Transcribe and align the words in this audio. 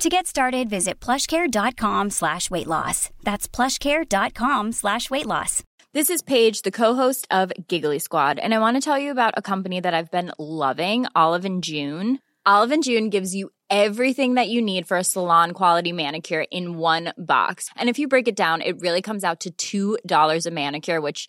To 0.00 0.08
get 0.08 0.26
started, 0.26 0.70
visit 0.70 0.98
plushcare.com 0.98 2.08
slash 2.08 2.50
weight 2.50 2.66
loss. 2.66 3.10
That's 3.22 3.46
plushcare.com 3.46 4.72
slash 4.72 5.10
weight 5.10 5.26
loss. 5.26 5.62
This 5.92 6.08
is 6.08 6.22
Paige, 6.22 6.62
the 6.62 6.70
co-host 6.70 7.26
of 7.30 7.52
Giggly 7.68 7.98
Squad, 7.98 8.38
and 8.38 8.54
I 8.54 8.60
want 8.60 8.78
to 8.78 8.80
tell 8.80 8.98
you 8.98 9.10
about 9.10 9.34
a 9.36 9.42
company 9.42 9.78
that 9.78 9.92
I've 9.92 10.10
been 10.10 10.32
loving, 10.38 11.04
Olive 11.14 11.44
and 11.44 11.62
June. 11.62 12.18
Olive 12.46 12.70
and 12.70 12.82
June 12.82 13.10
gives 13.10 13.34
you 13.34 13.50
everything 13.68 14.36
that 14.36 14.48
you 14.48 14.62
need 14.62 14.88
for 14.88 14.96
a 14.96 15.04
salon 15.04 15.52
quality 15.52 15.92
manicure 15.92 16.46
in 16.50 16.78
one 16.78 17.12
box. 17.18 17.68
And 17.76 17.90
if 17.90 17.98
you 17.98 18.08
break 18.08 18.26
it 18.26 18.36
down, 18.36 18.62
it 18.62 18.80
really 18.80 19.02
comes 19.02 19.22
out 19.22 19.46
to 19.58 19.98
$2 20.00 20.46
a 20.46 20.50
manicure, 20.50 21.02
which 21.02 21.28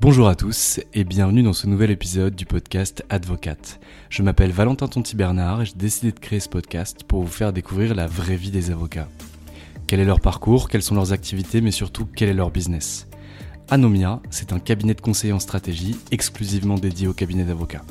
Bonjour 0.00 0.28
à 0.28 0.34
tous 0.34 0.80
et 0.94 1.04
bienvenue 1.04 1.42
dans 1.42 1.52
ce 1.52 1.66
nouvel 1.66 1.90
épisode 1.90 2.34
du 2.34 2.46
podcast 2.46 3.04
Advocate. 3.10 3.80
Je 4.08 4.22
m'appelle 4.22 4.50
Valentin 4.50 4.88
Tonti 4.88 5.14
Bernard 5.14 5.60
et 5.60 5.66
j'ai 5.66 5.74
décidé 5.74 6.10
de 6.10 6.18
créer 6.18 6.40
ce 6.40 6.48
podcast 6.48 7.04
pour 7.04 7.20
vous 7.20 7.30
faire 7.30 7.52
découvrir 7.52 7.94
la 7.94 8.06
vraie 8.06 8.36
vie 8.36 8.50
des 8.50 8.70
avocats. 8.70 9.08
Quel 9.86 10.00
est 10.00 10.06
leur 10.06 10.20
parcours, 10.20 10.70
quelles 10.70 10.82
sont 10.82 10.94
leurs 10.94 11.12
activités, 11.12 11.60
mais 11.60 11.70
surtout 11.70 12.06
quel 12.06 12.30
est 12.30 12.34
leur 12.34 12.50
business? 12.50 13.08
Anomia, 13.68 14.22
c'est 14.30 14.54
un 14.54 14.58
cabinet 14.58 14.94
de 14.94 15.02
conseil 15.02 15.34
en 15.34 15.38
stratégie 15.38 15.98
exclusivement 16.10 16.76
dédié 16.76 17.06
au 17.06 17.12
cabinet 17.12 17.44
d'avocats. 17.44 17.84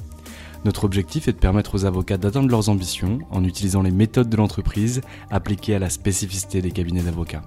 Notre 0.65 0.85
objectif 0.85 1.27
est 1.27 1.33
de 1.33 1.37
permettre 1.37 1.75
aux 1.75 1.85
avocats 1.85 2.17
d'atteindre 2.17 2.49
leurs 2.49 2.69
ambitions 2.69 3.19
en 3.29 3.43
utilisant 3.43 3.83
les 3.83 3.91
méthodes 3.91 4.29
de 4.29 4.35
l'entreprise 4.35 5.01
appliquées 5.29 5.75
à 5.75 5.79
la 5.79 5.91
spécificité 5.91 6.63
des 6.63 6.71
cabinets 6.71 7.03
d'avocats. 7.03 7.43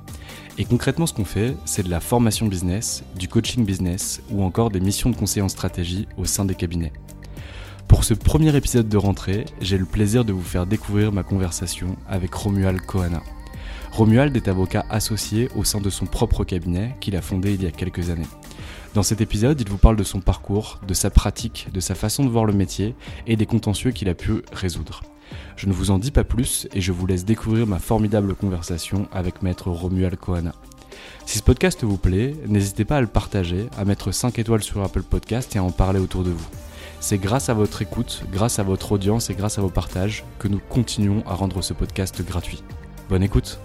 Et 0.58 0.64
concrètement, 0.64 1.06
ce 1.06 1.14
qu'on 1.14 1.24
fait, 1.24 1.56
c'est 1.64 1.82
de 1.82 1.90
la 1.90 2.00
formation 2.00 2.46
business, 2.46 3.04
du 3.16 3.26
coaching 3.26 3.64
business 3.64 4.20
ou 4.30 4.42
encore 4.42 4.70
des 4.70 4.80
missions 4.80 5.08
de 5.08 5.16
conseil 5.16 5.42
en 5.42 5.48
stratégie 5.48 6.06
au 6.18 6.26
sein 6.26 6.44
des 6.44 6.54
cabinets. 6.54 6.92
Pour 7.88 8.04
ce 8.04 8.14
premier 8.14 8.54
épisode 8.54 8.88
de 8.88 8.96
rentrée, 8.96 9.46
j'ai 9.60 9.78
le 9.78 9.86
plaisir 9.86 10.24
de 10.24 10.32
vous 10.32 10.42
faire 10.42 10.66
découvrir 10.66 11.10
ma 11.12 11.22
conversation 11.22 11.96
avec 12.06 12.34
Romuald 12.34 12.80
Kohana. 12.82 13.22
Romuald 13.92 14.36
est 14.36 14.48
avocat 14.48 14.84
associé 14.90 15.48
au 15.56 15.64
sein 15.64 15.80
de 15.80 15.90
son 15.90 16.06
propre 16.06 16.44
cabinet 16.44 16.96
qu'il 17.00 17.16
a 17.16 17.22
fondé 17.22 17.54
il 17.54 17.62
y 17.62 17.66
a 17.66 17.70
quelques 17.70 18.10
années. 18.10 18.28
Dans 18.94 19.02
cet 19.02 19.22
épisode, 19.22 19.60
il 19.60 19.68
vous 19.68 19.78
parle 19.78 19.96
de 19.96 20.04
son 20.04 20.20
parcours, 20.20 20.80
de 20.86 20.94
sa 20.94 21.10
pratique, 21.10 21.68
de 21.72 21.80
sa 21.80 21.94
façon 21.94 22.24
de 22.24 22.30
voir 22.30 22.44
le 22.44 22.52
métier 22.52 22.94
et 23.26 23.36
des 23.36 23.46
contentieux 23.46 23.90
qu'il 23.90 24.08
a 24.10 24.14
pu 24.14 24.42
résoudre. 24.52 25.02
Je 25.56 25.66
ne 25.66 25.72
vous 25.72 25.90
en 25.90 25.98
dis 25.98 26.10
pas 26.10 26.24
plus 26.24 26.68
et 26.74 26.80
je 26.80 26.92
vous 26.92 27.06
laisse 27.06 27.24
découvrir 27.24 27.66
ma 27.66 27.78
formidable 27.78 28.34
conversation 28.34 29.08
avec 29.12 29.42
maître 29.42 29.70
Romuald 29.70 30.16
Kohana. 30.16 30.54
Si 31.26 31.38
ce 31.38 31.42
podcast 31.42 31.84
vous 31.84 31.96
plaît, 31.96 32.34
n'hésitez 32.46 32.84
pas 32.84 32.96
à 32.96 33.00
le 33.00 33.06
partager, 33.06 33.66
à 33.76 33.84
mettre 33.84 34.12
5 34.12 34.38
étoiles 34.38 34.62
sur 34.62 34.82
Apple 34.82 35.02
Podcast 35.02 35.54
et 35.56 35.58
à 35.58 35.64
en 35.64 35.70
parler 35.70 36.00
autour 36.00 36.24
de 36.24 36.30
vous. 36.30 36.48
C'est 37.00 37.18
grâce 37.18 37.48
à 37.48 37.54
votre 37.54 37.82
écoute, 37.82 38.24
grâce 38.32 38.58
à 38.58 38.62
votre 38.62 38.92
audience 38.92 39.30
et 39.30 39.34
grâce 39.34 39.58
à 39.58 39.62
vos 39.62 39.70
partages 39.70 40.24
que 40.38 40.48
nous 40.48 40.60
continuons 40.68 41.22
à 41.26 41.34
rendre 41.34 41.62
ce 41.62 41.74
podcast 41.74 42.22
gratuit. 42.24 42.62
Bonne 43.08 43.22
écoute 43.22 43.58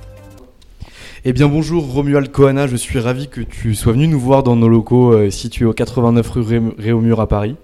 eh 1.26 1.34
bien 1.34 1.48
bonjour 1.48 1.92
Romuald 1.92 2.32
Kohana, 2.32 2.68
je 2.68 2.76
suis 2.76 3.00
ravi 3.00 3.28
que 3.28 3.42
tu 3.42 3.74
sois 3.74 3.94
venu 3.94 4.08
nous 4.08 4.20
voir 4.20 4.44
dans 4.44 4.56
nos 4.56 4.70
locaux 4.70 5.14
euh, 5.14 5.30
situés 5.32 5.66
au 5.66 5.74
89 5.74 6.30
rue 6.30 6.62
Réaumur 6.78 7.20
à 7.20 7.28
Paris. 7.28 7.56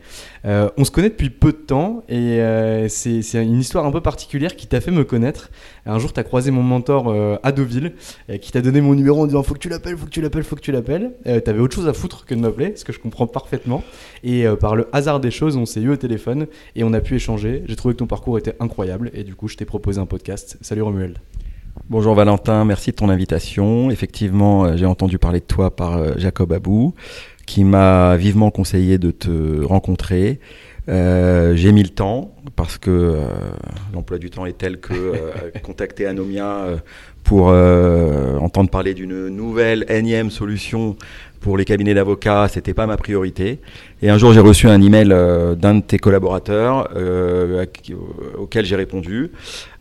Euh, 0.46 0.70
on 0.78 0.84
se 0.84 0.92
connaît 0.92 1.10
depuis 1.10 1.30
peu 1.30 1.52
de 1.52 1.58
temps 1.58 2.04
et 2.10 2.42
euh, 2.42 2.88
c'est 2.90 3.22
une 3.42 3.60
histoire 3.60 3.86
un 3.86 3.92
peu 3.92 4.02
particulière 4.02 4.56
qui 4.56 4.68
t'a 4.68 4.82
fait 4.82 4.92
me 4.92 5.04
connaître. 5.04 5.50
Un 5.86 6.00
jour, 6.00 6.12
tu 6.12 6.20
as 6.20 6.24
croisé 6.24 6.52
mon 6.52 6.64
mentor 6.64 7.14
à 7.44 7.52
Deauville 7.52 7.94
qui 8.42 8.52
t'a 8.52 8.62
donné 8.62 8.82
mon 8.82 8.96
numéro 8.96 9.22
en 9.22 9.26
disant 9.26 9.44
faut 9.44 9.54
que 9.54 9.60
tu 9.60 9.70
l'appelles, 9.70 9.98
faut 9.98 10.06
que 10.06 10.12
tu 10.12 10.22
l'appelles, 10.22 10.44
faut 10.44 10.56
que 10.56 10.62
tu 10.62 10.72
l'appelles. 10.72 11.14
tu 11.26 11.30
avais 11.30 11.60
autre 11.60 11.76
chose 11.76 11.88
à 11.88 11.94
foutre 11.94 12.26
que 12.26 12.36
de 12.36 12.40
m'appeler, 12.40 12.76
ce 12.76 12.84
que 12.84 12.94
je 12.94 13.00
comprends 13.00 13.28
parfaitement. 13.28 13.84
Et 14.24 14.46
par 14.60 14.76
le 14.76 14.88
hasard 14.92 15.20
des 15.20 15.32
choses, 15.32 15.56
on 15.58 15.66
s'est 15.66 15.82
eu 15.82 15.90
au 15.90 15.98
téléphone 15.98 16.48
et 16.76 16.84
on 16.84 16.94
a 16.94 17.02
pu 17.02 17.16
échanger. 17.16 17.64
J'ai 17.66 17.76
trouvé 17.76 17.94
que 17.94 18.00
ton 18.00 18.08
parcours 18.08 18.38
était 18.38 18.56
incroyable 18.60 19.12
et 19.14 19.24
du 19.24 19.36
coup, 19.36 19.48
je 19.48 19.58
t'ai 19.58 19.66
proposé 19.66 20.00
un 20.00 20.06
podcast. 20.06 20.58
Salut 20.62 20.82
Romuald. 20.82 21.20
Bonjour 21.90 22.14
Valentin, 22.16 22.64
merci 22.66 22.92
de 22.92 22.96
ton 22.96 23.10
invitation. 23.10 23.92
Effectivement, 23.92 24.66
euh, 24.66 24.78
j'ai 24.78 24.86
entendu 24.86 25.18
parler 25.18 25.40
de 25.40 25.46
toi 25.46 25.76
par 25.76 25.98
euh, 25.98 26.14
Jacob 26.18 26.54
Abou, 26.54 26.94
qui 27.46 27.64
m'a 27.64 28.16
vivement 28.18 28.52
conseillé 28.52 28.98
de 28.98 29.12
te 29.12 29.64
rencontrer. 29.64 30.40
Euh, 30.90 31.56
j'ai 31.56 31.72
mis 31.72 31.84
le 31.84 31.90
temps 31.90 32.36
parce 32.56 32.78
que 32.78 33.20
l'emploi 34.04 34.18
du 34.18 34.30
temps 34.30 34.46
est 34.46 34.58
tel 34.58 34.80
que 34.80 34.94
contacter 35.64 36.06
Anomia 36.06 36.66
pour 37.24 37.48
entendre 37.48 38.70
parler 38.70 38.94
d'une 38.94 39.30
nouvelle 39.30 39.86
énième 39.88 40.30
solution 40.30 40.98
pour 41.44 41.58
les 41.58 41.66
cabinets 41.66 41.94
d'avocats, 41.94 42.48
c'était 42.48 42.74
pas 42.74 42.88
ma 42.88 42.98
priorité. 42.98 43.60
Et 44.02 44.10
un 44.10 44.18
jour, 44.18 44.34
j'ai 44.34 44.40
reçu 44.40 44.68
un 44.68 44.82
email 44.82 45.10
euh, 45.12 45.56
d'un 45.56 45.76
de 45.76 45.82
tes 45.82 46.00
collaborateurs 46.00 46.90
euh, 46.96 47.66
auquel 48.38 48.66
j'ai 48.66 48.78
répondu. 48.78 49.32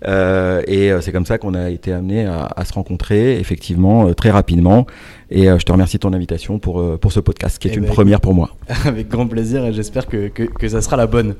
Euh, 0.07 0.61
et 0.67 0.91
c'est 1.01 1.13
comme 1.13 1.25
ça 1.25 1.39
qu'on 1.39 1.55
a 1.55 1.71
été 1.71 1.93
amené 1.93 2.27
à, 2.27 2.65
se 2.65 2.73
rencontrer, 2.73 3.39
effectivement, 3.39 4.13
très 4.13 4.31
rapidement. 4.31 4.87
Et 5.31 5.47
je 5.47 5.65
te 5.65 5.73
remercie 5.73 5.97
de 5.97 6.01
ton 6.01 6.13
invitation 6.13 6.59
pour, 6.59 6.99
pour 6.99 7.13
ce 7.13 7.21
podcast, 7.21 7.59
qui 7.59 7.69
est 7.69 7.73
eh 7.73 7.79
une 7.79 7.85
ben, 7.85 7.93
première 7.93 8.21
pour 8.21 8.35
moi. 8.35 8.51
Avec 8.85 9.09
grand 9.09 9.27
plaisir, 9.27 9.65
et 9.65 9.73
j'espère 9.73 10.07
que, 10.07 10.29
que, 10.29 10.43
que, 10.43 10.69
ça 10.69 10.83
sera 10.83 10.97
la 10.97 11.07
bonne. 11.07 11.37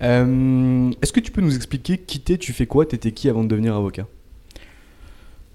Est-ce 0.00 1.12
que 1.12 1.20
tu 1.20 1.30
peux 1.30 1.42
nous 1.42 1.54
expliquer 1.54 1.98
qui 1.98 2.18
tu 2.34 2.52
fais 2.52 2.66
quoi, 2.66 2.84
t'étais 2.84 3.12
qui 3.12 3.28
avant 3.28 3.44
de 3.44 3.48
devenir 3.48 3.76
avocat? 3.76 4.06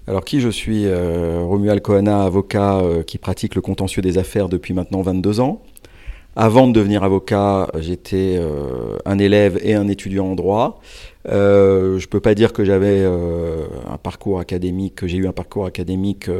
Alors 0.08 0.24
qui 0.24 0.40
je 0.40 0.48
suis 0.48 0.86
euh, 0.86 1.42
Romuald 1.44 1.80
Kohana, 1.80 2.24
avocat 2.24 2.78
euh, 2.78 3.02
qui 3.02 3.18
pratique 3.18 3.54
le 3.54 3.60
contentieux 3.60 4.02
des 4.02 4.18
affaires 4.18 4.48
depuis 4.48 4.74
maintenant 4.74 5.02
22 5.02 5.40
ans. 5.40 5.62
Avant 6.34 6.66
de 6.66 6.72
devenir 6.72 7.04
avocat, 7.04 7.68
j'étais 7.78 8.36
euh, 8.36 8.96
un 9.04 9.18
élève 9.18 9.60
et 9.62 9.74
un 9.74 9.86
étudiant 9.86 10.26
en 10.28 10.34
droit. 10.34 10.80
je 11.26 11.94
ne 11.94 12.06
peux 12.06 12.20
pas 12.20 12.34
dire 12.34 12.52
que 12.52 12.64
j'avais 12.64 13.04
un 13.04 13.98
parcours 13.98 14.40
académique, 14.40 14.96
que 14.96 15.06
j'ai 15.06 15.18
eu 15.18 15.28
un 15.28 15.32
parcours 15.32 15.66
académique 15.66 16.30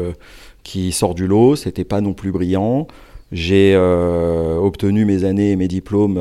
qui 0.65 0.93
sort 0.93 1.15
du 1.15 1.27
lot. 1.27 1.57
C'était 1.57 1.85
pas 1.85 2.01
non 2.01 2.15
plus 2.15 2.33
brillant. 2.33 2.89
J'ai 3.33 3.77
obtenu 3.77 5.05
mes 5.05 5.25
années 5.25 5.51
et 5.51 5.57
mes 5.57 5.69
diplômes 5.69 6.19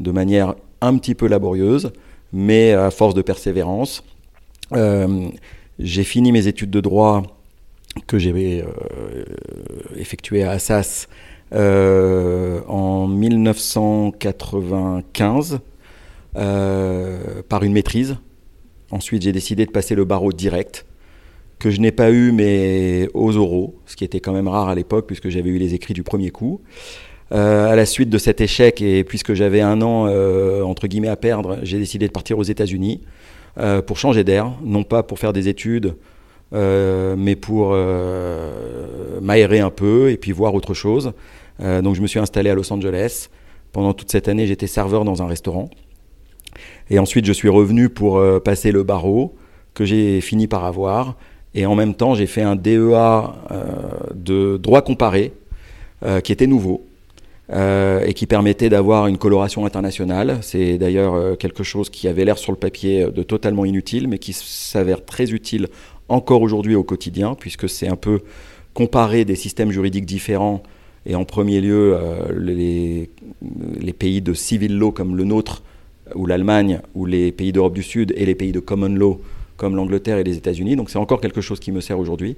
de 0.00 0.10
manière 0.10 0.54
un 0.80 0.96
petit 0.96 1.14
peu 1.14 1.26
laborieuse, 1.28 1.92
mais 2.32 2.72
à 2.72 2.90
force 2.90 3.14
de 3.14 3.22
persévérance. 3.22 4.02
J'ai 5.78 6.04
fini 6.04 6.32
mes 6.32 6.46
études 6.46 6.70
de 6.70 6.80
droit 6.80 7.22
que 8.06 8.18
j'ai 8.18 8.62
euh, 8.62 8.64
effectuées 9.96 10.42
à 10.42 10.52
Assas 10.52 11.08
euh, 11.54 12.62
en 12.66 13.06
1995 13.06 15.60
euh, 16.36 17.42
par 17.48 17.62
une 17.62 17.72
maîtrise. 17.72 18.16
Ensuite, 18.90 19.22
j'ai 19.22 19.32
décidé 19.32 19.64
de 19.66 19.70
passer 19.70 19.94
le 19.94 20.04
barreau 20.04 20.32
direct, 20.32 20.86
que 21.58 21.70
je 21.70 21.80
n'ai 21.80 21.92
pas 21.92 22.10
eu, 22.10 22.32
mais 22.32 23.08
aux 23.14 23.36
oraux, 23.36 23.76
ce 23.86 23.96
qui 23.96 24.04
était 24.04 24.20
quand 24.20 24.32
même 24.32 24.48
rare 24.48 24.68
à 24.68 24.74
l'époque, 24.74 25.06
puisque 25.06 25.28
j'avais 25.28 25.50
eu 25.50 25.58
les 25.58 25.74
écrits 25.74 25.94
du 25.94 26.02
premier 26.02 26.30
coup. 26.30 26.60
À 27.30 27.74
la 27.74 27.86
suite 27.86 28.08
de 28.08 28.18
cet 28.18 28.40
échec, 28.40 28.80
et 28.80 29.02
puisque 29.04 29.34
j'avais 29.34 29.60
un 29.60 29.82
an 29.82 30.06
entre 30.62 30.86
guillemets 30.86 31.08
à 31.08 31.16
perdre, 31.16 31.58
j'ai 31.62 31.78
décidé 31.78 32.06
de 32.06 32.12
partir 32.12 32.38
aux 32.38 32.44
États-Unis 32.44 33.00
pour 33.86 33.98
changer 33.98 34.22
d'air, 34.22 34.52
non 34.62 34.84
pas 34.84 35.02
pour 35.02 35.18
faire 35.18 35.32
des 35.32 35.48
études, 35.48 35.96
mais 36.52 37.34
pour 37.34 37.76
m'aérer 39.20 39.58
un 39.60 39.70
peu 39.70 40.10
et 40.10 40.16
puis 40.16 40.30
voir 40.30 40.54
autre 40.54 40.72
chose. 40.72 41.12
donc 41.58 41.96
je 41.96 42.00
me 42.00 42.06
suis 42.06 42.20
installé 42.20 42.50
à 42.50 42.54
Los 42.54 42.72
Angeles. 42.72 43.28
Pendant 43.76 43.92
toute 43.92 44.10
cette 44.10 44.28
année, 44.28 44.46
j'étais 44.46 44.66
serveur 44.66 45.04
dans 45.04 45.20
un 45.20 45.26
restaurant. 45.26 45.68
Et 46.88 46.98
ensuite, 46.98 47.26
je 47.26 47.32
suis 47.34 47.50
revenu 47.50 47.90
pour 47.90 48.16
euh, 48.16 48.40
passer 48.40 48.72
le 48.72 48.82
barreau, 48.84 49.36
que 49.74 49.84
j'ai 49.84 50.22
fini 50.22 50.46
par 50.46 50.64
avoir. 50.64 51.16
Et 51.54 51.66
en 51.66 51.74
même 51.74 51.94
temps, 51.94 52.14
j'ai 52.14 52.26
fait 52.26 52.40
un 52.40 52.56
DEA 52.56 53.34
euh, 53.50 53.64
de 54.14 54.56
droit 54.56 54.80
comparé, 54.80 55.34
euh, 56.04 56.20
qui 56.20 56.32
était 56.32 56.46
nouveau. 56.46 56.85
Et 57.52 58.12
qui 58.14 58.26
permettait 58.26 58.68
d'avoir 58.68 59.06
une 59.06 59.18
coloration 59.18 59.64
internationale. 59.66 60.38
C'est 60.42 60.78
d'ailleurs 60.78 61.38
quelque 61.38 61.62
chose 61.62 61.90
qui 61.90 62.08
avait 62.08 62.24
l'air 62.24 62.38
sur 62.38 62.50
le 62.50 62.58
papier 62.58 63.06
de 63.10 63.22
totalement 63.22 63.64
inutile, 63.64 64.08
mais 64.08 64.18
qui 64.18 64.32
s'avère 64.32 65.04
très 65.04 65.30
utile 65.30 65.68
encore 66.08 66.42
aujourd'hui 66.42 66.74
au 66.74 66.82
quotidien, 66.82 67.36
puisque 67.38 67.68
c'est 67.68 67.86
un 67.86 67.96
peu 67.96 68.20
comparer 68.74 69.24
des 69.24 69.36
systèmes 69.36 69.70
juridiques 69.70 70.06
différents 70.06 70.62
et 71.06 71.14
en 71.14 71.24
premier 71.24 71.60
lieu 71.60 71.96
les, 72.36 73.10
les, 73.80 73.92
pays 73.92 74.20
de 74.20 74.34
civil 74.34 74.76
law 74.76 74.90
comme 74.90 75.14
le 75.14 75.22
nôtre 75.22 75.62
ou 76.14 76.26
l'Allemagne, 76.26 76.80
ou 76.94 77.06
les 77.06 77.32
pays 77.32 77.52
d'Europe 77.52 77.74
du 77.74 77.82
Sud 77.82 78.12
et 78.16 78.26
les 78.26 78.34
pays 78.34 78.52
de 78.52 78.60
common 78.60 78.88
law 78.88 79.20
comme 79.56 79.76
l'Angleterre 79.76 80.18
et 80.18 80.24
les 80.24 80.36
États-Unis. 80.36 80.76
Donc 80.76 80.90
c'est 80.90 80.98
encore 80.98 81.20
quelque 81.20 81.40
chose 81.40 81.60
qui 81.60 81.72
me 81.72 81.80
sert 81.80 81.98
aujourd'hui. 81.98 82.36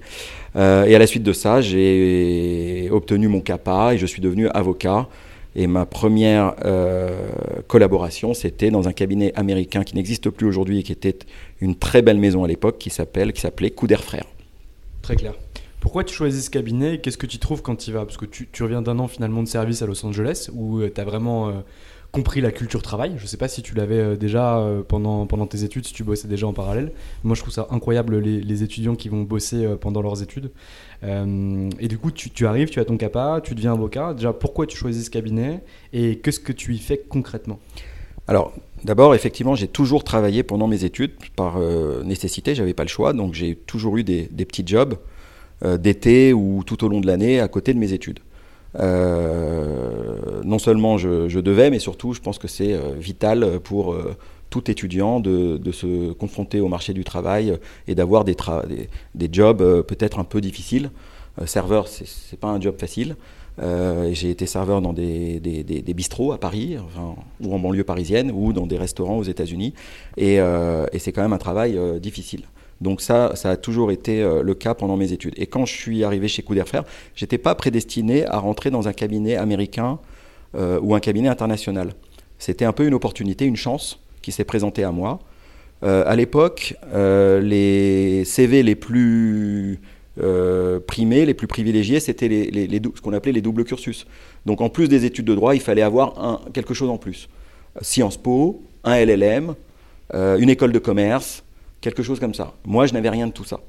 Euh, 0.57 0.85
et 0.85 0.95
à 0.95 0.99
la 0.99 1.07
suite 1.07 1.23
de 1.23 1.33
ça, 1.33 1.61
j'ai 1.61 2.89
obtenu 2.91 3.29
mon 3.29 3.41
CAPA 3.41 3.95
et 3.95 3.99
je 3.99 4.07
suis 4.07 4.23
devenu 4.23 4.49
avocat. 4.49 5.09
Et 5.57 5.67
ma 5.67 5.87
première 5.87 6.55
euh, 6.65 7.31
collaboration, 7.67 8.35
c'était 8.35 8.71
dans 8.71 8.87
un 8.87 8.93
cabinet 8.93 9.33
américain 9.35 9.83
qui 9.83 9.97
n'existe 9.97 10.31
plus 10.31 10.47
aujourd'hui 10.47 10.81
et 10.81 10.83
qui 10.83 10.93
était 10.93 11.19
une 11.61 11.75
très 11.75 12.03
belle 12.03 12.19
maison 12.19 12.45
à 12.45 12.49
l'époque, 12.49 12.79
qui 12.79 12.91
s'appelle, 12.91 13.33
qui 13.33 13.41
s'appelait 13.41 13.71
Couder 13.71 13.97
Frères. 13.97 14.27
Très 15.03 15.17
clair. 15.17 15.35
Pourquoi 15.81 16.05
tu 16.05 16.15
choisis 16.15 16.45
ce 16.45 16.51
cabinet 16.51 16.99
Qu'est-ce 16.99 17.19
que 17.19 17.27
tu 17.27 17.39
trouves 17.39 17.63
quand 17.63 17.77
tu 17.77 17.91
y 17.91 17.93
vas? 17.93 18.05
Parce 18.05 18.17
que 18.17 18.27
tu, 18.27 18.47
reviens 18.63 18.83
d'un 18.83 18.99
an 18.99 19.09
finalement 19.09 19.43
de 19.43 19.49
service 19.49 19.81
à 19.83 19.87
Los 19.87 20.05
Angeles 20.05 20.51
où 20.53 20.81
euh, 20.81 20.93
tu 20.95 21.01
as 21.01 21.05
vraiment 21.05 21.53
compris 22.19 22.41
la 22.41 22.51
culture 22.51 22.83
travail. 22.83 23.13
Je 23.17 23.23
ne 23.23 23.29
sais 23.29 23.37
pas 23.37 23.47
si 23.47 23.63
tu 23.63 23.77
l'avais 23.77 24.01
euh, 24.01 24.17
déjà 24.17 24.59
euh, 24.59 24.83
pendant, 24.83 25.25
pendant 25.27 25.47
tes 25.47 25.63
études, 25.63 25.87
si 25.87 25.95
tu 25.95 26.03
bossais 26.03 26.27
déjà 26.27 26.49
en 26.49 26.53
parallèle. 26.53 26.91
Moi, 27.23 27.37
je 27.37 27.43
trouve 27.43 27.55
ça 27.55 27.69
incroyable 27.71 28.19
les, 28.19 28.63
étudiants 28.65 28.97
qui 28.97 29.09
vont 29.09 29.23
bosser 29.23 29.65
euh, 29.65 29.77
pendant 29.77 30.03
leurs 30.03 30.21
études. 30.21 30.51
et 31.05 31.89
du 31.89 31.97
coup, 31.97 32.11
tu, 32.11 32.47
arrives, 32.47 32.71
tu 32.71 32.81
as 32.81 32.85
ton 32.85 32.97
CAPA, 32.97 33.41
tu 33.45 33.55
deviens 33.55 33.73
avocat. 33.73 34.15
Déjà, 34.15 34.33
pourquoi 34.33 34.67
tu 34.67 34.77
choisis 34.77 35.05
ce 35.05 35.11
cabinet 35.11 35.63
et 35.93 36.19
qu'est-ce 36.19 36.41
que 36.41 36.53
tu 36.53 36.75
y 36.75 36.79
fais 36.79 36.99
concrètement? 37.09 37.61
Alors, 38.27 38.53
d'abord, 38.83 39.15
effectivement, 39.15 39.55
j'ai 39.55 39.69
toujours 39.69 40.03
travaillé 40.03 40.43
pendant 40.43 40.67
mes 40.67 40.83
études 40.83 41.13
par 41.37 41.61
nécessité, 42.05 42.57
j'avais 42.57 42.75
pas 42.75 42.83
le 42.83 42.89
choix, 42.89 43.13
donc 43.13 43.35
j'ai 43.35 43.55
toujours 43.55 43.97
eu 43.97 44.03
des, 44.03 44.29
des 44.33 44.45
petits 44.45 44.65
jobs 44.67 44.97
d'été 45.65 46.33
ou 46.33 46.65
tout 46.67 46.85
au 46.85 46.89
long 46.89 47.01
de 47.01 47.07
l'année 47.07 47.39
à 47.39 47.47
côté 47.47 47.73
de 47.75 47.79
mes 47.79 47.93
études. 47.93 48.19
Euh, 48.77 50.43
non 50.45 50.59
seulement 50.59 50.99
je, 50.99 51.41
devais, 51.41 51.71
mais 51.71 51.79
surtout 51.79 52.13
je 52.13 52.21
pense 52.21 52.39
que 52.39 52.49
c'est 52.49 52.75
euh, 52.75 52.93
vital 52.99 53.61
pour 53.61 53.93
euh, 53.93 54.15
tout 54.51 54.71
étudiant 54.71 55.21
de, 55.21 55.61
se 55.73 56.13
confronter 56.13 56.61
au 56.61 56.69
marché 56.69 56.93
du 56.93 57.05
travail 57.05 57.59
et 57.87 57.95
d'avoir 57.95 58.25
des, 58.25 58.37
jobs 59.33 59.83
peut-être 59.83 60.19
un 60.19 60.25
peu 60.25 60.41
difficiles. 60.41 60.91
serveur, 61.45 61.87
c'est 61.89 62.41
pas 62.41 62.49
un 62.49 62.61
job 62.61 62.77
facile. 62.79 63.17
j'ai 63.59 64.31
été 64.31 64.47
serveur 64.47 64.81
dans 64.81 64.95
des, 64.95 65.95
bistrots 65.95 66.33
à 66.33 66.39
Paris, 66.39 66.79
ou 67.41 67.55
en 67.55 67.59
banlieue 67.59 67.85
parisienne, 67.85 68.33
ou 68.35 68.55
dans 68.55 68.67
des 68.67 68.79
restaurants 68.79 69.19
aux 69.19 69.25
États-Unis. 69.25 69.75
Et 70.17 70.39
c'est 70.99 71.13
quand 71.13 71.23
même 71.23 71.35
un 71.35 71.39
travail 71.39 71.79
difficile. 72.01 72.45
Donc 72.81 73.01
ça, 73.01 73.33
ça 73.35 73.51
a 73.51 73.57
toujours 73.57 73.91
été 73.91 74.23
euh, 74.23 74.43
le 74.43 74.55
cas 74.55 74.75
pendant 74.75 74.97
mes 74.97 75.13
études. 75.13 75.35
Et 75.37 75.47
quand 75.47 75.67
je 75.67 75.75
suis 75.75 76.05
arrivé 76.05 76.29
chez 76.29 76.43
Couder 76.43 76.65
Frères, 76.65 76.85
j'étais 77.15 77.39
pas 77.39 77.55
prédestiné 77.55 78.25
à 78.27 78.39
rentrer 78.39 78.71
dans 78.71 78.89
un 78.89 78.93
cabinet 78.93 79.37
américain 79.37 79.99
euh, 80.55 80.79
ou 80.81 80.95
un 80.95 81.01
cabinet 81.01 81.29
international. 81.29 81.93
C'était 82.39 82.65
un 82.65 82.73
peu 82.73 82.87
une 82.87 82.95
opportunité, 82.95 83.45
une 83.45 83.57
chance 83.57 84.01
qui 84.23 84.31
s'est 84.31 84.45
présentée 84.45 84.85
à 84.85 84.93
moi. 84.93 85.19
Euh, 85.83 86.05
à 86.07 86.15
l'époque, 86.15 86.75
les 86.93 88.25
CV 88.25 88.63
les 88.63 88.75
plus 88.75 89.81
primés, 90.87 91.27
les 91.27 91.35
plus 91.35 91.47
privilégiés, 91.47 92.01
c'était 92.01 92.29
ce 92.29 93.01
qu'on 93.01 93.13
appelait 93.13 93.33
les 93.33 93.41
doubles 93.41 93.65
cursus. 93.65 94.07
Donc 94.47 94.61
en 94.61 94.69
plus 94.69 94.89
des 94.89 95.05
études 95.05 95.27
de 95.27 95.35
droit, 95.35 95.55
il 95.55 95.61
fallait 95.61 95.83
avoir 95.83 96.41
quelque 96.53 96.75
chose 96.75 96.91
en 96.91 96.99
plus. 96.99 97.29
Sciences 97.81 98.17
Po, 98.17 98.63
un 98.83 98.97
LLM, 99.05 99.55
une 100.13 100.51
école 100.51 100.73
de 100.73 100.81
commerce, 100.81 101.45
quelque 101.81 102.03
chose 102.03 102.21
comme 102.21 102.35
ça. 102.35 102.55
Moi, 102.65 102.87
je 102.87 102.95
n'avais 102.95 103.11
rien 103.11 103.27
de 103.27 103.33
tout 103.33 103.45
ça. 103.45 103.61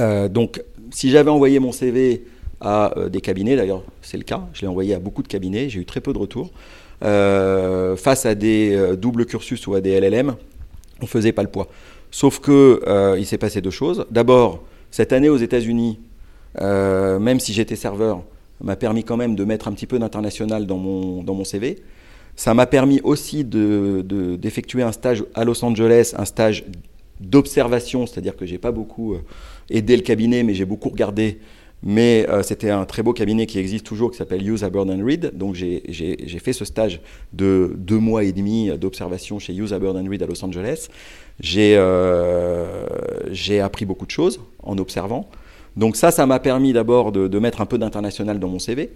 Euh, 0.00 0.28
donc, 0.28 0.62
si 0.90 1.10
j'avais 1.10 1.30
envoyé 1.30 1.58
mon 1.58 1.72
CV 1.72 2.24
à 2.60 2.96
euh, 2.98 3.08
des 3.08 3.20
cabinets, 3.20 3.56
d'ailleurs, 3.56 3.82
c'est 4.02 4.16
le 4.16 4.24
cas, 4.24 4.46
je 4.52 4.62
l'ai 4.62 4.66
envoyé 4.66 4.94
à 4.94 4.98
beaucoup 4.98 5.22
de 5.22 5.28
cabinets, 5.28 5.68
j'ai 5.68 5.80
eu 5.80 5.84
très 5.84 6.00
peu 6.00 6.12
de 6.12 6.18
retours, 6.18 6.50
euh, 7.04 7.96
face 7.96 8.26
à 8.26 8.34
des 8.34 8.96
doubles 8.96 9.26
cursus 9.26 9.66
ou 9.66 9.74
à 9.74 9.80
des 9.80 9.98
LLM, 10.00 10.34
on 11.00 11.04
ne 11.04 11.08
faisait 11.08 11.32
pas 11.32 11.42
le 11.42 11.48
poids. 11.48 11.68
Sauf 12.10 12.40
que 12.40 13.16
il 13.18 13.26
s'est 13.26 13.38
passé 13.38 13.60
deux 13.60 13.70
choses. 13.70 14.06
D'abord, 14.10 14.64
cette 14.90 15.12
année 15.12 15.28
aux 15.28 15.36
États-Unis, 15.36 16.00
même 16.60 17.38
si 17.38 17.52
j'étais 17.52 17.76
serveur, 17.76 18.22
m'a 18.60 18.74
permis 18.74 19.04
quand 19.04 19.16
même 19.16 19.36
de 19.36 19.44
mettre 19.44 19.68
un 19.68 19.72
petit 19.72 19.86
peu 19.86 19.98
d'international 19.98 20.66
dans 20.66 20.78
mon, 20.78 21.22
dans 21.22 21.34
mon 21.34 21.44
CV. 21.44 21.78
Ça 22.34 22.54
m'a 22.54 22.66
permis 22.66 23.00
aussi 23.02 23.44
d'effectuer 23.44 24.80
de, 24.80 24.86
un 24.86 24.92
stage 24.92 25.24
à 25.34 25.44
Los 25.44 25.64
Angeles, 25.64 26.14
un 26.16 26.24
stage 26.24 26.64
d'observation, 27.20 28.06
c'est-à-dire 28.06 28.36
que 28.36 28.46
j'ai 28.46 28.58
pas 28.58 28.72
beaucoup 28.72 29.14
euh, 29.14 29.20
aidé 29.70 29.96
le 29.96 30.02
cabinet, 30.02 30.42
mais 30.42 30.54
j'ai 30.54 30.64
beaucoup 30.64 30.88
regardé. 30.88 31.38
Mais 31.82 32.26
euh, 32.28 32.42
c'était 32.42 32.70
un 32.70 32.84
très 32.84 33.04
beau 33.04 33.12
cabinet 33.12 33.46
qui 33.46 33.58
existe 33.58 33.86
toujours, 33.86 34.10
qui 34.10 34.16
s'appelle 34.16 34.46
Hughes 34.46 34.64
Aberd 34.64 34.90
Reed. 35.00 35.30
Donc 35.34 35.54
j'ai 35.54 36.40
fait 36.42 36.52
ce 36.52 36.64
stage 36.64 37.00
de 37.32 37.72
deux 37.76 37.98
mois 37.98 38.24
et 38.24 38.32
demi 38.32 38.70
d'observation 38.76 39.38
chez 39.38 39.54
Hughes 39.54 39.72
Aberd 39.72 39.96
Reed 40.08 40.22
à 40.22 40.26
Los 40.26 40.44
Angeles. 40.44 40.88
Euh, 41.56 42.86
j'ai 43.30 43.60
appris 43.60 43.84
beaucoup 43.84 44.06
de 44.06 44.10
choses 44.10 44.40
en 44.64 44.76
observant. 44.78 45.30
Donc 45.76 45.94
ça, 45.94 46.10
ça 46.10 46.26
m'a 46.26 46.40
permis 46.40 46.72
d'abord 46.72 47.12
de, 47.12 47.38
mettre 47.38 47.60
un 47.60 47.66
peu 47.66 47.78
d'international 47.78 48.40
dans 48.40 48.48
mon 48.48 48.58
CV. 48.58 48.90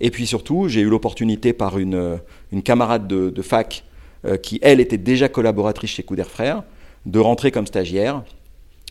Et 0.00 0.10
puis 0.10 0.26
surtout, 0.26 0.68
j'ai 0.68 0.80
eu 0.80 0.88
l'opportunité 0.88 1.52
par 1.52 1.78
une, 1.78 2.18
une, 2.50 2.62
camarade 2.62 3.06
de, 3.06 3.28
de 3.28 3.42
fac 3.42 3.84
qui, 4.40 4.58
elle, 4.62 4.80
était 4.80 4.96
déjà 4.96 5.28
collaboratrice 5.28 5.90
chez 5.90 6.02
Couder 6.02 6.24
Frères, 6.24 6.62
de 7.06 7.18
rentrer 7.18 7.50
comme 7.50 7.66
stagiaire, 7.66 8.22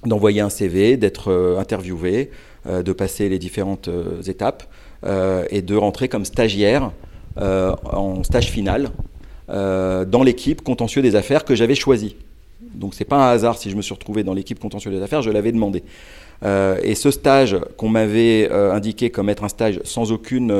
d'envoyer 0.05 0.41
un 0.41 0.49
CV, 0.49 0.97
d'être 0.97 1.31
euh, 1.31 1.59
interviewé, 1.59 2.31
euh, 2.67 2.83
de 2.83 2.93
passer 2.93 3.29
les 3.29 3.39
différentes 3.39 3.87
euh, 3.87 4.21
étapes 4.23 4.63
et 5.49 5.63
de 5.63 5.75
rentrer 5.75 6.09
comme 6.09 6.25
stagiaire 6.25 6.91
en 7.35 8.23
stage 8.23 8.51
final 8.51 8.91
dans 9.47 10.21
l'équipe 10.23 10.61
contentieux 10.61 11.01
des 11.01 11.15
affaires 11.15 11.43
que 11.43 11.55
j'avais 11.55 11.73
choisie. 11.73 12.17
Donc 12.75 12.93
c'est 12.93 13.03
pas 13.03 13.15
un 13.15 13.31
hasard 13.31 13.57
si 13.57 13.71
je 13.71 13.75
me 13.75 13.81
suis 13.81 13.95
retrouvé 13.95 14.23
dans 14.23 14.35
l'équipe 14.35 14.59
contentieux 14.59 14.91
des 14.91 15.01
affaires, 15.01 15.23
je 15.23 15.31
l'avais 15.31 15.51
demandé. 15.51 15.81
et 16.45 16.93
ce 16.93 17.09
stage 17.09 17.57
qu'on 17.77 17.89
m'avait 17.89 18.51
indiqué 18.51 19.09
comme 19.09 19.29
être 19.29 19.43
un 19.43 19.49
stage 19.49 19.79
sans 19.83 20.11
aucune 20.11 20.55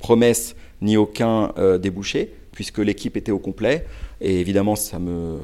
promesse 0.00 0.54
ni 0.82 0.98
aucun 0.98 1.54
débouché, 1.80 2.30
puisque 2.52 2.80
l'équipe 2.80 3.16
était 3.16 3.32
au 3.32 3.38
complet, 3.38 3.86
et 4.20 4.38
évidemment 4.38 4.76
ça 4.76 4.98
me 4.98 5.38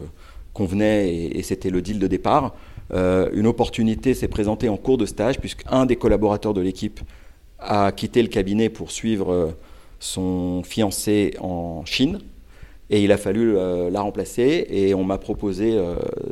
convenait 0.55 1.15
et, 1.15 1.43
c'était 1.43 1.69
le 1.69 1.83
deal 1.83 1.99
de 1.99 2.07
départ. 2.07 2.55
Euh, 2.93 3.29
une 3.35 3.47
opportunité 3.47 4.15
s'est 4.15 4.29
présentée 4.29 4.69
en 4.69 4.77
cours 4.77 4.97
de 4.97 5.05
stage 5.05 5.39
puisqu'un 5.39 5.85
des 5.85 5.97
collaborateurs 5.97 6.55
de 6.55 6.61
l'équipe 6.61 7.01
a 7.59 7.93
quitté 7.93 8.23
le 8.23 8.29
cabinet 8.29 8.69
pour 8.69 8.91
suivre 8.91 9.33
euh, 9.33 9.51
son 10.01 10.63
fiancé 10.63 11.35
en 11.41 11.85
Chine 11.85 12.21
et 12.91 13.03
il 13.03 13.13
a 13.13 13.17
fallu 13.17 13.57
euh, 13.57 13.91
la 13.91 14.01
remplacer 14.01 14.67
et 14.71 14.95
on 14.95 15.05
m'a 15.05 15.19
proposé 15.19 15.79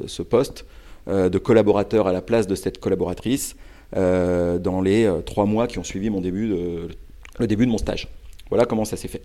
ce 0.06 0.22
poste 0.22 0.64
de 1.08 1.38
collaborateur 1.38 2.06
à 2.06 2.12
la 2.12 2.22
place 2.22 2.46
de 2.46 2.54
cette 2.54 2.78
collaboratrice 2.78 3.56
dans 3.94 4.80
les 4.82 5.10
trois 5.26 5.46
mois 5.46 5.66
qui 5.66 5.78
ont 5.78 5.84
suivi 5.84 6.10
mon 6.10 6.20
début 6.20 6.46
le 7.38 7.46
début 7.46 7.66
de 7.66 7.70
mon 7.70 7.78
stage. 7.78 8.08
Voilà 8.50 8.66
comment 8.66 8.84
ça 8.84 8.96
s'est 8.96 9.08
fait. 9.08 9.22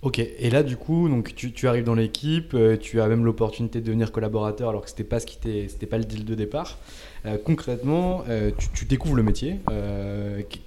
Ok, 0.00 0.20
et 0.20 0.50
là 0.50 0.62
du 0.62 0.76
coup, 0.76 1.08
donc 1.08 1.34
tu, 1.34 1.66
arrives 1.66 1.82
dans 1.82 1.96
l'équipe, 1.96 2.52
euh, 2.54 2.76
tu 2.76 3.00
as 3.00 3.08
même 3.08 3.24
l'opportunité 3.24 3.80
de 3.80 3.86
devenir 3.86 4.12
collaborateur 4.12 4.68
alors 4.68 4.84
que 4.84 4.90
ce 4.90 4.94
qui 5.26 5.38
c'était 5.68 5.86
pas 5.86 5.98
le 5.98 6.04
deal 6.04 6.24
de 6.24 6.36
départ. 6.36 6.78
Euh, 7.26 7.36
concrètement, 7.44 8.22
euh, 8.28 8.52
tu, 8.74 8.84
découvres 8.84 9.16
le 9.16 9.24
métier. 9.24 9.58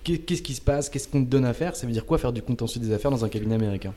Qu'est-ce 0.03 0.41
qui 0.41 0.53
se 0.53 0.59
passe 0.59 0.89
Qu'est-ce 0.89 1.07
qu'on 1.07 1.23
te 1.23 1.29
donne 1.29 1.45
à 1.45 1.53
faire? 1.53 1.77
Ça 1.77 1.88
veut 1.88 1.93
dire 1.93 2.05
quoi 2.05 2.17
faire 2.17 2.33
du 2.33 2.41
contentieux 2.41 2.81
des 2.81 2.91
affaires 2.91 3.09
dans 3.09 3.23
un 3.23 3.29
cabinet 3.29 3.55
américain? 3.55 3.93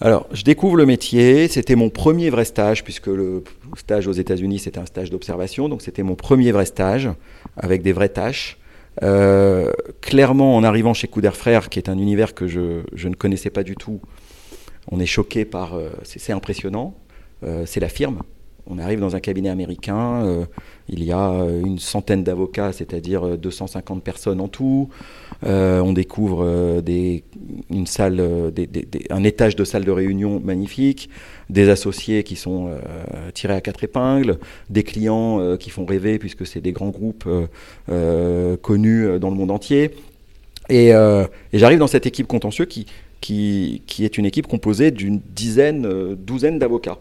Alors, 0.00 0.26
je 0.32 0.42
découvre 0.42 0.76
le 0.76 0.84
métier. 0.84 1.46
C'était 1.46 1.76
mon 1.76 1.88
premier 1.88 2.28
vrai 2.28 2.44
stage, 2.44 2.82
puisque 2.82 3.06
le 3.06 3.44
stage 3.76 4.08
aux 4.08 4.12
États-Unis, 4.12 4.58
c'était 4.58 4.80
un 4.80 4.86
stage 4.86 5.10
d'observation. 5.10 5.68
Donc, 5.68 5.80
c'était 5.80 6.02
mon 6.02 6.16
premier 6.16 6.50
vrai 6.50 6.66
stage, 6.66 7.08
avec 7.56 7.82
des 7.82 7.92
vraies 7.92 8.08
tâches. 8.08 8.58
clairement, 10.00 10.56
en 10.56 10.64
arrivant 10.64 10.92
chez 10.92 11.06
Couder 11.06 11.30
Frères, 11.30 11.68
qui 11.68 11.78
est 11.78 11.88
un 11.88 11.98
univers 11.98 12.34
que 12.34 12.48
je, 12.48 12.80
je, 12.94 13.06
ne 13.06 13.14
connaissais 13.14 13.50
pas 13.50 13.62
du 13.62 13.76
tout, 13.76 14.00
on 14.90 15.00
est 15.00 15.06
choqué 15.06 15.44
par. 15.44 15.78
c'est 16.02 16.32
impressionnant. 16.32 16.94
c'est 17.64 17.80
la 17.80 17.88
firme. 17.88 18.22
On 18.68 18.78
arrive 18.78 18.98
dans 18.98 19.14
un 19.14 19.20
cabinet 19.20 19.48
américain, 19.48 20.24
euh, 20.24 20.44
il 20.88 21.04
y 21.04 21.12
a 21.12 21.30
euh, 21.30 21.62
une 21.64 21.78
centaine 21.78 22.24
d'avocats, 22.24 22.72
c'est-à-dire 22.72 23.38
250 23.38 23.98
euh, 23.98 24.00
personnes 24.00 24.40
en 24.40 24.48
tout. 24.48 24.88
on 25.42 25.92
découvre 25.92 26.80
des, 26.80 27.22
une 27.70 27.86
salle, 27.86 28.20
un 29.10 29.24
étage 29.24 29.54
de 29.54 29.64
salle 29.64 29.84
de 29.84 29.90
réunion 29.92 30.40
magnifique, 30.44 31.08
des 31.48 31.68
associés 31.68 32.24
qui 32.24 32.34
sont 32.34 32.70
tirés 33.34 33.54
à 33.54 33.60
quatre 33.60 33.84
épingles, 33.84 34.38
des 34.68 34.82
clients 34.82 35.56
qui 35.58 35.70
font 35.70 35.84
rêver 35.84 36.18
puisque 36.18 36.46
c'est 36.46 36.60
des 36.60 36.72
grands 36.72 36.90
groupes 36.90 37.28
connus 38.62 39.18
dans 39.20 39.30
le 39.30 39.36
monde 39.36 39.50
entier. 39.50 39.92
Et, 40.68 40.92
j'arrive 41.52 41.78
dans 41.78 41.86
cette 41.86 42.06
équipe 42.06 42.26
contentieux 42.26 42.64
qui, 42.64 42.86
qui, 43.34 44.04
est 44.04 44.18
une 44.18 44.26
équipe 44.26 44.46
composée 44.46 44.90
d'une 44.90 45.20
dizaine, 45.34 46.14
douzaine 46.14 46.58
d'avocats 46.58 46.98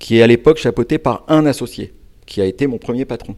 qui 0.00 0.18
est 0.18 0.22
à 0.22 0.26
l'époque 0.26 0.56
chapeauté 0.56 0.98
par 0.98 1.24
un 1.28 1.46
associé, 1.46 1.92
qui 2.26 2.40
a 2.40 2.46
été 2.46 2.66
mon 2.66 2.78
premier 2.78 3.04
patron. 3.04 3.36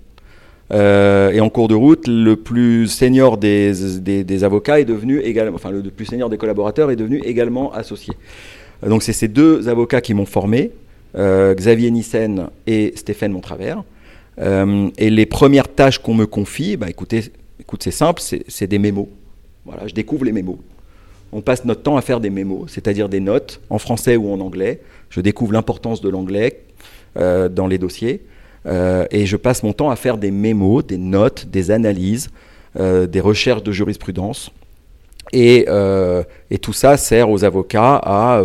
Euh, 0.72 1.30
et 1.32 1.40
en 1.40 1.50
cours 1.50 1.68
de 1.68 1.74
route, 1.74 2.06
le 2.06 2.36
plus 2.36 2.86
senior 2.86 3.36
des, 3.36 3.72
des, 4.00 4.44
avocats 4.44 4.80
est 4.80 4.86
devenu 4.86 5.18
également, 5.20 5.56
enfin 5.56 5.70
le 5.70 5.82
plus 5.82 6.06
senior 6.06 6.30
des 6.30 6.38
collaborateurs 6.38 6.90
est 6.90 6.96
devenu 6.96 7.20
également 7.24 7.72
associé. 7.72 8.14
Donc 8.86 9.02
c'est 9.02 9.12
ces 9.12 9.28
deux 9.28 9.68
avocats 9.68 10.00
qui 10.00 10.14
m'ont 10.14 10.24
formé, 10.24 10.70
euh, 11.16 11.52
Xavier 11.54 11.90
Nissen 11.90 12.46
et 12.66 12.92
Stéphane 12.96 13.32
Montravers. 13.32 13.82
Euh, 14.38 14.88
et 14.96 15.10
les 15.10 15.26
premières 15.26 15.68
tâches 15.68 15.98
qu'on 15.98 16.14
me 16.14 16.26
confie, 16.26 16.76
bah 16.78 16.88
écoutez, 16.88 17.24
écoute, 17.60 17.82
c'est 17.82 17.90
simple, 17.90 18.22
c'est 18.22 18.66
des 18.66 18.78
mémos. 18.78 19.08
Voilà, 19.66 19.86
je 19.88 19.94
découvre 19.94 20.24
les 20.24 20.32
mémos. 20.32 20.58
On 21.32 21.40
passe 21.40 21.64
notre 21.64 21.82
temps 21.82 21.96
à 21.96 22.02
faire 22.02 22.20
des 22.20 22.30
mémos, 22.30 22.70
c'est-à-dire 22.70 23.08
des 23.08 23.20
notes 23.20 23.60
en 23.70 23.78
français 23.78 24.16
ou 24.16 24.30
en 24.32 24.40
anglais, 24.40 24.80
je 25.08 25.20
découvre 25.20 25.52
l'importance 25.52 26.00
de 26.00 26.08
l'anglais 26.08 26.62
euh, 27.18 27.48
dans 27.48 27.66
les 27.66 27.78
dossiers. 27.78 28.22
Euh, 28.66 29.06
et 29.10 29.26
je 29.26 29.36
passe 29.36 29.62
mon 29.62 29.72
temps 29.72 29.90
à 29.90 29.96
faire 29.96 30.18
des 30.18 30.30
mémos, 30.30 30.86
des 30.86 30.98
notes, 30.98 31.46
des 31.46 31.70
analyses, 31.70 32.30
euh, 32.78 33.06
des 33.06 33.20
recherches 33.20 33.62
de 33.62 33.72
jurisprudence. 33.72 34.50
Et, 35.32 35.66
tout 36.60 36.72
ça 36.72 36.96
sert 36.96 37.30
aux 37.30 37.44
avocats 37.44 38.00
à, 38.04 38.42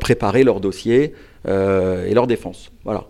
préparer 0.00 0.42
leur 0.42 0.60
dossier 0.60 1.14
et 1.46 2.14
leur 2.14 2.26
défense. 2.26 2.70
Voilà. 2.84 3.04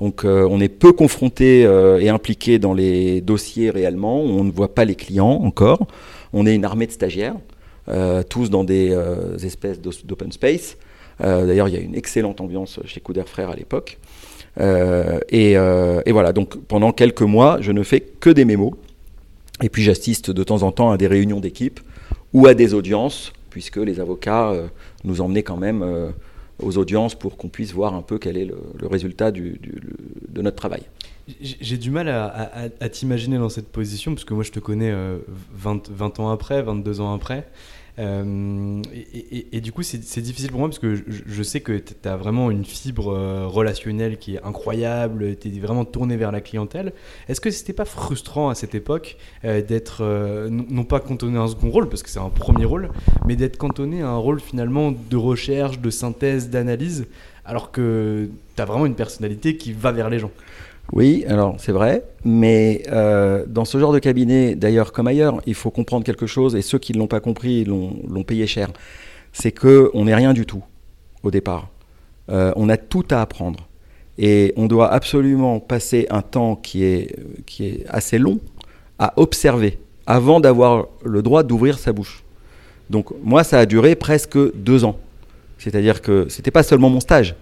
Donc 0.00 0.22
on 0.24 0.60
est 0.60 0.68
peu 0.68 0.92
confronté 0.92 1.62
et 1.62 2.08
impliqué 2.08 2.58
dans 2.58 2.74
les 2.74 3.20
dossiers 3.20 3.70
réellement, 3.70 4.20
on 4.20 4.44
ne 4.44 4.52
voit 4.52 4.74
pas 4.74 4.84
les 4.84 4.94
clients 4.94 5.40
encore, 5.42 5.88
on 6.32 6.46
est 6.46 6.54
une 6.54 6.64
armée 6.64 6.86
de 6.86 6.92
stagiaires, 6.92 7.34
tous 8.28 8.50
dans 8.50 8.64
des 8.64 8.96
espèces 9.42 9.80
d'open 9.80 10.32
space, 10.32 10.76
euh, 11.22 11.46
d'ailleurs, 11.46 11.68
il 11.68 11.74
y 11.74 11.76
a 11.76 11.80
une 11.80 11.94
excellente 11.94 12.40
ambiance 12.40 12.80
chez 12.84 13.00
Couder 13.00 13.24
Frères 13.26 13.50
à 13.50 13.56
l'époque. 13.56 13.98
Euh, 14.60 15.20
euh, 15.32 16.02
et, 16.04 16.12
voilà, 16.12 16.32
donc 16.32 16.58
pendant 16.64 16.92
quelques 16.92 17.22
mois, 17.22 17.58
je 17.60 17.72
ne 17.72 17.82
fais 17.82 18.00
que 18.00 18.30
des 18.30 18.44
mémos. 18.44 18.72
Et 19.62 19.68
puis 19.68 19.82
j'assiste 19.82 20.30
de 20.30 20.42
temps 20.42 20.62
en 20.62 20.72
temps 20.72 20.90
à 20.90 20.96
des 20.96 21.06
réunions 21.06 21.40
d'équipe 21.40 21.80
ou 22.32 22.46
à 22.46 22.54
des 22.54 22.72
audiences, 22.72 23.32
puisque 23.50 23.76
les 23.76 24.00
avocats 24.00 24.54
nous 25.04 25.20
emmenaient 25.20 25.42
quand 25.42 25.58
même 25.58 25.84
aux 26.62 26.78
audiences 26.78 27.14
pour 27.14 27.36
qu'on 27.36 27.48
puisse 27.48 27.72
voir 27.72 27.94
un 27.94 28.00
peu 28.00 28.18
quel 28.18 28.38
est 28.38 28.46
le, 28.46 28.56
résultat 28.86 29.30
de 29.30 30.40
notre 30.40 30.56
travail. 30.56 30.82
J'ai 31.40 31.76
du 31.76 31.90
mal 31.90 32.08
à, 32.08 32.88
t'imaginer 32.88 33.38
dans 33.38 33.48
cette 33.48 33.68
position, 33.68 34.14
parce 34.14 34.24
que 34.24 34.34
moi 34.34 34.44
je 34.44 34.52
te 34.52 34.60
connais 34.60 34.92
20, 35.52 35.90
20, 35.90 36.20
ans 36.20 36.30
après, 36.30 36.62
22 36.62 37.00
ans 37.00 37.14
après. 37.14 37.46
Euh, 38.00 38.82
et, 39.52 39.60
du 39.60 39.72
coup, 39.72 39.82
c'est 39.82 40.20
difficile 40.20 40.50
pour 40.50 40.60
moi 40.60 40.68
parce 40.68 40.78
que 40.78 40.94
je, 40.94 41.42
sais 41.42 41.60
que 41.60 41.72
tu 41.72 42.08
as 42.08 42.16
vraiment 42.16 42.50
une 42.50 42.64
fibre 42.64 43.12
euh, 43.12 43.46
relationnelle 43.46 44.16
qui 44.18 44.36
est 44.36 44.42
incroyable, 44.42 45.36
tu 45.36 45.48
es 45.48 45.58
vraiment 45.58 45.84
tourné 45.84 46.16
vers 46.16 46.32
la 46.32 46.40
clientèle. 46.40 46.92
Est-ce 47.28 47.40
que 47.40 47.50
c'était 47.50 47.72
pas 47.72 47.84
frustrant 47.84 48.48
à 48.48 48.54
cette 48.54 48.74
époque 48.74 49.16
euh, 49.44 49.60
d'être, 49.60 50.04
non 50.48 50.84
pas 50.84 51.00
cantonné 51.00 51.38
à 51.38 51.42
un 51.42 51.48
second 51.48 51.70
rôle, 51.70 51.88
parce 51.88 52.02
que 52.02 52.08
c'est 52.08 52.20
un 52.20 52.30
premier 52.30 52.64
rôle, 52.64 52.90
mais 53.26 53.36
d'être 53.36 53.58
cantonné 53.58 54.02
à 54.02 54.08
un 54.08 54.16
rôle 54.16 54.40
finalement 54.40 54.92
de 54.92 55.16
recherche, 55.16 55.78
de 55.80 55.90
synthèse, 55.90 56.48
d'analyse, 56.48 57.06
alors 57.44 57.70
que 57.70 58.30
tu 58.56 58.62
as 58.62 58.64
vraiment 58.64 58.86
une 58.86 58.94
personnalité 58.94 59.56
qui 59.56 59.72
va 59.72 59.92
vers 59.92 60.08
les 60.08 60.18
gens? 60.18 60.30
Oui, 60.92 61.24
alors 61.28 61.54
c'est 61.58 61.72
vrai, 61.72 62.04
mais 62.24 62.82
euh, 62.88 63.44
dans 63.46 63.64
ce 63.64 63.78
genre 63.78 63.92
de 63.92 63.98
cabinet, 63.98 64.54
d'ailleurs 64.56 64.92
comme 64.92 65.06
ailleurs, 65.06 65.40
il 65.46 65.54
faut 65.54 65.70
comprendre 65.70 66.04
quelque 66.04 66.26
chose, 66.26 66.56
et 66.56 66.62
ceux 66.62 66.78
qui 66.78 66.92
ne 66.92 66.98
l'ont 66.98 67.06
pas 67.06 67.20
compris 67.20 67.64
l'ont 67.64 68.24
payé 68.26 68.46
cher, 68.46 68.70
c'est 69.32 69.52
qu'on 69.52 70.04
n'est 70.04 70.14
rien 70.14 70.32
du 70.32 70.46
tout 70.46 70.64
au 71.22 71.30
départ. 71.30 71.68
Euh, 72.30 72.52
on 72.56 72.68
a 72.68 72.76
tout 72.76 73.04
à 73.10 73.20
apprendre. 73.20 73.68
Et 74.18 74.52
on 74.56 74.66
doit 74.66 74.92
absolument 74.92 75.60
passer 75.60 76.06
un 76.10 76.20
temps 76.20 76.54
qui 76.54 76.84
est, 76.84 77.16
qui 77.46 77.66
est 77.66 77.84
assez 77.88 78.18
long 78.18 78.38
à 78.98 79.14
observer 79.16 79.78
avant 80.06 80.40
d'avoir 80.40 80.88
le 81.04 81.22
droit 81.22 81.42
d'ouvrir 81.42 81.78
sa 81.78 81.92
bouche. 81.92 82.22
Donc 82.90 83.12
moi, 83.22 83.44
ça 83.44 83.60
a 83.60 83.66
duré 83.66 83.94
presque 83.94 84.36
deux 84.54 84.84
ans. 84.84 84.98
C'est-à-dire 85.58 86.02
que 86.02 86.28
ce 86.28 86.38
n'était 86.38 86.50
pas 86.50 86.62
seulement 86.62 86.90
mon 86.90 87.00
stage, 87.00 87.34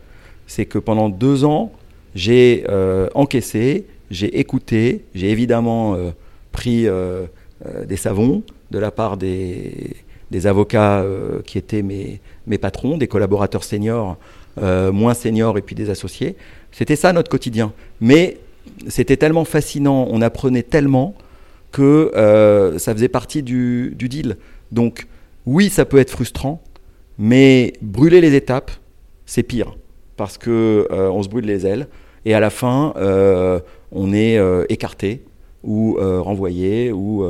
c'est 0.47 0.67
que 0.67 0.78
pendant 0.78 1.09
deux 1.09 1.45
ans, 1.45 1.73
j'ai 2.14 2.64
euh, 2.68 3.08
encaissé, 3.14 3.86
j'ai 4.10 4.38
écouté, 4.38 5.04
j'ai 5.14 5.30
évidemment 5.30 5.94
euh, 5.94 6.10
pris 6.52 6.86
euh, 6.86 7.26
des 7.86 7.96
savons 7.96 8.42
de 8.70 8.78
la 8.78 8.90
part 8.90 9.16
des, 9.16 9.96
avocats 10.44 11.04
qui 11.46 11.58
étaient 11.58 11.82
mes, 11.82 12.20
mes, 12.46 12.58
patrons, 12.58 12.98
des 12.98 13.08
collaborateurs 13.08 13.64
seniors, 13.64 14.18
moins 14.60 15.14
seniors 15.14 15.56
et 15.56 15.62
puis 15.62 15.74
des 15.74 15.90
associés. 15.90 16.36
C'était 16.70 16.96
ça 16.96 17.12
notre 17.12 17.30
quotidien. 17.30 17.72
Mais 18.00 18.36
c'était 18.88 19.16
tellement 19.16 19.46
fascinant, 19.46 20.06
on 20.10 20.20
apprenait 20.20 20.62
tellement 20.62 21.14
que 21.72 22.12
ça 22.78 22.92
faisait 22.92 23.08
partie 23.08 23.42
du, 23.42 23.94
du, 23.96 24.08
deal. 24.10 24.36
Donc 24.70 25.06
oui, 25.46 25.70
ça 25.70 25.86
peut 25.86 25.98
être 25.98 26.10
frustrant, 26.10 26.62
mais 27.18 27.72
brûler 27.80 28.20
les 28.20 28.34
étapes, 28.34 28.70
c'est 29.24 29.42
pire 29.42 29.77
parce 30.18 30.37
que 30.37 30.87
on 30.90 31.22
se 31.22 31.30
brûle 31.30 31.46
les 31.46 31.66
ailes 31.66 31.88
et 32.25 32.34
à 32.34 32.40
la 32.40 32.50
fin, 32.50 32.92
euh, 32.96 33.60
on 33.90 34.12
est 34.12 34.37
euh, 34.37 34.64
écarté 34.68 35.25
ou 35.62 35.96
euh, 35.98 36.20
renvoyé 36.20 36.92
ou 36.92 37.25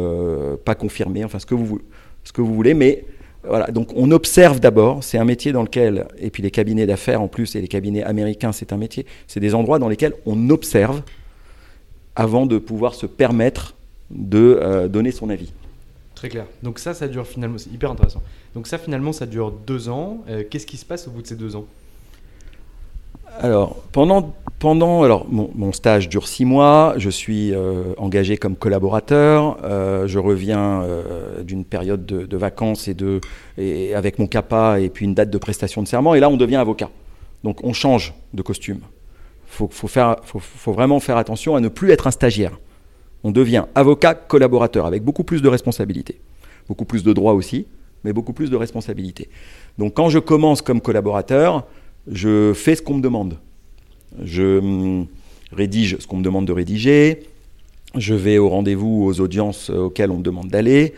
pas 0.64 0.74
confirmé, 0.74 1.24
enfin 1.24 1.38
ce 1.38 1.46
que 1.46 1.54
vous, 1.54 1.80
ce 2.24 2.32
que 2.32 2.40
vous 2.40 2.52
voulez, 2.52 2.74
mais 2.74 3.04
voilà, 3.44 3.68
donc 3.68 3.90
on 3.94 4.10
observe 4.10 4.58
d'abord, 4.58 5.04
c'est 5.04 5.16
un 5.16 5.24
métier 5.24 5.52
dans 5.52 5.62
lequel, 5.62 6.08
et 6.18 6.30
puis 6.30 6.42
les 6.42 6.50
cabinets 6.50 6.84
d'affaires 6.84 7.22
en 7.22 7.28
plus, 7.28 7.54
et 7.54 7.60
les 7.60 7.68
cabinets 7.68 8.02
américains, 8.02 8.50
c'est 8.50 8.72
un 8.72 8.76
métier, 8.76 9.06
c'est 9.28 9.38
des 9.38 9.54
endroits 9.54 9.78
dans 9.78 9.88
lesquels 9.88 10.14
on 10.26 10.50
observe 10.50 11.02
avant 12.16 12.44
de 12.44 12.58
pouvoir 12.58 12.94
se 12.94 13.06
permettre 13.06 13.76
de 14.10 14.88
donner 14.88 15.12
son 15.12 15.30
avis. 15.30 15.52
Très 16.16 16.28
clair. 16.28 16.46
Donc 16.64 16.80
ça, 16.80 16.92
ça 16.92 17.06
dure 17.06 17.26
finalement, 17.26 17.58
c'est 17.58 17.70
hyper 17.70 17.92
intéressant. 17.92 18.22
Donc 18.56 18.66
ça, 18.66 18.76
finalement, 18.76 19.12
ça 19.12 19.26
dure 19.26 19.52
deux 19.52 19.88
ans. 19.88 20.24
Qu'est-ce 20.50 20.66
qui 20.66 20.76
se 20.76 20.84
passe 20.84 21.06
au 21.06 21.12
bout 21.12 21.22
de 21.22 21.28
ces 21.28 21.36
deux 21.36 21.54
ans? 21.54 21.66
Alors, 23.40 23.76
pendant, 23.92 24.34
pendant 24.58 25.02
alors, 25.02 25.26
mon, 25.30 25.72
stage 25.72 26.08
dure 26.08 26.26
six 26.26 26.44
mois, 26.44 26.94
je 26.96 27.10
suis 27.10 27.52
euh, 27.52 27.94
engagé 27.96 28.36
comme 28.36 28.56
collaborateur, 28.56 29.58
euh, 29.64 30.06
je 30.06 30.18
reviens 30.18 30.82
euh, 30.82 31.42
d'une 31.42 31.64
période 31.64 32.04
de, 32.04 32.36
vacances 32.36 32.88
et, 32.88 32.94
de, 32.94 33.20
et 33.56 33.94
avec 33.94 34.18
mon 34.18 34.26
CAPA 34.26 34.80
et 34.80 34.88
puis 34.88 35.04
une 35.04 35.14
date 35.14 35.30
de 35.30 35.38
prestation 35.38 35.82
de 35.82 35.88
serment, 35.88 36.14
et 36.14 36.20
là 36.20 36.28
on 36.28 36.36
devient 36.36 36.56
avocat. 36.56 36.90
Donc 37.44 37.64
on 37.64 37.72
change 37.72 38.14
de 38.34 38.42
costume. 38.42 38.80
Il 38.80 39.68
faut, 39.68 39.68
faut, 39.70 40.38
faut 40.40 40.72
vraiment 40.72 41.00
faire 41.00 41.16
attention 41.16 41.54
à 41.56 41.60
ne 41.60 41.68
plus 41.68 41.90
être 41.90 42.06
un 42.06 42.10
stagiaire. 42.10 42.58
On 43.24 43.30
devient 43.30 43.64
avocat 43.74 44.14
collaborateur 44.14 44.86
avec 44.86 45.02
beaucoup 45.02 45.24
plus 45.24 45.42
de 45.42 45.48
responsabilités, 45.48 46.20
beaucoup 46.68 46.84
plus 46.84 47.02
de 47.02 47.12
droits 47.12 47.34
aussi, 47.34 47.66
mais 48.04 48.12
beaucoup 48.12 48.32
plus 48.32 48.50
de 48.50 48.56
responsabilités. 48.56 49.28
Donc 49.78 49.94
quand 49.94 50.08
je 50.08 50.18
commence 50.18 50.62
comme 50.62 50.80
collaborateur, 50.80 51.66
je 52.10 52.52
fais 52.54 52.74
ce 52.74 52.82
qu'on 52.82 52.94
me 52.94 53.02
demande. 53.02 53.38
Je 54.22 54.58
hum, 54.58 55.06
rédige 55.52 55.96
ce 55.98 56.06
qu'on 56.06 56.18
me 56.18 56.22
demande 56.22 56.46
de 56.46 56.52
rédiger, 56.52 57.20
je 57.94 58.14
vais 58.14 58.38
au 58.38 58.48
rendez-vous, 58.48 59.04
aux 59.04 59.20
audiences 59.20 59.70
auxquelles 59.70 60.10
on 60.10 60.18
me 60.18 60.22
demande 60.22 60.48
d'aller. 60.48 60.94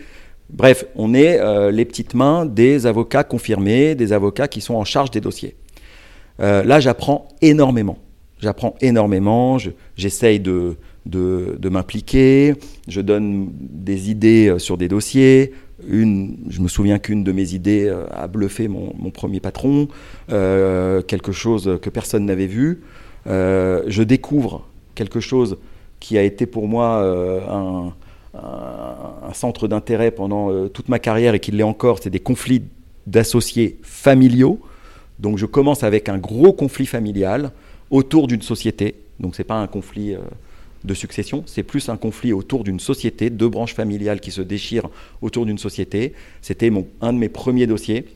Bref, 0.53 0.85
on 0.97 1.15
est 1.15 1.39
euh, 1.39 1.71
les 1.71 1.85
petites 1.85 2.15
mains 2.15 2.45
des 2.45 2.87
avocats 2.87 3.23
confirmés, 3.23 3.95
des 3.95 4.13
avocats 4.13 4.49
qui 4.49 4.61
sont 4.61 4.75
en 4.75 4.85
charge 4.85 5.11
des 5.11 5.21
dossiers. 5.21 5.55
Euh, 6.41 6.65
là, 6.65 6.81
j'apprends 6.81 7.29
énormément. 7.41 7.99
J'apprends 8.41 8.75
énormément, 8.81 9.59
j'essaye 9.97 10.41
de, 10.41 10.77
m'impliquer, 11.63 12.55
je 12.89 13.03
donne 13.03 13.51
des 13.53 14.11
idées 14.11 14.49
euh, 14.49 14.59
sur 14.59 14.79
des 14.79 14.89
dossiers, 14.89 15.53
une, 15.89 16.37
je 16.49 16.61
me 16.61 16.69
souviens 16.69 16.99
qu'une 16.99 17.25
de 17.25 17.33
mes 17.33 17.55
idées 17.55 17.87
euh, 17.87 18.07
a 18.11 18.27
bluffé 18.27 18.69
mon, 18.69 18.93
premier 19.11 19.41
patron, 19.41 19.89
euh, 20.31 21.03
quelque 21.03 21.33
chose 21.33 21.79
que 21.83 21.91
personne 21.91 22.27
n'avait 22.27 22.47
vu. 22.47 22.83
Euh, 23.27 23.83
je 23.87 24.03
découvre 24.03 24.67
quelque 24.95 25.21
chose 25.21 25.59
qui 25.99 26.17
a 26.17 26.23
été 26.23 26.47
pour 26.47 26.69
moi 26.69 27.05
un 28.35 29.33
centre 29.35 29.69
d'intérêt 29.69 30.11
pendant 30.11 30.69
toute 30.69 30.89
ma 30.89 30.99
carrière 30.99 31.35
et 31.35 31.41
qu'il 31.41 31.57
l'est 31.57 31.63
encore, 31.63 31.99
c'est 32.03 32.11
des 32.11 32.21
conflits 32.21 32.63
d'associés 33.07 33.79
familiaux. 33.83 34.61
Donc 35.19 35.37
je 35.37 35.47
commence 35.47 35.83
avec 35.83 36.09
un 36.09 36.17
gros 36.17 36.53
conflit 36.53 36.87
familial 36.87 37.51
autour 37.91 38.29
d'une 38.29 38.41
société. 38.41 38.95
Donc 39.19 39.35
ce 39.35 39.43
n'est 39.43 39.47
pas 39.47 39.61
un 39.61 39.67
conflit 39.67 40.17
de 40.85 40.95
succession, 40.95 41.43
c'est 41.47 41.63
plus 41.63 41.89
un 41.89 41.97
conflit 41.97 42.33
autour 42.33 42.65
d'une 42.65 42.81
société, 42.81 43.31
deux 43.31 43.49
branches 43.49 43.75
familiales 43.75 44.21
qui 44.21 44.31
se 44.31 44.41
déchirent 44.41 44.89
autour 45.21 45.47
d'une 45.47 45.59
société. 45.59 46.15
C'était 46.41 46.71
un 47.01 47.13
de 47.13 47.19
mes 47.19 47.29
premiers 47.29 47.67
dossiers. 47.67 48.07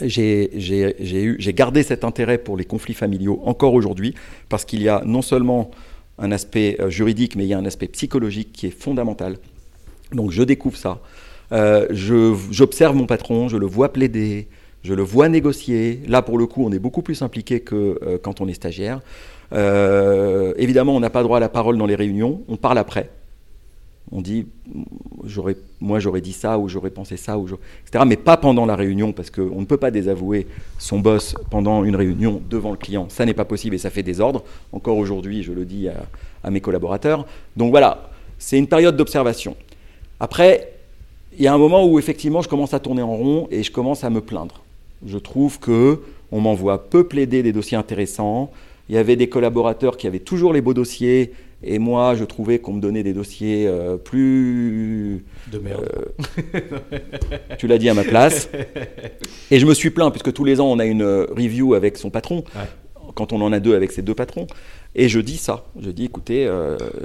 J'ai 0.00 1.54
gardé 1.54 1.82
cet 1.82 2.04
intérêt 2.04 2.38
pour 2.38 2.56
les 2.56 2.64
conflits 2.64 2.94
familiaux 2.94 3.40
encore 3.44 3.74
aujourd'hui, 3.74 4.14
parce 4.48 4.64
qu'il 4.64 4.82
y 4.82 4.88
a 4.88 5.02
non 5.04 5.22
seulement 5.22 5.70
un 6.18 6.32
aspect 6.32 6.76
euh, 6.80 6.90
juridique, 6.90 7.36
mais 7.36 7.44
il 7.44 7.48
y 7.48 7.54
a 7.54 7.58
un 7.58 7.64
aspect 7.64 7.86
psychologique 7.86 8.52
qui 8.52 8.66
est 8.66 8.70
fondamental. 8.70 9.38
Donc 10.12 10.30
je 10.30 10.42
découvre 10.42 10.76
ça. 10.76 11.00
Euh, 11.52 11.86
j'observe 12.50 12.96
mon 12.96 13.06
patron, 13.06 13.48
je 13.48 13.56
le 13.56 13.66
vois 13.66 13.92
plaider, 13.92 14.48
je 14.82 14.94
le 14.94 15.02
vois 15.02 15.28
négocier. 15.28 16.00
Là, 16.06 16.22
pour 16.22 16.38
le 16.38 16.46
coup, 16.46 16.64
on 16.64 16.72
est 16.72 16.78
beaucoup 16.78 17.02
plus 17.02 17.22
impliqué 17.22 17.60
que 17.60 17.98
euh, 18.02 18.18
quand 18.20 18.40
on 18.40 18.48
est 18.48 18.54
stagiaire. 18.54 19.00
Euh, 19.52 20.52
évidemment, 20.56 20.94
on 20.94 21.00
n'a 21.00 21.10
pas 21.10 21.22
droit 21.22 21.38
à 21.38 21.40
la 21.40 21.48
parole 21.48 21.78
dans 21.78 21.86
les 21.86 21.94
réunions, 21.94 22.42
on 22.48 22.56
parle 22.56 22.78
après. 22.78 23.10
On 24.10 24.22
dit, 24.22 24.46
moi 25.80 25.98
j'aurais 25.98 26.22
dit 26.22 26.32
ça, 26.32 26.58
ou 26.58 26.68
j'aurais 26.68 26.90
pensé 26.90 27.18
ça, 27.18 27.38
ou 27.38 27.46
etc. 27.46 28.04
Mais 28.06 28.16
pas 28.16 28.38
pendant 28.38 28.64
la 28.64 28.74
réunion, 28.74 29.12
parce 29.12 29.30
qu'on 29.30 29.60
ne 29.60 29.66
peut 29.66 29.76
pas 29.76 29.90
désavouer 29.90 30.46
son 30.78 30.98
boss 30.98 31.34
pendant 31.50 31.84
une 31.84 31.94
réunion 31.94 32.40
devant 32.48 32.70
le 32.70 32.78
client. 32.78 33.06
Ça 33.10 33.26
n'est 33.26 33.34
pas 33.34 33.44
possible 33.44 33.74
et 33.74 33.78
ça 33.78 33.90
fait 33.90 34.02
désordre. 34.02 34.44
Encore 34.72 34.96
aujourd'hui, 34.96 35.42
je 35.42 35.52
le 35.52 35.66
dis 35.66 35.88
à, 36.42 36.50
mes 36.50 36.62
collaborateurs. 36.62 37.26
Donc 37.56 37.70
voilà, 37.70 38.10
c'est 38.38 38.58
une 38.58 38.66
période 38.66 38.96
d'observation. 38.96 39.56
Après, 40.20 40.72
il 41.36 41.44
y 41.44 41.46
a 41.46 41.52
un 41.52 41.58
moment 41.58 41.84
où 41.84 41.98
effectivement 41.98 42.40
je 42.40 42.48
commence 42.48 42.72
à 42.72 42.80
tourner 42.80 43.02
en 43.02 43.14
rond 43.14 43.46
et 43.50 43.62
je 43.62 43.70
commence 43.70 44.04
à 44.04 44.10
me 44.10 44.22
plaindre. 44.22 44.62
Je 45.06 45.18
trouve 45.18 45.58
que 45.58 46.00
on 46.30 46.40
m'envoie 46.40 46.90
peu 46.90 47.04
plaider 47.04 47.42
des 47.42 47.52
dossiers 47.52 47.76
intéressants, 47.76 48.50
il 48.88 48.94
y 48.94 48.98
avait 48.98 49.16
des 49.16 49.28
collaborateurs 49.28 49.96
qui 49.96 50.06
avaient 50.06 50.18
toujours 50.18 50.52
les 50.52 50.60
beaux 50.60 50.74
dossiers, 50.74 51.32
et 51.62 51.78
moi, 51.80 52.14
je 52.14 52.24
trouvais 52.24 52.60
qu'on 52.60 52.74
me 52.74 52.80
donnait 52.80 53.02
des 53.02 53.12
dossiers 53.12 53.66
euh, 53.66 53.96
plus. 53.96 55.24
De 55.50 55.58
merde. 55.58 55.88
Euh, 56.54 56.98
tu 57.58 57.66
l'as 57.66 57.78
dit 57.78 57.88
à 57.88 57.94
ma 57.94 58.04
place. 58.04 58.48
Et 59.50 59.58
je 59.58 59.66
me 59.66 59.74
suis 59.74 59.90
plaint, 59.90 60.12
puisque 60.12 60.32
tous 60.32 60.44
les 60.44 60.60
ans, 60.60 60.70
on 60.70 60.78
a 60.78 60.86
une 60.86 61.02
euh, 61.02 61.26
review 61.30 61.74
avec 61.74 61.98
son 61.98 62.10
patron, 62.10 62.44
quand 63.14 63.32
on 63.32 63.40
en 63.40 63.52
a 63.52 63.58
deux 63.58 63.74
avec 63.74 63.90
ses 63.90 64.02
deux 64.02 64.14
patrons. 64.14 64.46
Et 64.94 65.08
je 65.08 65.18
dis 65.18 65.36
ça. 65.36 65.64
Je 65.80 65.90
dis 65.90 66.04
écoutez, 66.04 66.46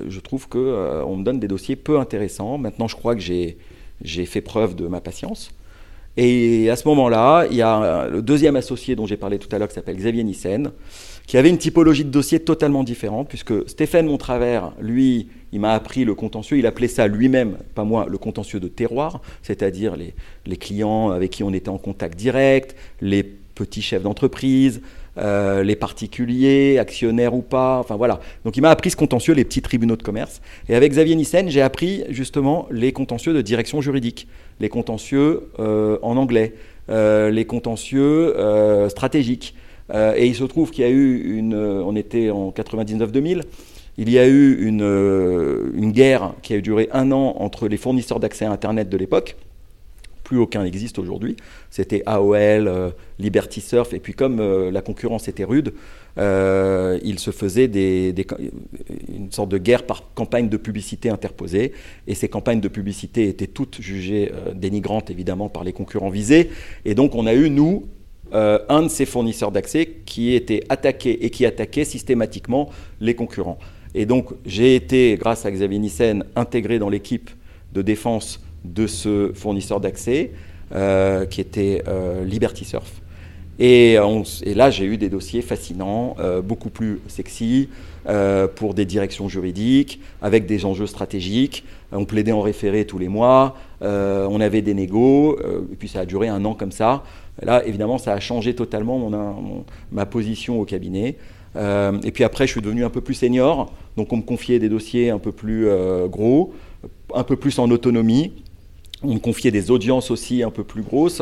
je 0.07 0.19
trouve 0.19 0.47
qu'on 0.47 0.59
on 0.59 1.17
me 1.17 1.23
donne 1.23 1.39
des 1.39 1.47
dossiers 1.47 1.75
peu 1.75 1.99
intéressants. 1.99 2.57
Maintenant, 2.57 2.87
je 2.87 2.95
crois 2.95 3.15
que 3.15 3.21
j'ai 3.21 4.25
fait 4.25 4.41
preuve 4.41 4.75
de 4.75 4.87
ma 4.87 5.01
patience. 5.01 5.51
Et 6.15 6.69
à 6.69 6.75
ce 6.75 6.87
moment-là, 6.89 7.47
il 7.49 7.57
y 7.57 7.61
a 7.61 8.07
le 8.07 8.21
deuxième 8.21 8.55
associé 8.55 8.95
dont 8.95 9.05
j'ai 9.05 9.17
parlé 9.17 9.39
tout 9.39 9.53
à 9.55 9.57
l'heure 9.57 9.67
qui 9.67 9.73
s'appelle 9.73 9.97
Xavier 9.97 10.23
Nissen 10.23 10.71
qui 11.27 11.37
avait 11.37 11.49
une 11.49 11.57
typologie 11.57 12.03
de 12.03 12.09
dossier 12.09 12.39
totalement 12.39 12.83
différente, 12.83 13.29
puisque 13.29 13.67
Stéphane 13.69 14.07
Montravers, 14.07 14.73
lui, 14.81 15.27
il 15.51 15.59
m'a 15.59 15.73
appris 15.73 16.03
le 16.03 16.15
contentieux, 16.15 16.57
il 16.57 16.65
appelait 16.65 16.87
ça 16.87 17.07
lui-même, 17.07 17.57
pas 17.75 17.83
moi, 17.83 18.05
le 18.09 18.17
contentieux 18.17 18.59
de 18.59 18.67
terroir, 18.67 19.21
c'est-à-dire 19.41 19.95
les, 19.95 20.13
les, 20.45 20.57
clients 20.57 21.11
avec 21.11 21.31
qui 21.31 21.43
on 21.43 21.53
était 21.53 21.69
en 21.69 21.77
contact 21.77 22.17
direct, 22.17 22.75
les 23.01 23.23
petits 23.23 23.81
chefs 23.81 24.03
d'entreprise, 24.03 24.81
euh, 25.19 25.63
les 25.63 25.75
particuliers, 25.75 26.79
actionnaires 26.79 27.35
ou 27.35 27.43
pas, 27.43 27.77
enfin 27.77 27.95
voilà. 27.95 28.19
Donc 28.45 28.57
il 28.57 28.61
m'a 28.61 28.71
appris 28.71 28.89
ce 28.89 28.95
contentieux, 28.95 29.35
les 29.35 29.45
petits 29.45 29.61
tribunaux 29.61 29.95
de 29.95 30.01
commerce. 30.01 30.41
Et 30.67 30.75
avec 30.75 30.91
Xavier 30.91 31.15
Nissen, 31.15 31.49
j'ai 31.49 31.61
appris 31.61 32.03
justement 32.09 32.67
les 32.71 32.91
contentieux 32.91 33.33
de 33.33 33.41
direction 33.41 33.79
juridique, 33.79 34.27
les 34.59 34.69
contentieux 34.69 35.49
euh, 35.59 35.97
en 36.01 36.17
anglais, 36.17 36.53
euh, 36.89 37.29
les 37.29 37.45
contentieux 37.45 38.33
stratégiques. 38.89 39.55
Euh, 39.93 40.15
et 40.15 40.27
il 40.27 40.35
se 40.35 40.43
trouve 40.45 40.71
qu'il 40.71 40.83
y 40.83 40.87
a 40.87 40.91
eu 40.91 41.37
une. 41.37 41.55
On 41.55 41.95
était 41.95 42.29
en 42.29 42.51
99-2000. 42.51 43.41
Il 43.97 44.09
y 44.09 44.17
a 44.17 44.27
eu 44.27 44.65
une, 44.65 44.81
une, 45.75 45.91
guerre 45.91 46.33
qui 46.41 46.55
a 46.55 46.61
duré 46.61 46.89
un 46.93 47.11
an 47.11 47.35
entre 47.37 47.67
les 47.67 47.77
fournisseurs 47.77 48.19
d'accès 48.19 48.45
à 48.45 48.51
Internet 48.51 48.89
de 48.89 48.97
l'époque. 48.97 49.35
Plus 50.23 50.37
aucun 50.39 50.63
n'existe 50.63 50.97
aujourd'hui. 50.97 51.35
C'était 51.75 52.03
AOL, 52.05 52.93
Liberty 53.17 53.59
Surf. 53.59 53.93
Et 53.93 53.99
puis, 53.99 54.13
comme 54.13 54.39
la 54.69 54.81
concurrence 54.83 55.27
était 55.27 55.43
rude, 55.43 55.73
il 56.17 57.17
se 57.17 57.31
faisait 57.31 57.67
des, 57.67 58.13
une 59.09 59.31
sorte 59.31 59.49
de 59.49 59.57
guerre 59.57 59.83
par 59.83 60.13
campagne 60.13 60.49
de 60.49 60.57
publicité 60.57 61.09
interposée. 61.09 61.73
Et 62.05 62.13
ces 62.13 62.29
campagnes 62.29 62.61
de 62.61 62.67
publicité 62.67 63.27
étaient 63.27 63.47
toutes 63.47 63.81
jugées 63.81 64.31
dénigrantes, 64.53 65.09
évidemment, 65.09 65.49
par 65.49 65.63
les 65.63 65.73
concurrents 65.73 66.11
visés. 66.11 66.51
Et 66.85 66.93
donc, 66.93 67.15
on 67.15 67.25
a 67.25 67.33
eu, 67.33 67.49
nous, 67.49 67.87
euh, 68.33 68.57
un 68.67 68.81
de 68.81 68.87
ces 68.87 69.05
fournisseurs 69.05 69.51
d'accès 69.51 69.85
qui 70.05 70.33
était 70.33 70.63
attaqué 70.69 71.23
et 71.23 71.29
qui 71.29 71.45
attaquait 71.45 71.85
systématiquement 71.85 72.69
les 72.99 73.13
concurrents. 73.13 73.59
Et 73.93 74.07
donc 74.07 74.33
j'ai 74.43 74.75
été, 74.75 75.17
grâce 75.19 75.45
à 75.45 75.51
Xavier 75.51 75.77
Nissen, 75.77 76.23
intégré 76.35 76.79
dans 76.79 76.89
l'équipe 76.89 77.29
de 77.73 77.83
défense 77.83 78.43
de 78.65 78.87
ce 78.87 79.31
fournisseur 79.35 79.79
d'accès 79.79 80.31
euh, 80.73 81.25
qui 81.25 81.41
était 81.41 81.83
euh, 81.87 82.23
Liberty 82.23 82.65
Surf. 82.65 83.01
Et, 83.59 83.97
là, 84.55 84.71
j'ai 84.71 84.85
eu 84.85 84.97
des 84.97 85.09
dossiers 85.09 85.43
fascinants, 85.43 86.15
beaucoup 86.43 86.71
plus 86.71 86.99
sexy, 87.07 87.69
pour 88.55 88.73
des 88.73 88.83
directions 88.83 89.29
juridiques, 89.29 90.01
avec 90.23 90.47
des 90.47 90.65
enjeux 90.65 90.87
stratégiques. 90.87 91.63
On 91.91 92.03
plaidait 92.05 92.31
en 92.31 92.41
référé 92.41 92.85
tous 92.85 92.97
les 92.97 93.07
mois, 93.07 93.55
on 93.79 94.41
avait 94.41 94.63
des 94.63 94.73
négos, 94.73 95.37
et 95.71 95.75
puis 95.75 95.87
ça 95.87 95.99
a 95.99 96.05
duré 96.05 96.29
un 96.29 96.43
an 96.45 96.55
comme 96.55 96.71
ça. 96.71 97.03
Là, 97.43 97.63
évidemment, 97.63 97.99
ça 97.99 98.13
a 98.13 98.19
changé 98.19 98.55
totalement 98.55 98.97
mon, 98.97 99.65
ma 99.91 100.07
position 100.07 100.59
au 100.59 100.65
cabinet. 100.65 101.15
Euh, 101.55 101.99
et 102.03 102.11
puis 102.11 102.23
après, 102.23 102.47
je 102.47 102.51
suis 102.51 102.61
devenu 102.61 102.83
un 102.83 102.89
peu 102.89 103.01
plus 103.01 103.13
senior, 103.13 103.71
donc 103.97 104.11
on 104.11 104.17
me 104.17 104.21
confiait 104.21 104.59
des 104.59 104.69
dossiers 104.69 105.09
un 105.09 105.19
peu 105.19 105.31
plus 105.31 105.67
euh, 105.67 106.07
gros, 106.07 106.53
un 107.13 107.23
peu 107.23 107.35
plus 107.35 107.59
en 107.59 107.69
autonomie. 107.69 108.33
On 109.03 109.15
me 109.15 109.19
confiait 109.19 109.51
des 109.51 109.71
audiences 109.71 110.11
aussi 110.11 110.43
un 110.43 110.51
peu 110.51 110.63
plus 110.63 110.81
grosses. 110.81 111.21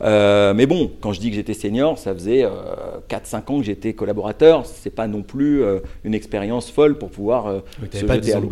Euh, 0.00 0.54
mais 0.54 0.66
bon, 0.66 0.90
quand 1.00 1.12
je 1.12 1.20
dis 1.20 1.30
que 1.30 1.36
j'étais 1.36 1.54
senior, 1.54 1.98
ça 1.98 2.14
faisait 2.14 2.44
4-5 3.08 3.52
ans 3.52 3.58
que 3.58 3.64
j'étais 3.64 3.92
collaborateur. 3.94 4.64
C'est 4.66 4.94
pas 4.94 5.06
non 5.06 5.22
plus 5.22 5.62
une 6.04 6.14
expérience 6.14 6.70
folle 6.70 6.98
pour 6.98 7.10
pouvoir 7.10 7.62
se 7.92 8.06
jeter 8.06 8.32
à 8.32 8.40
l'eau. 8.40 8.48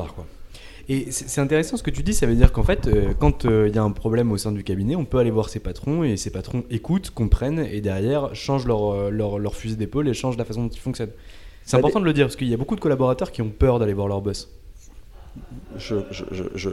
Et 0.89 1.11
c'est 1.11 1.41
intéressant 1.41 1.77
ce 1.77 1.83
que 1.83 1.91
tu 1.91 2.05
dis, 2.05 2.15
ça 2.15 2.27
veut 2.27 2.37
dire 2.37 2.53
qu'en 2.53 2.62
fait, 2.62 2.87
euh, 2.87 3.12
quand 3.19 3.45
euh, 3.45 3.67
il 3.69 3.75
y 3.75 3.79
a 3.79 3.83
un 3.83 3.91
problème 3.91 4.31
au 4.31 4.39
sein 4.39 4.53
du 4.53 4.62
cabinet, 4.62 4.95
on 4.95 5.05
peut 5.05 5.19
aller 5.19 5.33
voir 5.33 5.49
ses 5.49 5.59
patrons 5.59 6.05
et 6.05 6.17
ses 6.17 6.31
patrons 6.31 6.62
écoutent, 6.71 7.11
comprennent 7.11 7.59
et 7.59 7.81
derrière 7.81 8.33
changent 8.37 8.67
leur, 8.67 8.93
euh, 8.93 9.11
leur, 9.11 9.41
leur 9.41 9.57
fusil 9.57 9.77
d'épaule 9.77 10.07
et 10.09 10.15
changent 10.15 10.37
la 10.37 10.45
façon 10.45 10.62
dont 10.62 10.69
ils 10.69 10.79
fonctionnent. 10.79 11.11
C'est 11.65 11.77
bah, 11.77 11.81
important 11.81 11.99
de 11.99 12.05
le 12.05 12.12
dire 12.12 12.27
parce 12.27 12.37
qu'il 12.37 12.47
y 12.47 12.55
a 12.55 12.57
beaucoup 12.57 12.77
de 12.77 12.81
collaborateurs 12.81 13.33
qui 13.33 13.43
ont 13.43 13.51
peur 13.51 13.81
d'aller 13.81 13.95
voir 13.95 14.07
leur 14.07 14.21
boss. 14.21 14.49
Je, 15.79 15.96
je, 16.11 16.25
je, 16.55 16.70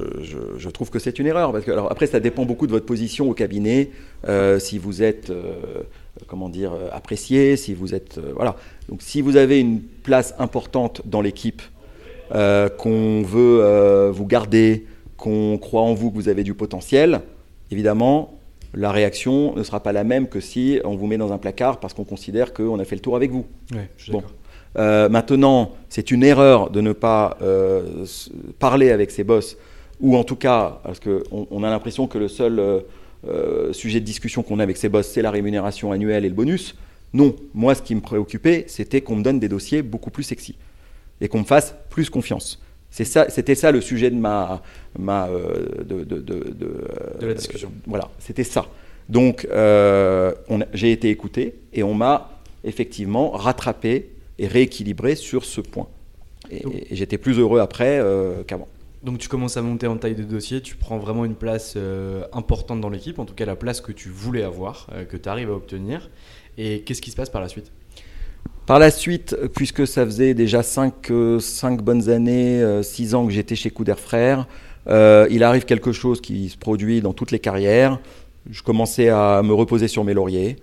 je, 0.58 0.70
trouve 0.70 0.90
que 0.90 1.00
c'est 1.00 1.20
une 1.20 1.28
erreur. 1.28 1.52
Parce 1.52 1.66
que, 1.66 1.72
alors, 1.72 1.92
après, 1.92 2.08
ça 2.08 2.20
dépend 2.20 2.46
beaucoup 2.46 2.68
de 2.68 2.72
votre 2.72 2.86
position 2.86 3.30
au 3.30 3.34
cabinet. 3.34 3.90
si 4.60 4.78
vous 4.78 5.04
êtes, 5.04 5.32
comment 6.28 6.50
dire, 6.50 6.74
apprécié, 6.92 7.58
si 7.58 7.74
vous 7.74 7.94
êtes. 7.94 8.20
voilà. 8.36 8.56
Donc, 8.90 9.02
si 9.02 9.22
vous 9.22 9.36
avez 9.36 9.60
une 9.60 9.82
place 9.82 10.34
importante 10.40 11.02
dans 11.06 11.22
l'équipe, 11.22 11.62
euh, 12.34 12.68
qu'on 12.68 13.22
veut 13.22 13.60
euh, 13.62 14.12
vous 14.12 14.26
garder, 14.26 14.86
qu'on 15.18 15.60
croit 15.60 15.82
en 15.82 15.94
vous, 15.94 16.10
que 16.10 16.16
vous 16.16 16.30
avez 16.30 16.44
du 16.44 16.56
potentiel, 16.56 17.22
évidemment, 17.70 18.40
la 18.74 18.92
réaction 18.92 19.54
ne 19.56 19.62
sera 19.62 19.82
pas 19.82 19.92
la 19.92 20.04
même 20.04 20.28
que 20.28 20.40
si 20.40 20.80
on 20.84 20.96
vous 20.96 21.06
met 21.06 21.18
dans 21.18 21.32
un 21.32 21.38
placard 21.38 21.80
parce 21.80 21.94
qu'on 21.94 22.06
considère 22.06 22.54
qu'on 22.54 22.80
a 22.80 22.86
fait 22.86 22.96
le 22.96 23.02
tour 23.02 23.16
avec 23.16 23.30
vous. 23.30 23.46
bon. 24.10 24.24
Euh, 24.78 25.10
maintenant, 25.10 25.74
c'est 25.90 26.12
une 26.12 26.24
erreur 26.24 26.70
de 26.70 26.82
ne 26.82 26.94
pas 26.94 27.38
parler 28.60 28.92
avec 28.92 29.12
ses 29.12 29.24
boss, 29.24 29.58
ou 30.00 30.18
en 30.18 30.24
tout 30.24 30.36
cas, 30.36 30.80
parce 30.84 31.00
qu'on 31.00 31.48
on 31.50 31.64
a 31.64 31.70
l'impression 31.70 32.08
que 32.08 32.18
le 32.18 32.28
seul 32.28 32.84
sujet 33.72 34.00
de 34.00 34.06
discussion 34.06 34.44
qu'on 34.44 34.60
a 34.60 34.64
avec 34.64 34.78
ses 34.78 34.90
boss, 34.90 35.08
c'est 35.08 35.22
la 35.22 35.32
rémunération 35.32 35.92
annuelle 35.92 36.26
et 36.26 36.30
le 36.30 36.36
bonus. 36.36 36.76
Non, 37.14 37.36
moi, 37.54 37.76
ce 37.76 37.82
qui 37.82 37.94
me 37.94 38.02
préoccupait, 38.02 38.66
c'était 38.68 39.02
qu'on 39.02 39.16
me 39.16 39.24
donne 39.24 39.40
des 39.40 39.48
dossiers 39.48 39.84
beaucoup 39.84 40.10
plus 40.10 40.24
sexy 40.24 40.56
et 41.22 41.28
qu'on 41.28 41.40
me 41.40 41.46
fasse 41.46 41.76
plus 41.90 42.10
confiance. 42.10 42.60
Ça, 42.90 43.30
c'était 43.30 43.56
ça 43.56 43.72
le 43.72 43.82
sujet 43.82 44.12
de 44.12 44.16
ma, 44.16 44.62
ma 44.98 45.28
euh, 45.28 45.84
de, 45.84 46.04
de, 46.04 46.20
de, 46.20 46.54
de, 47.20 47.26
la 47.26 47.34
discussion. 47.34 47.70
Euh, 47.70 47.82
voilà, 47.88 48.10
c'était 48.20 48.44
ça. 48.44 48.68
Donc, 49.10 49.48
euh, 49.52 50.32
j'ai 50.74 50.92
été 50.92 51.10
écouté 51.10 51.56
et 51.74 51.82
on 51.84 51.94
m'a 51.94 52.42
effectivement 52.64 53.32
rattrapé 53.32 54.10
et 54.40 54.48
rééquilibré 54.48 55.16
sur 55.16 55.46
ce 55.46 55.62
point. 55.62 55.88
Et, 56.52 56.64
j'étais 56.92 57.18
plus 57.18 57.40
heureux 57.40 57.60
après 57.60 58.02
qu'avant. 58.48 58.68
Donc 59.04 59.18
tu 59.18 59.28
commences 59.28 59.58
à 59.58 59.62
monter 59.62 59.88
en 59.88 59.98
taille 59.98 60.16
de 60.16 60.24
dossier, 60.24 60.62
tu 60.62 60.76
prends 60.76 60.98
vraiment 60.98 61.26
une 61.26 61.36
place 61.36 61.78
importante 62.32 62.80
dans 62.80 62.90
l'équipe, 62.90 63.20
en 63.20 63.26
tout 63.26 63.34
cas 63.34 63.46
la 63.46 63.56
place 63.56 63.82
que 63.82 63.92
tu 63.92 64.10
voulais 64.10 64.44
avoir, 64.44 64.88
que 65.10 65.18
tu 65.18 65.28
arrives 65.28 65.50
à 65.50 65.54
obtenir. 65.54 66.10
Et 66.58 66.82
qu'est-ce 66.82 67.02
qui 67.02 67.12
se 67.12 67.16
passe 67.16 67.30
par 67.30 67.42
la 67.42 67.50
suite? 67.50 67.72
Par 68.66 68.80
la 68.80 68.92
suite, 68.92 69.36
puisque 69.56 69.86
ça 69.86 70.06
faisait 70.06 70.34
déjà 70.34 70.64
5, 70.64 71.12
euh, 71.12 71.40
bonnes 71.82 72.10
années, 72.10 72.64
6 72.82 73.14
euh, 73.14 73.18
ans 73.18 73.26
que 73.26 73.34
j'étais 73.34 73.56
chez 73.56 73.70
Couder 73.72 73.96
Frères, 73.98 74.48
Euh, 74.88 75.28
il 75.30 75.44
arrive 75.44 75.64
quelque 75.64 75.94
chose 75.94 76.20
qui 76.20 76.50
se 76.50 76.58
produit 76.58 77.02
dans 77.02 77.14
toutes 77.14 77.32
les 77.32 77.40
carrières. 77.40 78.00
Je 78.50 78.62
commençais 78.64 79.08
à 79.10 79.42
me 79.42 79.54
reposer 79.54 79.88
sur 79.88 80.04
mes 80.04 80.14
lauriers. 80.14 80.58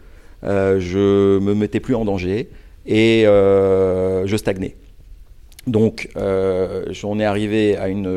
Euh, 0.45 0.79
je 0.79 1.39
me 1.39 1.55
mettais 1.55 1.81
plus 1.81 1.95
en 1.95 2.05
danger 2.05 2.51
et 2.91 3.27
euh, 3.27 4.27
je 4.27 4.37
stagnais. 4.37 4.77
Donc, 5.67 6.09
j'en 6.91 7.19
ai 7.19 7.25
arrivé 7.25 7.77
à 7.77 7.89
une 7.89 8.11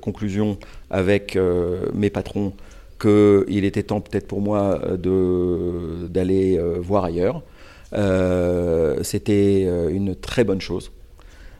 conclusion 0.00 0.58
avec 0.90 1.38
mes 1.94 2.10
patrons 2.10 2.52
qu'il 2.98 3.64
était 3.64 3.82
temps 3.82 4.00
peut-être 4.00 4.26
pour 4.26 4.40
moi 4.40 4.80
d'aller 4.98 6.58
voir 6.80 7.04
ailleurs. 7.04 7.42
C'était 9.02 9.62
une 9.90 10.16
très 10.16 10.42
bonne 10.42 10.60
chose. 10.60 10.90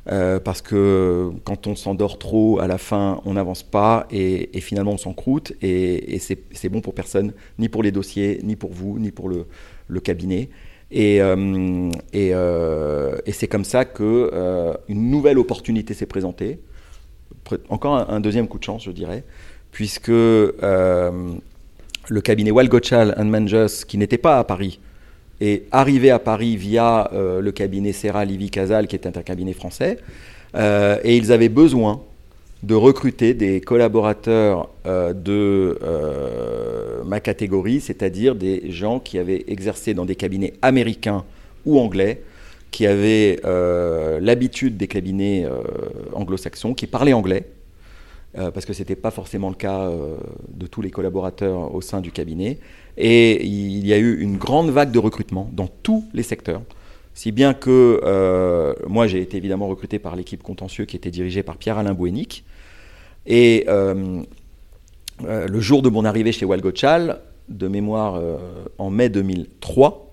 Euh, 0.08 0.38
parce 0.38 0.62
que 0.62 1.32
quand 1.42 1.66
on 1.66 1.74
s'endort 1.74 2.18
trop, 2.18 2.60
à 2.60 2.68
la 2.68 2.78
fin, 2.78 3.20
on 3.24 3.34
n'avance 3.34 3.64
pas 3.64 4.06
et, 4.12 4.48
finalement 4.60 4.92
on 4.92 4.98
s'encroute 4.98 5.52
et, 5.62 6.14
et 6.14 6.18
c'est 6.20 6.68
bon 6.68 6.80
pour 6.80 6.94
personne, 6.94 7.32
ni 7.58 7.68
pour 7.68 7.82
les 7.82 7.90
dossiers, 7.90 8.38
ni 8.44 8.54
pour 8.54 8.72
vous, 8.72 9.00
ni 9.00 9.10
pour 9.10 9.28
le 9.28 10.00
cabinet. 10.00 10.48
Et, 10.90 11.20
euh, 11.20 11.90
euh, 12.14 13.16
et 13.26 13.32
c'est 13.32 13.48
comme 13.48 13.64
ça 13.64 13.84
qu'une 13.84 14.76
nouvelle 14.88 15.38
opportunité 15.38 15.94
s'est 15.94 16.06
présentée. 16.06 16.60
Encore 17.68 18.10
un, 18.10 18.20
deuxième 18.20 18.48
coup 18.48 18.58
de 18.58 18.64
chance, 18.64 18.84
je 18.84 18.90
dirais, 18.90 19.24
puisque 19.70 20.08
le 20.08 20.52
cabinet 22.22 22.50
Walgochal 22.50 23.14
Manjus, 23.24 23.84
qui 23.86 23.98
n'était 23.98 24.18
pas 24.18 24.38
à 24.38 24.44
Paris, 24.44 24.80
est 25.40 25.64
arrivé 25.70 26.10
à 26.10 26.18
Paris 26.18 26.56
via 26.56 27.10
euh, 27.12 27.40
le 27.40 27.52
cabinet 27.52 27.92
Serra 27.92 28.24
Livi 28.24 28.50
Casal, 28.50 28.86
qui 28.86 28.96
est 28.96 29.06
un 29.06 29.22
cabinet 29.22 29.52
français, 29.52 29.98
euh, 30.54 30.98
et 31.04 31.16
ils 31.16 31.32
avaient 31.32 31.48
besoin 31.48 32.00
de 32.62 32.74
recruter 32.74 33.34
des 33.34 33.60
collaborateurs 33.60 34.68
euh, 34.86 35.12
de 35.12 35.78
ma 37.04 37.20
catégorie, 37.20 37.80
c'est-à-dire 37.80 38.34
des 38.34 38.70
gens 38.70 38.98
qui 38.98 39.18
avaient 39.18 39.44
exercé 39.48 39.94
dans 39.94 40.04
des 40.04 40.16
cabinets 40.16 40.54
américains 40.62 41.24
ou 41.64 41.78
anglais, 41.78 42.22
qui 42.70 42.86
avaient 42.86 43.40
l'habitude 44.20 44.76
des 44.76 44.88
cabinets 44.88 45.46
anglo-saxons, 46.12 46.74
qui 46.74 46.86
parlaient 46.86 47.12
anglais, 47.12 47.44
parce 48.34 48.66
que 48.66 48.72
ce 48.72 48.80
n'était 48.80 48.96
pas 48.96 49.12
forcément 49.12 49.48
le 49.48 49.54
cas 49.54 49.88
de 50.48 50.66
tous 50.66 50.82
les 50.82 50.90
collaborateurs 50.90 51.72
au 51.74 51.80
sein 51.80 52.00
du 52.00 52.10
cabinet, 52.10 52.58
et 52.96 53.44
il 53.44 53.86
y 53.86 53.92
a 53.92 53.98
eu 53.98 54.18
une 54.20 54.36
grande 54.36 54.70
vague 54.70 54.90
de 54.90 54.98
recrutement 54.98 55.48
dans 55.52 55.68
tous 55.68 56.04
les 56.12 56.22
secteurs. 56.22 56.62
Si 57.16 57.32
bien 57.32 57.54
que 57.54 57.98
euh, 58.04 58.74
moi, 58.86 59.06
j'ai 59.06 59.22
été 59.22 59.38
évidemment 59.38 59.68
recruté 59.68 59.98
par 59.98 60.16
l'équipe 60.16 60.42
contentieux 60.42 60.84
qui 60.84 60.96
était 60.96 61.10
dirigée 61.10 61.42
par 61.42 61.56
Pierre-Alain 61.56 61.94
Bouénic. 61.94 62.44
Et 63.24 63.64
euh, 63.68 64.22
euh, 65.24 65.46
le 65.48 65.60
jour 65.60 65.80
de 65.80 65.88
mon 65.88 66.04
arrivée 66.04 66.30
chez 66.30 66.44
Walgochal, 66.44 67.22
de 67.48 67.68
mémoire 67.68 68.20
en 68.76 68.90
mai 68.90 69.08
2003, 69.08 70.12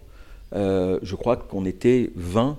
je 0.53 1.15
crois 1.15 1.35
qu'on 1.35 1.65
était 1.65 2.11
20 2.15 2.57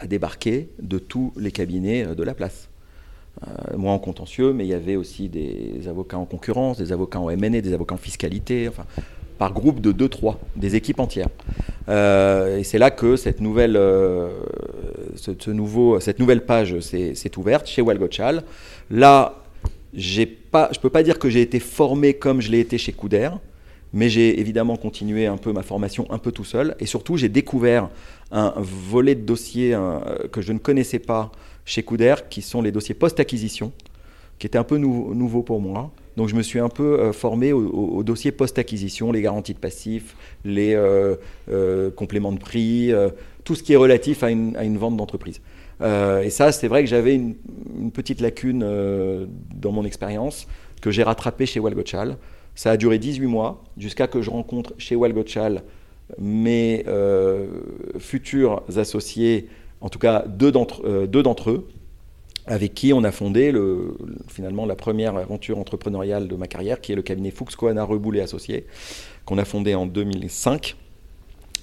à 0.00 0.06
débarquer 0.08 0.70
de 0.80 0.98
tous 0.98 1.32
les 1.36 1.52
cabinets 1.52 2.06
de 2.16 2.22
la 2.24 2.34
place. 2.34 2.70
moi 3.76 3.92
en 3.92 3.98
contentieux, 4.00 4.52
mais 4.52 4.64
il 4.64 4.70
y 4.70 4.74
avait 4.74 4.96
aussi 4.96 5.28
des 5.28 5.86
avocats 5.86 6.18
en 6.18 6.24
concurrence, 6.24 6.78
des 6.78 6.90
avocats 6.92 7.20
en 7.20 7.26
MNE, 7.26 7.60
des 7.60 7.74
avocats 7.74 7.94
en 7.94 7.98
fiscalité. 7.98 8.68
Par 9.40 9.54
groupe 9.54 9.80
de 9.80 9.90
2-3, 9.90 10.36
des 10.54 10.76
équipes 10.76 11.00
entières. 11.00 11.30
Euh, 11.88 12.58
et 12.58 12.62
c'est 12.62 12.76
là 12.76 12.90
que 12.90 13.16
cette 13.16 13.40
nouvelle, 13.40 13.74
euh, 13.74 14.28
ce, 15.16 15.50
nouveau, 15.50 15.98
cette 15.98 16.18
nouvelle 16.18 16.44
page 16.44 16.78
s'est 16.80 17.38
ouverte 17.38 17.66
chez 17.66 17.80
Walgochal. 17.80 18.42
Là, 18.90 19.42
pas, 20.50 20.68
je 20.72 20.78
ne 20.78 20.82
peux 20.82 20.90
pas 20.90 21.02
dire 21.02 21.18
que 21.18 21.30
j'ai 21.30 21.40
été 21.40 21.58
formé 21.58 22.12
comme 22.12 22.42
je 22.42 22.50
l'ai 22.50 22.60
été 22.60 22.76
chez 22.76 22.92
Couder, 22.92 23.30
mais 23.94 24.10
j'ai 24.10 24.38
évidemment 24.38 24.76
continué 24.76 25.26
un 25.26 25.38
peu 25.38 25.54
ma 25.54 25.62
formation 25.62 26.06
un 26.10 26.18
peu 26.18 26.32
tout 26.32 26.44
seul. 26.44 26.76
Et 26.78 26.84
surtout, 26.84 27.16
j'ai 27.16 27.30
découvert 27.30 27.88
un 28.32 28.52
volet 28.58 29.14
de 29.14 29.22
dossiers 29.22 29.74
que 30.32 30.42
je 30.42 30.52
ne 30.52 30.58
connaissais 30.58 30.98
pas 30.98 31.32
chez 31.64 31.82
Couder, 31.82 32.16
qui 32.28 32.42
sont 32.42 32.60
les 32.60 32.72
dossiers 32.72 32.94
post-acquisition, 32.94 33.72
qui 34.40 34.46
étaient 34.46 34.58
un 34.58 34.64
peu 34.64 34.78
nouveaux 34.78 35.42
pour 35.42 35.60
moi. 35.60 35.92
Donc 36.16 36.28
je 36.28 36.34
me 36.34 36.42
suis 36.42 36.58
un 36.58 36.70
peu 36.70 36.98
euh, 36.98 37.12
formé 37.12 37.52
au, 37.52 38.02
dossier 38.02 38.32
post-acquisition, 38.32 39.12
les 39.12 39.20
garanties 39.20 39.52
de 39.54 39.58
passifs, 39.58 40.16
les 40.44 40.74
euh, 40.74 41.14
euh, 41.50 41.90
compléments 41.90 42.32
de 42.32 42.38
prix, 42.38 42.90
tout 43.44 43.54
ce 43.54 43.62
qui 43.62 43.74
est 43.74 43.76
relatif 43.76 44.24
à 44.24 44.30
une, 44.30 44.78
vente 44.78 44.96
d'entreprise. 44.96 45.40
et 45.82 46.30
ça, 46.30 46.52
c'est 46.52 46.68
vrai 46.68 46.82
que 46.82 46.88
j'avais 46.88 47.14
une, 47.14 47.36
petite 47.92 48.20
lacune 48.20 48.60
dans 49.54 49.72
mon 49.72 49.84
expérience 49.84 50.48
que 50.80 50.90
j'ai 50.90 51.02
rattrapée 51.02 51.46
chez 51.46 51.60
Walgochal. 51.60 52.16
Ça 52.54 52.70
a 52.72 52.76
duré 52.76 52.98
18 52.98 53.26
mois 53.26 53.62
jusqu'à 53.76 54.06
que 54.06 54.22
je 54.22 54.30
rencontre 54.30 54.72
chez 54.78 54.96
Walgochal 54.96 55.62
mes 56.18 56.84
futurs 57.98 58.62
associés, 58.74 59.48
en 59.82 59.90
tout 59.90 59.98
cas 59.98 60.24
deux 60.26 60.50
d'entre 60.50 61.50
eux, 61.50 61.68
avec 62.46 62.74
qui 62.74 62.92
on 62.92 63.04
a 63.04 63.12
fondé 63.12 63.52
le, 63.52 63.96
finalement 64.28 64.66
la 64.66 64.74
première 64.74 65.16
aventure 65.16 65.58
entrepreneuriale 65.58 66.28
de 66.28 66.36
ma 66.36 66.46
carrière, 66.46 66.80
qui 66.80 66.92
est 66.92 66.96
le 66.96 67.02
cabinet 67.02 67.30
Fuchs 67.30 67.56
Coana 67.56 67.84
Reboul 67.84 68.16
et 68.16 68.20
Associés, 68.20 68.66
qu'on 69.24 69.38
a 69.38 69.44
fondé 69.44 69.74
en 69.74 69.86
2005, 69.86 70.76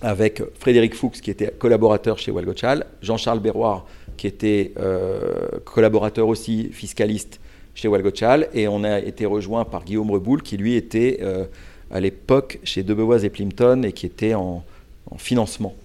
avec 0.01 0.41
Frédéric 0.59 0.95
Fuchs, 0.95 1.21
qui 1.21 1.31
était 1.31 1.51
collaborateur 1.51 2.19
chez 2.19 2.31
Walgochal, 2.31 2.85
Jean-Charles 3.01 3.39
Berroir, 3.39 3.85
qui 4.15 4.27
était 4.27 4.73
euh, 4.79 5.47
collaborateur 5.65 6.27
aussi 6.27 6.69
fiscaliste 6.71 7.39
chez 7.73 7.87
Walgochal, 7.87 8.49
et 8.53 8.67
on 8.67 8.83
a 8.83 8.99
été 8.99 9.25
rejoint 9.25 9.65
par 9.65 9.83
Guillaume 9.83 10.11
Reboul, 10.11 10.41
qui 10.41 10.57
lui 10.57 10.75
était 10.75 11.19
euh, 11.21 11.45
à 11.91 11.99
l'époque 11.99 12.59
chez 12.63 12.83
Debeboise 12.83 13.25
et 13.25 13.29
Plimpton 13.29 13.83
et 13.83 13.91
qui 13.91 14.05
était 14.05 14.33
en, 14.33 14.63
en 15.09 15.17
financement. 15.17 15.75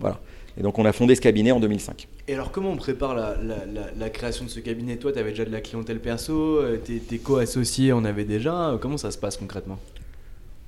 Voilà. 0.00 0.20
Et 0.58 0.62
donc 0.62 0.78
on 0.78 0.84
a 0.84 0.92
fondé 0.92 1.14
ce 1.14 1.20
cabinet 1.20 1.52
en 1.52 1.60
2005. 1.60 2.08
Et 2.28 2.34
alors, 2.34 2.52
comment 2.52 2.72
on 2.72 2.76
prépare 2.76 3.16
la, 3.16 4.10
création 4.10 4.44
de 4.44 4.50
ce 4.50 4.60
cabinet? 4.60 4.96
Toi, 4.96 5.12
tu 5.12 5.18
avais 5.18 5.30
déjà 5.30 5.46
de 5.46 5.50
la 5.50 5.62
clientèle 5.62 5.98
perso, 5.98 6.58
euh, 6.58 6.76
tes, 6.76 7.18
co-associés 7.18 7.90
en 7.92 8.04
avaient 8.04 8.26
déjà. 8.26 8.78
Comment 8.82 8.98
ça 8.98 9.10
se 9.10 9.16
passe 9.16 9.38
concrètement? 9.38 9.78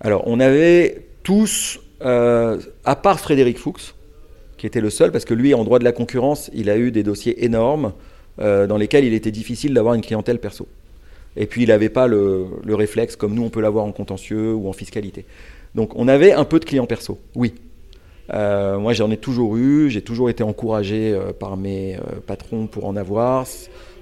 Alors, 0.01 0.23
on 0.27 0.41
avait 0.41 1.05
tous, 1.23 1.79
euh, 2.01 2.59
à 2.87 2.97
part 2.97 3.21
Frédéric 3.21 3.59
Fuchs, 3.59 3.95
qui 4.57 4.67
était 4.67 4.81
le 4.81 4.89
seul, 4.89 5.13
parce 5.13 5.27
que 5.27 5.35
lui, 5.35 5.53
en 5.53 5.63
droit 5.63 5.79
de 5.79 5.85
la 5.85 5.93
concurrence, 5.93 6.51
il 6.55 6.71
a 6.71 6.79
eu 6.79 6.91
des 6.93 7.03
dossiers 7.03 7.45
énormes 7.45 7.93
euh, 8.39 8.67
dans 8.67 8.79
lesquels 8.79 9.05
il 9.05 9.13
était 9.13 9.31
difficile 9.31 9.75
d'avoir 9.75 9.93
une 9.93 10.03
clientèle 10.03 10.39
perso. 10.39 10.67
Et 11.37 11.45
puis, 11.45 11.65
il 11.65 11.69
n'avait 11.69 11.91
pas 11.91 12.07
le, 12.07 12.47
le 12.65 12.75
réflexe 12.75 13.17
comme 13.17 13.35
nous, 13.35 13.43
on 13.43 13.51
peut 13.51 13.61
l'avoir 13.61 13.85
en 13.85 13.93
contentieux 13.93 14.55
ou 14.55 14.67
en 14.67 14.73
fiscalité. 14.73 15.27
Donc, 15.75 15.95
on 15.95 16.09
avait 16.09 16.33
un 16.33 16.47
peu 16.47 16.59
de 16.59 16.65
clients 16.65 16.87
perso, 16.87 17.19
oui. 17.35 17.53
Euh, 18.33 18.79
moi, 18.79 18.93
j'en 18.93 19.11
ai 19.11 19.17
toujours 19.17 19.57
eu, 19.57 19.91
j'ai 19.91 20.03
toujours 20.03 20.31
été 20.31 20.43
encouragé 20.43 21.13
euh, 21.13 21.33
par 21.33 21.57
mes 21.57 21.97
euh, 21.97 22.21
patrons 22.27 22.67
pour 22.67 22.87
en 22.87 22.97
avoir. 22.97 23.47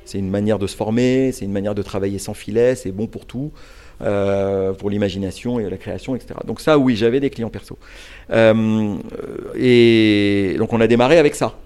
C'est 0.04 0.18
une 0.18 0.30
manière 0.30 0.58
de 0.58 0.66
se 0.66 0.76
former, 0.76 1.32
c'est 1.32 1.44
une 1.44 1.52
manière 1.52 1.74
de 1.74 1.82
travailler 1.82 2.18
sans 2.18 2.34
filet, 2.34 2.74
c'est 2.74 2.92
bon 2.92 3.06
pour 3.06 3.26
tout, 3.26 3.52
pour 3.98 4.88
l'imagination 4.88 5.60
et 5.60 5.68
la 5.68 5.76
création, 5.76 6.16
etc. 6.16 6.34
Donc 6.46 6.62
ça, 6.62 6.78
oui, 6.78 6.96
j'avais 6.96 7.20
des 7.20 7.28
clients 7.28 7.50
perso. 7.50 7.76
et 9.54 10.56
donc 10.58 10.72
on 10.72 10.80
a 10.80 10.86
démarré 10.86 11.18
avec 11.18 11.34
ça. 11.34 11.58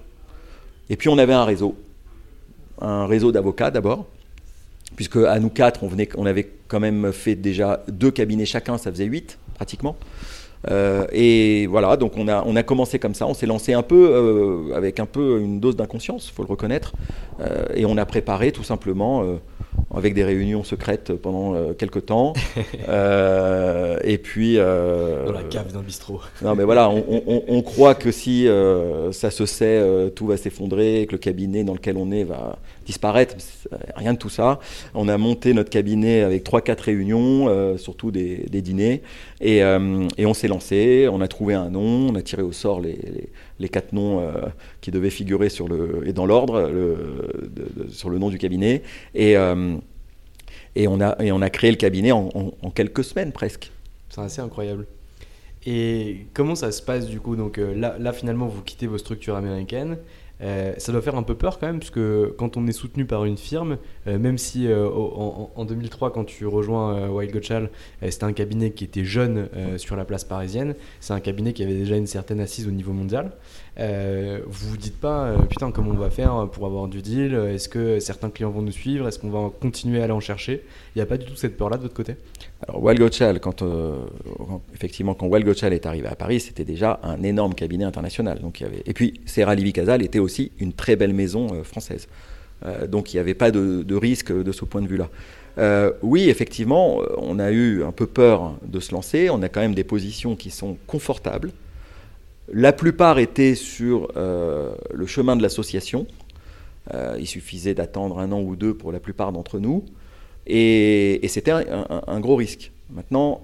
Et 0.90 0.96
puis 0.96 1.09
on 1.09 1.18
avait 1.18 1.35
un 1.35 1.44
réseau, 1.44 1.77
un 2.81 3.07
réseau 3.07 3.31
d'avocats 3.31 3.70
d'abord, 3.70 4.07
puisque 4.96 5.18
à 5.18 5.38
nous 5.38 5.51
quatre, 5.51 5.85
on, 5.85 5.87
venait, 5.87 6.09
on 6.16 6.27
avait 6.27 6.51
quand 6.66 6.81
même 6.81 7.12
fait 7.12 7.37
déjà 7.37 7.85
deux 7.87 8.11
cabinets 8.11 8.44
chacun, 8.44 8.77
ça 8.77 8.90
faisait 8.90 9.05
huit 9.05 9.38
pratiquement. 9.55 9.96
Euh, 10.70 11.07
et 11.12 11.66
voilà, 11.66 11.96
donc 11.96 12.16
on 12.16 12.29
a, 12.29 12.44
on 12.46 12.55
a 12.57 12.62
commencé 12.62 12.98
comme 12.98 13.14
ça, 13.14 13.27
on 13.27 13.35
s'est 13.35 13.46
lancé 13.46 13.72
un 13.72 13.83
peu 13.83 14.11
euh, 14.12 14.77
avec 14.77 15.01
un 15.01 15.07
peu 15.07 15.40
une 15.40 15.61
dose 15.61 15.77
d'inconscience, 15.77 16.29
il 16.29 16.33
faut 16.33 16.42
le 16.42 16.48
reconnaître, 16.48 16.92
euh, 17.40 17.64
et 17.75 17.85
on 17.85 17.96
a 17.96 18.07
préparé 18.07 18.53
tout 18.53 18.62
simplement 18.62 19.25
avec 19.94 20.14
des 20.14 20.25
réunions 20.25 20.64
secrètes 20.64 21.12
pendant 21.14 21.72
quelques 21.75 22.07
temps. 22.07 22.35
et 22.57 24.18
puis. 24.18 24.57
Dans 24.57 25.33
la 25.33 25.42
cave 25.51 25.72
d'un 25.72 25.81
bistrot. 25.81 26.20
non, 26.42 26.55
mais 26.55 26.64
voilà, 26.64 26.88
on, 26.90 27.42
on, 27.48 27.62
croit 27.62 27.94
que 27.94 28.12
si 28.12 28.46
ça 29.11 29.31
se 29.31 29.46
sait, 29.46 30.12
tout 30.14 30.27
va 30.27 30.37
s'effondrer, 30.37 31.07
que 31.07 31.12
le 31.12 31.18
cabinet 31.18 31.64
dans 31.64 31.75
lequel 31.75 31.96
on 31.96 32.11
est 32.11 32.25
va 32.25 32.59
disparaître. 32.84 33.36
Rien 33.96 34.12
de 34.12 34.18
tout 34.18 34.28
ça. 34.28 34.60
On 34.94 35.08
a 35.08 35.18
monté 35.18 35.54
notre 35.54 35.70
cabinet 35.70 36.22
avec 36.22 36.44
3-4 36.44 36.80
réunions, 36.82 37.76
surtout 37.78 38.10
des, 38.10 38.46
des 38.50 38.62
dîners, 38.62 39.02
et, 39.40 39.58
et 39.58 40.26
on 40.26 40.34
s'est 40.34 40.48
lancé, 40.48 41.08
on 41.10 41.20
a 41.20 41.28
trouvé 41.28 41.54
un 41.54 41.70
nom, 41.70 42.08
on 42.10 42.14
a 42.14 42.22
tiré 42.22 42.42
au 42.42 42.52
sort 42.52 42.80
les, 42.80 42.98
les, 43.58 43.68
quatre 43.68 43.92
noms 43.92 44.20
euh, 44.20 44.32
qui 44.80 44.90
devaient 44.90 45.10
figurer 45.10 45.48
sur 45.48 45.68
le, 45.68 46.02
et 46.06 46.12
dans 46.12 46.26
l'ordre 46.26 46.70
sur 47.90 48.10
le 48.10 48.18
nom 48.18 48.30
du 48.30 48.38
cabinet. 48.38 48.82
Et, 49.14 49.36
euh, 49.36 49.76
et, 50.74 50.88
on 50.88 51.00
a, 51.00 51.16
et 51.22 51.32
on 51.32 51.42
a 51.42 51.50
créé 51.50 51.70
le 51.70 51.76
cabinet 51.76 52.12
en, 52.12 52.52
quelques 52.74 53.04
semaines 53.04 53.32
presque. 53.32 53.70
C'est 54.10 54.20
assez 54.20 54.40
incroyable. 54.40 54.86
Et 55.64 56.26
comment 56.34 56.54
ça 56.54 56.72
se 56.72 56.82
passe 56.82 57.06
du 57.06 57.20
coup? 57.20 57.36
Donc 57.36 57.58
euh, 57.58 57.74
là, 57.74 57.96
là, 57.98 58.12
finalement, 58.12 58.46
vous 58.46 58.62
quittez 58.62 58.86
vos 58.86 58.98
structures 58.98 59.36
américaines. 59.36 59.96
Euh, 60.40 60.74
ça 60.78 60.92
doit 60.92 61.02
faire 61.02 61.16
un 61.16 61.22
peu 61.22 61.34
peur 61.34 61.58
quand 61.58 61.66
même, 61.66 61.78
parce 61.78 61.90
que 61.90 62.34
quand 62.36 62.56
on 62.56 62.66
est 62.66 62.72
soutenu 62.72 63.04
par 63.04 63.24
une 63.24 63.36
firme, 63.36 63.78
euh, 64.06 64.18
même 64.18 64.38
si 64.38 64.66
euh, 64.66 64.88
en, 64.88 65.64
2003, 65.64 66.12
quand 66.12 66.24
tu 66.24 66.46
rejoins 66.46 67.08
Wild 67.08 67.32
Gotchal, 67.32 67.70
c'était 68.02 68.24
un 68.24 68.32
cabinet 68.32 68.70
qui 68.70 68.84
était 68.84 69.04
jeune 69.04 69.48
sur 69.76 69.96
la 69.96 70.04
place 70.04 70.24
parisienne, 70.24 70.74
c'est 71.00 71.12
un 71.12 71.20
cabinet 71.20 71.52
qui 71.52 71.62
avait 71.62 71.74
déjà 71.74 71.96
une 71.96 72.06
certaine 72.06 72.40
assise 72.40 72.66
au 72.66 72.70
niveau 72.70 72.92
mondial. 72.92 73.32
Vous 73.76 74.68
vous 74.68 74.76
dites 74.76 74.98
pas, 74.98 75.35
putain, 75.48 75.70
comment 75.70 75.90
on 75.90 75.98
va 75.98 76.11
faire 76.11 76.48
pour 76.52 76.66
avoir 76.66 76.88
du 76.88 77.02
deal? 77.02 77.35
Est-ce 77.35 77.68
que 77.68 78.00
certains 78.00 78.30
clients 78.30 78.50
vont 78.50 78.62
nous 78.62 78.72
suivre? 78.72 79.08
Est-ce 79.08 79.18
qu'on 79.18 79.30
va 79.30 79.50
continuer 79.61 80.00
à 80.00 80.04
aller 80.04 80.12
en 80.12 80.20
chercher? 80.20 80.62
Il 80.94 80.98
n'y 80.98 81.02
a 81.02 81.06
pas 81.06 81.16
du 81.16 81.24
tout 81.24 81.37
cette 81.37 81.56
peur-là 81.56 81.78
de 81.78 81.82
votre 81.82 81.94
côté? 81.94 82.16
Alors, 82.66 82.82
Wild 82.82 83.00
Gotchal, 83.00 83.40
quand, 83.40 83.64
effectivement, 84.74 85.14
quand 85.14 85.26
Wild 85.26 85.46
Gotchal 85.46 85.72
est 85.72 85.87
arrivé 85.87 86.08
à 86.08 86.14
Paris, 86.14 86.40
c'était 86.40 86.64
déjà 86.64 87.00
un 87.02 87.22
énorme 87.22 87.54
cabinet 87.54 87.85
international. 87.85 88.40
Donc, 88.40 88.61
il 88.61 88.64
y 88.64 88.66
avait... 88.66 88.82
Et 88.87 88.92
puis, 88.92 89.20
Serra 89.26 89.54
Livi 89.54 89.72
Casal 89.72 90.02
était 90.02 90.18
aussi 90.18 90.52
une 90.61 90.72
très 90.72 90.96
belle 90.96 91.14
maison 91.14 91.62
française. 91.64 92.08
Euh, 92.64 92.87
donc 92.87 93.12
il 93.12 93.16
n'y 93.16 93.20
avait 93.20 93.35
pas 93.35 93.50
de, 93.50 93.94
risque 93.94 94.32
de 94.32 94.52
ce 94.52 94.64
point 94.64 94.82
de 94.82 94.88
vue-là. 94.88 95.08
Euh, 95.58 95.92
oui, 96.02 96.28
effectivement, 96.28 97.00
on 97.18 97.38
a 97.38 97.50
eu 97.50 97.85
un 97.85 97.92
peu 97.92 98.06
peur 98.06 98.54
de 98.66 98.80
se 98.80 98.92
lancer. 98.92 99.30
On 99.30 99.42
a 99.42 99.48
quand 99.48 99.61
même 99.61 99.74
des 99.74 99.85
positions 99.85 100.37
qui 100.37 100.50
sont 100.50 100.76
confortables. 100.87 101.50
La 102.52 102.72
plupart 102.72 103.18
étaient 103.18 103.54
sur 103.54 104.12
euh, 104.16 104.74
le 104.92 105.06
chemin 105.06 105.36
de 105.36 105.42
l'association. 105.42 106.06
il 107.18 107.26
suffisait 107.26 107.74
d'attendre 107.74 108.18
un 108.18 108.30
an 108.32 108.40
ou 108.40 108.56
deux 108.56 108.74
pour 108.74 108.92
la 108.92 109.00
plupart 109.00 109.32
d'entre 109.32 109.58
nous. 109.58 109.84
Et, 110.46 111.20
c'était 111.28 111.52
un, 111.52 112.20
gros 112.20 112.36
risque. 112.36 112.72
Maintenant, 112.90 113.40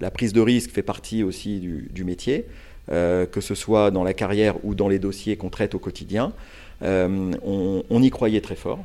la 0.00 0.10
prise 0.10 0.32
de 0.32 0.40
risque 0.40 0.70
fait 0.70 0.82
partie 0.82 1.22
aussi 1.22 1.60
du, 1.60 2.04
métier, 2.04 2.46
que 2.88 3.40
ce 3.40 3.54
soit 3.54 3.92
dans 3.92 4.02
la 4.02 4.14
carrière 4.14 4.56
ou 4.64 4.74
dans 4.74 4.88
les 4.88 4.98
dossiers 4.98 5.36
qu'on 5.36 5.50
traite 5.50 5.74
au 5.74 5.78
quotidien. 5.78 6.32
Euh, 6.82 7.32
on, 7.42 8.02
y 8.02 8.10
croyait 8.10 8.40
très 8.40 8.54
fort. 8.54 8.80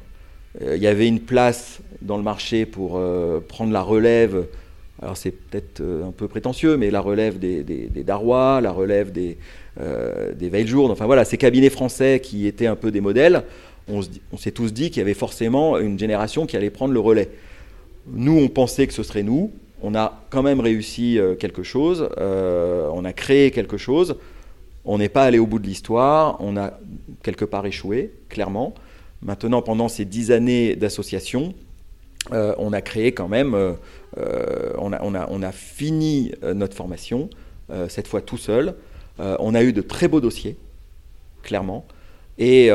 Euh, 0.61 0.75
il 0.75 0.81
y 0.81 0.87
avait 0.87 1.07
une 1.07 1.19
place 1.19 1.79
dans 2.01 2.17
le 2.17 2.23
marché 2.23 2.65
pour 2.65 2.97
euh, 2.97 3.39
prendre 3.39 3.71
la 3.71 3.81
relève 3.81 4.45
alors 5.01 5.17
c'est 5.17 5.31
peut-être 5.31 5.81
un 5.81 6.11
peu 6.11 6.29
prétentieux, 6.29 6.77
mais 6.77 6.89
la 6.89 7.01
relève 7.01 7.37
des, 7.37 7.89
Darrois, 8.05 8.61
la 8.61 8.71
relève 8.71 9.11
des, 9.11 9.37
des 9.77 10.49
Veiljour, 10.49 10.91
enfin 10.91 11.05
voilà, 11.05 11.25
ces 11.25 11.37
cabinets 11.37 11.71
français 11.71 12.19
qui 12.21 12.45
étaient 12.45 12.67
un 12.67 12.75
peu 12.75 12.91
des 12.91 13.01
modèles, 13.01 13.43
on, 13.87 14.01
s'est 14.37 14.51
tous 14.51 14.71
dit 14.71 14.91
qu'il 14.91 14.99
y 14.99 15.01
avait 15.01 15.13
forcément 15.13 15.77
une 15.79 15.97
génération 15.97 16.45
qui 16.45 16.55
allait 16.55 16.69
prendre 16.69 16.93
le 16.93 16.99
relais. 16.99 17.29
Nous, 18.07 18.37
on 18.37 18.47
pensait 18.49 18.85
que 18.85 18.93
ce 18.93 19.01
serait 19.01 19.23
nous, 19.23 19.51
on 19.81 19.95
a 19.95 20.21
quand 20.29 20.43
même 20.43 20.59
réussi 20.59 21.19
quelque 21.39 21.63
chose, 21.63 22.07
on 22.17 23.03
a 23.03 23.13
créé 23.13 23.49
quelque 23.49 23.77
chose, 23.77 24.15
on 24.85 24.97
n'est 24.97 25.09
pas 25.09 25.23
allé 25.23 25.39
au 25.39 25.47
bout 25.47 25.59
de 25.59 25.67
l'histoire, 25.67 26.37
on 26.39 26.57
a 26.57 26.79
quelque 27.23 27.45
part 27.45 27.65
échoué, 27.65 28.11
clairement. 28.29 28.73
Maintenant, 29.21 29.61
pendant 29.61 29.87
ces 29.87 30.03
dix 30.03 30.31
années 30.31 30.75
d'association, 30.75 31.53
euh, 32.31 32.53
on 32.57 32.73
a 32.73 32.81
créé 32.81 33.13
quand 33.13 33.29
même, 33.29 33.53
euh, 33.53 33.73
euh, 34.17 34.73
on, 34.77 34.93
a, 34.93 35.51
fini 35.51 36.33
notre 36.53 36.75
formation, 36.75 37.29
cette 37.87 38.07
fois 38.07 38.21
tout 38.21 38.37
seul. 38.37 38.75
On 39.19 39.55
a 39.55 39.63
eu 39.63 39.73
de 39.73 39.81
très 39.81 40.07
beaux 40.07 40.21
dossiers, 40.21 40.57
clairement. 41.43 41.85
Et, 42.39 42.71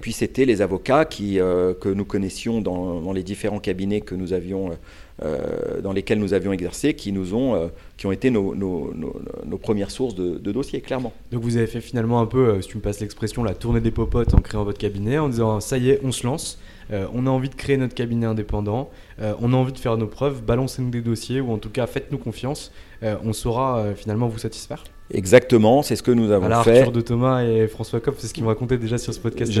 puis 0.00 0.12
c'était 0.12 0.44
les 0.44 0.62
avocats 0.62 1.04
qui, 1.04 1.36
que 1.36 1.88
nous 1.88 2.04
connaissions 2.04 2.60
dans, 2.60 3.12
les 3.12 3.22
différents 3.22 3.60
cabinets 3.60 4.00
que 4.00 4.14
nous 4.14 4.32
avions 4.32 4.76
euh, 5.22 5.80
dans 5.80 5.94
lesquels 5.94 6.18
nous 6.18 6.34
avions 6.34 6.52
exercé, 6.52 6.92
qui, 6.92 7.10
nous 7.10 7.32
ont, 7.32 7.54
euh, 7.54 7.68
qui 7.96 8.06
ont 8.06 8.12
été 8.12 8.28
nos, 8.28 8.54
nos, 8.54 9.56
premières 9.56 9.90
sources 9.90 10.14
de, 10.14 10.52
dossiers, 10.52 10.82
clairement. 10.82 11.14
Donc 11.32 11.42
vous 11.42 11.56
avez 11.56 11.66
fait 11.66 11.80
finalement 11.80 12.20
un 12.20 12.26
peu, 12.26 12.48
euh, 12.48 12.60
si 12.60 12.68
tu 12.68 12.76
me 12.76 12.82
passes 12.82 13.00
l'expression, 13.00 13.42
la 13.42 13.54
tournée 13.54 13.80
des 13.80 13.90
popotes 13.90 14.34
en 14.34 14.42
créant 14.42 14.64
votre 14.64 14.76
cabinet, 14.76 15.16
en 15.16 15.30
disant 15.30 15.60
ça 15.60 15.78
y 15.78 15.88
est, 15.88 16.00
on 16.04 16.12
se 16.12 16.26
lance. 16.26 16.58
on 16.90 17.26
a 17.26 17.30
envie 17.30 17.48
de 17.48 17.54
créer 17.54 17.78
notre 17.78 17.94
cabinet 17.94 18.26
indépendant, 18.26 18.90
on 19.18 19.52
a 19.54 19.56
envie 19.56 19.72
de 19.72 19.78
faire 19.78 19.96
nos 19.96 20.06
preuves, 20.06 20.42
balancez-nous 20.42 20.90
des 20.90 21.00
dossiers 21.00 21.40
ou 21.40 21.50
en 21.50 21.58
tout 21.58 21.70
cas 21.70 21.86
faites-nous 21.86 22.18
confiance, 22.18 22.70
on 23.02 23.32
saura 23.32 23.94
finalement 23.96 24.28
vous 24.28 24.38
satisfaire. 24.38 24.84
Exactement, 25.12 25.82
c'est 25.82 25.94
ce 25.94 26.02
que 26.02 26.10
nous 26.10 26.32
avons 26.32 26.46
Alors, 26.46 26.64
fait. 26.64 26.78
Arthur 26.78 26.92
de 26.92 27.00
Thomas 27.00 27.44
et 27.44 27.68
François 27.68 28.00
Kopp, 28.00 28.16
c'est 28.18 28.26
ce 28.26 28.34
qu'ils 28.34 28.42
me 28.42 28.48
racontaient 28.48 28.76
déjà 28.76 28.98
sur 28.98 29.14
ce 29.14 29.20
podcast. 29.20 29.52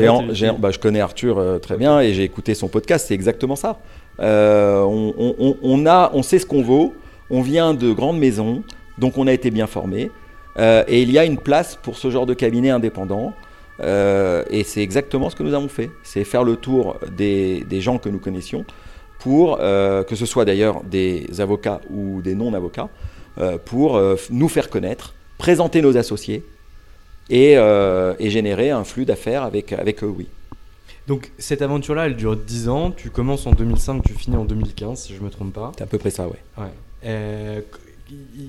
bah, 0.58 0.70
je 0.70 0.78
connais 0.78 1.00
Arthur 1.00 1.60
très 1.60 1.76
bien 1.76 2.00
et 2.00 2.14
j'ai 2.14 2.24
écouté 2.24 2.54
son 2.54 2.68
podcast, 2.68 3.06
c'est 3.08 3.14
exactement 3.14 3.56
ça. 3.56 3.78
Euh, 4.20 4.82
on, 4.82 5.86
a, 5.86 6.10
on 6.14 6.22
sait 6.22 6.38
ce 6.38 6.46
qu'on 6.46 6.62
vaut, 6.62 6.94
on 7.30 7.42
vient 7.42 7.74
de 7.74 7.92
grandes 7.92 8.18
maisons, 8.18 8.62
donc 8.98 9.18
on 9.18 9.26
a 9.26 9.32
été 9.32 9.50
bien 9.50 9.66
formé. 9.66 10.10
Euh, 10.58 10.84
et 10.88 11.02
il 11.02 11.10
y 11.10 11.18
a 11.18 11.24
une 11.24 11.38
place 11.38 11.76
pour 11.76 11.96
ce 11.96 12.10
genre 12.10 12.26
de 12.26 12.34
cabinet 12.34 12.70
indépendant. 12.70 13.34
Euh, 13.80 14.42
et 14.48 14.64
c'est 14.64 14.80
exactement 14.80 15.28
ce 15.28 15.36
que 15.36 15.42
nous 15.42 15.52
avons 15.52 15.68
fait. 15.68 15.90
C'est 16.02 16.24
faire 16.24 16.44
le 16.44 16.56
tour 16.56 16.96
des, 17.14 17.64
gens 17.80 17.98
que 17.98 18.08
nous 18.08 18.18
connaissions 18.18 18.64
pour, 19.18 19.58
que 19.58 20.14
ce 20.14 20.26
soit 20.26 20.44
d'ailleurs 20.44 20.82
des 20.84 21.26
avocats 21.40 21.80
ou 21.90 22.22
des 22.22 22.34
non-avocats, 22.34 22.88
pour 23.64 24.00
nous 24.30 24.48
faire 24.48 24.70
connaître, 24.70 25.14
présenter 25.38 25.82
nos 25.82 25.96
associés 25.96 26.44
et, 27.30 27.52
et 27.54 28.30
générer 28.30 28.70
un 28.70 28.84
flux 28.84 29.04
d'affaires 29.04 29.42
avec, 29.42 29.72
avec 29.72 30.02
eux, 30.02 30.12
oui. 30.16 30.28
Donc 31.06 31.30
cette 31.38 31.62
aventure-là, 31.62 32.06
elle 32.06 32.16
dure 32.16 32.36
10 32.36 32.68
ans. 32.68 32.90
Tu 32.90 33.10
commences 33.10 33.46
en 33.46 33.52
2005, 33.52 34.02
tu 34.02 34.14
finis 34.14 34.36
en 34.36 34.44
2015, 34.44 34.98
si 34.98 35.14
je 35.14 35.20
me 35.20 35.30
trompe 35.30 35.52
pas. 35.52 35.72
C'est 35.76 35.84
à 35.84 35.86
peu 35.86 35.98
près 35.98 36.10
ça, 36.10 36.26
ouais. 36.26 36.38
ouais. 36.58 36.64
Euh, 37.04 37.60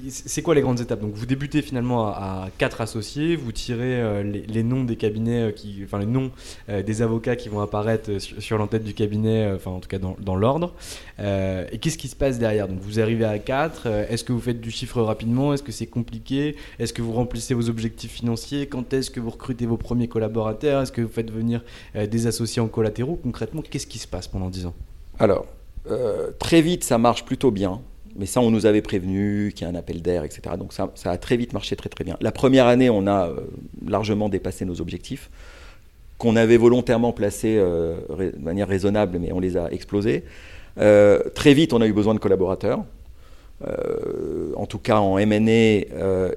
c'est 0.10 0.42
quoi 0.42 0.56
les 0.56 0.62
grandes 0.62 0.80
étapes? 0.80 1.00
Donc 1.00 1.14
vous 1.14 1.26
débutez 1.26 1.62
finalement 1.62 2.08
à, 2.08 2.50
quatre 2.58 2.82
associés, 2.82 3.36
vous 3.36 3.52
tirez 3.52 4.02
euh, 4.02 4.24
les, 4.24 4.64
noms 4.64 4.84
des 4.84 4.96
cabinets, 4.96 5.50
euh, 5.50 5.52
qui, 5.52 5.82
enfin 5.84 6.00
les 6.00 6.06
noms 6.06 6.32
euh, 6.70 6.84
des 6.84 7.02
avocats 7.02 7.36
qui 7.36 7.50
vont 7.50 7.62
apparaître 7.62 8.20
sur, 8.20 8.58
l'entête 8.58 8.84
du 8.84 8.94
cabinet, 8.94 9.52
enfin 9.54 9.72
en 9.72 9.80
tout 9.80 9.90
cas 9.90 9.98
dans, 9.98 10.36
l'ordre. 10.36 10.74
et 11.20 11.78
qu'est-ce 11.80 11.98
qui 11.98 12.08
se 12.08 12.16
passe 12.16 12.38
derrière? 12.38 12.68
Donc 12.68 12.80
vous 12.82 13.00
arrivez 13.00 13.26
à 13.26 13.40
quatre. 13.40 13.88
Est-ce 13.88 14.24
que 14.24 14.32
vous 14.32 14.40
faites 14.40 14.62
du 14.62 14.72
chiffre 14.72 15.02
rapidement? 15.02 15.54
Est-ce 15.54 15.64
que 15.64 15.72
c'est 15.72 15.88
compliqué? 15.88 16.56
Est-ce 16.80 16.94
que 16.94 17.02
vous 17.02 17.14
remplissez 17.14 17.54
vos 17.54 17.70
objectifs 17.70 18.12
financiers? 18.12 18.68
Quand 18.68 18.94
est-ce 18.94 19.10
que 19.10 19.20
vous 19.20 19.32
recrutez 19.32 19.66
vos 19.66 19.78
premiers 19.78 20.08
collaborateurs? 20.08 20.82
Est-ce 20.84 20.92
que 20.92 21.02
vous 21.02 21.12
faites 21.12 21.32
venir 21.32 21.64
des 21.96 22.28
associés 22.28 22.62
en 22.62 22.68
collatéraux? 22.68 23.20
Concrètement, 23.22 23.64
qu'est-ce 23.68 23.88
qui 23.88 24.00
se 24.00 24.08
passe 24.08 24.28
pendant 24.28 24.50
10 24.50 24.68
ans? 24.68 24.76
Alors 25.20 25.46
très 26.38 26.62
vite, 26.62 26.84
ça 26.84 26.98
marche 26.98 27.26
plutôt 27.26 27.50
bien. 27.50 27.82
Mais 28.18 28.26
ça, 28.26 28.42
on 28.42 28.50
nous 28.50 28.66
avait 28.66 28.82
prévenu 28.82 29.54
qu'il 29.56 29.68
y 29.68 29.70
a 29.70 29.72
un 29.72 29.76
appel 29.76 30.02
d'air, 30.02 30.24
etc. 30.24 30.56
Donc 30.58 30.74
ça, 30.74 30.90
ça, 30.96 31.12
a 31.12 31.18
très 31.18 31.38
vite 31.38 31.54
marché 31.54 31.76
très 31.76 31.90
très 31.90 32.04
bien. 32.04 32.18
La 32.20 32.32
première 32.32 32.66
année, 32.66 32.90
on 32.90 33.06
a 33.06 33.28
euh, 33.28 33.42
largement 33.86 34.28
dépassé 34.28 34.66
nos 34.66 34.82
objectifs, 34.82 35.30
qu'on 36.18 36.36
avait 36.36 36.58
volontairement 36.58 37.14
placés 37.14 37.58
euh, 37.58 37.96
de 38.10 38.44
manière 38.44 38.68
raisonnable, 38.68 39.20
mais 39.20 39.32
on 39.32 39.40
les 39.40 39.56
a 39.56 39.72
explosés. 39.72 40.24
Euh, 40.80 41.20
très 41.36 41.54
vite, 41.54 41.74
on 41.74 41.82
a 41.82 41.88
eu 41.88 41.94
besoin 41.94 42.16
de 42.16 42.20
collaborateurs. 42.20 42.84
en 44.56 44.66
tout 44.66 44.80
cas, 44.80 44.98
en 44.98 45.20
M&A 45.20 45.86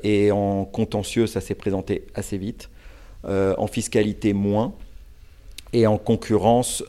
et 0.03 0.31
en 0.33 0.67
contentieux, 0.67 1.27
ça 1.27 1.41
s'est 1.41 1.55
présenté 1.55 2.05
assez 2.15 2.37
vite. 2.37 2.69
en 3.27 3.67
fiscalité, 3.67 4.35
moins. 4.35 4.75
Et 5.73 5.87
en 5.87 5.97
concurrence, 5.99 6.85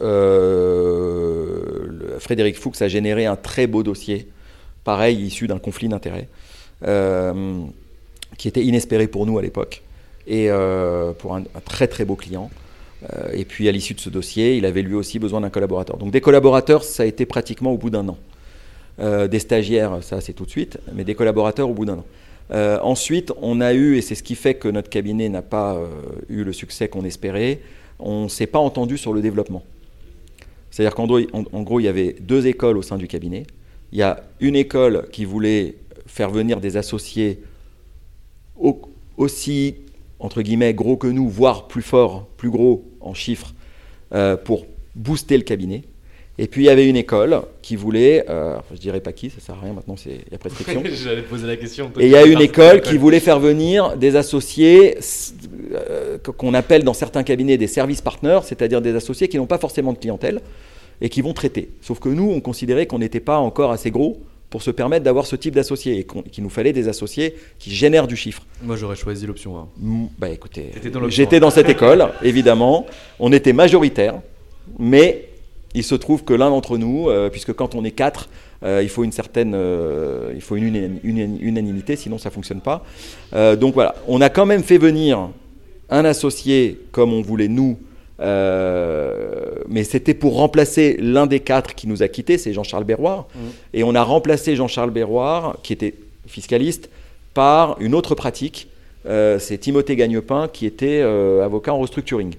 Frédéric 2.20 2.58
Fuchs 2.58 2.82
a 2.82 2.90
généré 2.90 3.26
un 3.26 3.38
très 3.38 3.68
beau 3.68 3.84
dossier 3.84 4.28
pareil, 4.84 5.22
issu 5.22 5.48
d'un 5.48 5.60
conflit 5.60 5.88
d'intérêts, 5.88 6.28
euh, 6.86 7.64
qui 8.38 8.48
était 8.48 8.64
inespéré 8.64 9.08
pour 9.08 9.26
nous 9.26 9.38
à 9.38 9.42
l'époque, 9.42 9.84
et 10.28 10.50
euh, 10.50 11.14
pour 11.14 11.36
un, 11.36 11.44
très 11.66 11.88
très 11.88 12.06
beau 12.06 12.16
client. 12.16 12.50
Euh, 13.14 13.32
et 13.34 13.46
puis 13.46 13.68
à 13.68 13.72
l'issue 13.72 13.94
de 13.94 14.00
ce 14.00 14.10
dossier, 14.10 14.58
il 14.58 14.66
avait 14.66 14.82
lui 14.82 14.94
aussi 14.94 15.20
besoin 15.20 15.42
d'un 15.42 15.50
collaborateur. 15.50 15.98
Donc 15.98 16.12
des 16.12 16.22
collaborateurs, 16.22 16.84
ça 16.84 17.04
a 17.04 17.06
été 17.06 17.26
pratiquement 17.26 17.72
au 17.72 17.78
bout 17.78 17.90
d'un 17.90 18.08
an. 18.08 18.18
des 19.28 19.40
stagiaires, 19.40 20.04
ça 20.04 20.22
c'est 20.22 20.34
tout 20.34 20.46
de 20.46 20.52
suite, 20.52 20.78
mais 20.94 21.04
des 21.04 21.16
collaborateurs 21.16 21.70
au 21.70 21.74
bout 21.74 21.86
d'un 21.86 22.00
an. 22.00 22.06
ensuite, 22.84 23.32
on 23.42 23.62
a 23.62 23.74
eu, 23.74 23.98
et 23.98 24.02
c'est 24.02 24.16
ce 24.16 24.24
qui 24.24 24.36
fait 24.36 24.56
que 24.56 24.68
notre 24.68 24.90
cabinet 24.90 25.30
n'a 25.30 25.42
pas 25.42 25.80
eu 26.30 26.44
le 26.44 26.54
succès 26.54 26.88
qu'on 26.88 27.04
espérait, 27.04 27.60
on 28.00 28.24
ne 28.24 28.30
s'est 28.30 28.48
pas 28.48 28.60
entendu 28.60 28.98
sur 28.98 29.14
le 29.14 29.22
développement. 29.22 29.64
C'est-à-dire 30.70 30.96
qu'en 30.96 31.06
gros, 31.64 31.80
il 31.80 31.84
y 31.84 31.88
avait 31.88 32.16
deux 32.22 32.48
écoles 32.48 32.78
au 32.78 32.82
sein 32.82 32.98
du 32.98 33.08
cabinet. 33.08 33.46
Il 33.92 34.00
y 34.00 34.04
a 34.04 34.24
une 34.40 34.56
école 34.56 35.08
qui 35.12 35.26
voulait 35.26 35.76
faire 36.06 36.30
venir 36.30 36.60
des 36.60 36.78
associés 36.78 37.42
aussi, 39.18 39.76
entre 40.20 40.42
guillemets, 40.42 40.74
gros 40.74 40.98
que 40.98 41.08
nous, 41.08 41.30
voire 41.30 41.68
plus 41.68 41.82
forts, 41.82 42.28
plus 42.38 42.50
gros 42.50 42.86
en 43.00 43.14
chiffres, 43.14 43.54
euh, 44.14 44.38
pour 44.38 44.66
booster 44.96 45.38
le 45.38 45.44
cabinet. 45.44 45.84
Et 46.38 46.48
puis 46.48 46.64
il 46.64 46.66
y 46.66 46.70
avait 46.70 46.90
une 46.90 46.96
école 46.96 47.42
qui 47.62 47.76
voulait, 47.76 48.26
euh, 48.30 48.58
je 48.74 48.78
dirais 48.78 49.02
pas 49.02 49.12
qui, 49.12 49.30
ça 49.30 49.40
sert 49.40 49.56
à 49.56 49.60
rien 49.62 49.74
maintenant, 49.74 49.96
il 50.06 50.14
y 50.32 50.36
a 50.36 50.38
prescription. 50.38 50.82
J'allais 51.04 51.22
poser 51.22 51.46
la 51.46 51.58
question. 51.58 51.92
Et 52.00 52.08
il 52.08 52.12
y 52.12 52.16
a 52.16 52.26
une 52.26 52.42
école 52.42 52.82
qui 52.82 52.98
voulait 52.98 53.20
faire 53.20 53.40
venir 53.40 53.98
des 53.98 54.16
associés 54.16 54.98
euh, 55.74 56.18
qu'on 56.18 56.54
appelle 56.54 56.84
dans 56.84 56.94
certains 56.94 57.24
cabinets 57.24 57.58
des 57.58 57.68
services 57.68 58.02
partners, 58.02 58.40
c'est-à-dire 58.44 58.82
des 58.82 58.96
associés 58.96 59.28
qui 59.28 59.38
n'ont 59.38 59.46
pas 59.46 59.60
forcément 59.60 59.94
de 59.94 60.00
clientèle, 60.00 60.42
et 61.02 61.10
qui 61.10 61.22
vont 61.22 61.34
traiter. 61.34 61.70
Sauf 61.82 62.00
que 62.00 62.10
nous, 62.10 62.30
on 62.30 62.40
considérait 62.40 62.86
qu'on 62.86 63.00
n'était 63.00 63.20
pas 63.20 63.40
encore 63.40 63.72
assez 63.72 63.92
gros 63.92 64.22
pour 64.52 64.62
se 64.62 64.70
permettre 64.70 65.06
d'avoir 65.06 65.26
ce 65.26 65.36
type 65.36 65.56
d'associés 65.56 66.00
et 66.00 66.08
qu'il 66.30 66.44
nous 66.44 66.50
fallait 66.50 66.74
des 66.74 66.90
associés 66.90 67.36
qui 67.58 67.72
génèrent 67.72 68.08
du 68.08 68.18
chiffre. 68.18 68.44
Moi, 68.62 68.76
j'aurais 68.76 68.98
choisi 68.98 69.26
l'option 69.26 69.58
1. 69.58 69.68
Bah 70.20 70.30
écoutez, 70.30 70.72
j'étais 71.08 71.40
dans 71.40 71.50
cette 71.50 71.70
école, 71.70 72.10
évidemment. 72.22 72.86
On 73.20 73.32
était 73.32 73.54
majoritaire, 73.54 74.22
mais 74.78 75.30
il 75.74 75.84
se 75.84 75.96
trouve 75.96 76.26
que 76.26 76.34
l'un 76.34 76.50
d'entre 76.50 76.78
nous, 76.78 77.10
euh, 77.10 77.30
puisque 77.30 77.54
quand 77.54 77.76
on 77.76 77.86
est 77.86 77.92
quatre, 77.92 78.28
euh, 78.64 78.82
il 78.84 78.90
faut 78.90 79.06
une 79.06 79.14
certaine, 79.14 79.54
euh, 79.56 80.34
il 80.36 80.42
faut 80.42 80.58
une, 80.58 81.00
unanimité, 81.04 81.96
sinon 81.96 82.18
ça 82.18 82.30
fonctionne 82.30 82.62
pas. 82.62 82.84
donc 83.56 83.74
voilà, 83.74 83.96
on 84.08 84.20
a 84.22 84.30
quand 84.30 84.46
même 84.46 84.64
fait 84.64 84.78
venir 84.78 85.30
un 85.90 86.06
associé 86.06 86.78
comme 86.92 87.14
on 87.14 87.22
voulait 87.22 87.48
nous, 87.48 87.78
mais 88.22 89.84
c'était 89.84 90.14
pour 90.14 90.36
remplacer 90.36 90.98
l'un 91.00 91.28
des 91.28 91.40
quatre 91.40 91.76
qui 91.76 91.88
nous 91.88 92.04
a 92.04 92.08
quittés, 92.08 92.38
c'est 92.38 92.54
Jean-Charles 92.54 92.84
Berroir, 92.84 93.28
mmh. 93.34 93.40
et 93.74 93.84
on 93.84 93.96
a 93.96 94.04
remplacé 94.04 94.56
Jean-Charles 94.56 94.92
Berroir, 94.92 95.58
qui 95.64 95.74
était 95.74 95.96
fiscaliste, 96.28 96.90
par 97.34 97.78
une 97.80 97.96
autre 97.96 98.16
pratique. 98.16 98.68
c'est 99.06 99.58
Timothée 99.60 99.96
Gagnepin 99.96 100.48
qui 100.52 100.66
était 100.66 101.02
avocat 101.02 101.74
en 101.74 101.80
restructuring. 101.80 102.36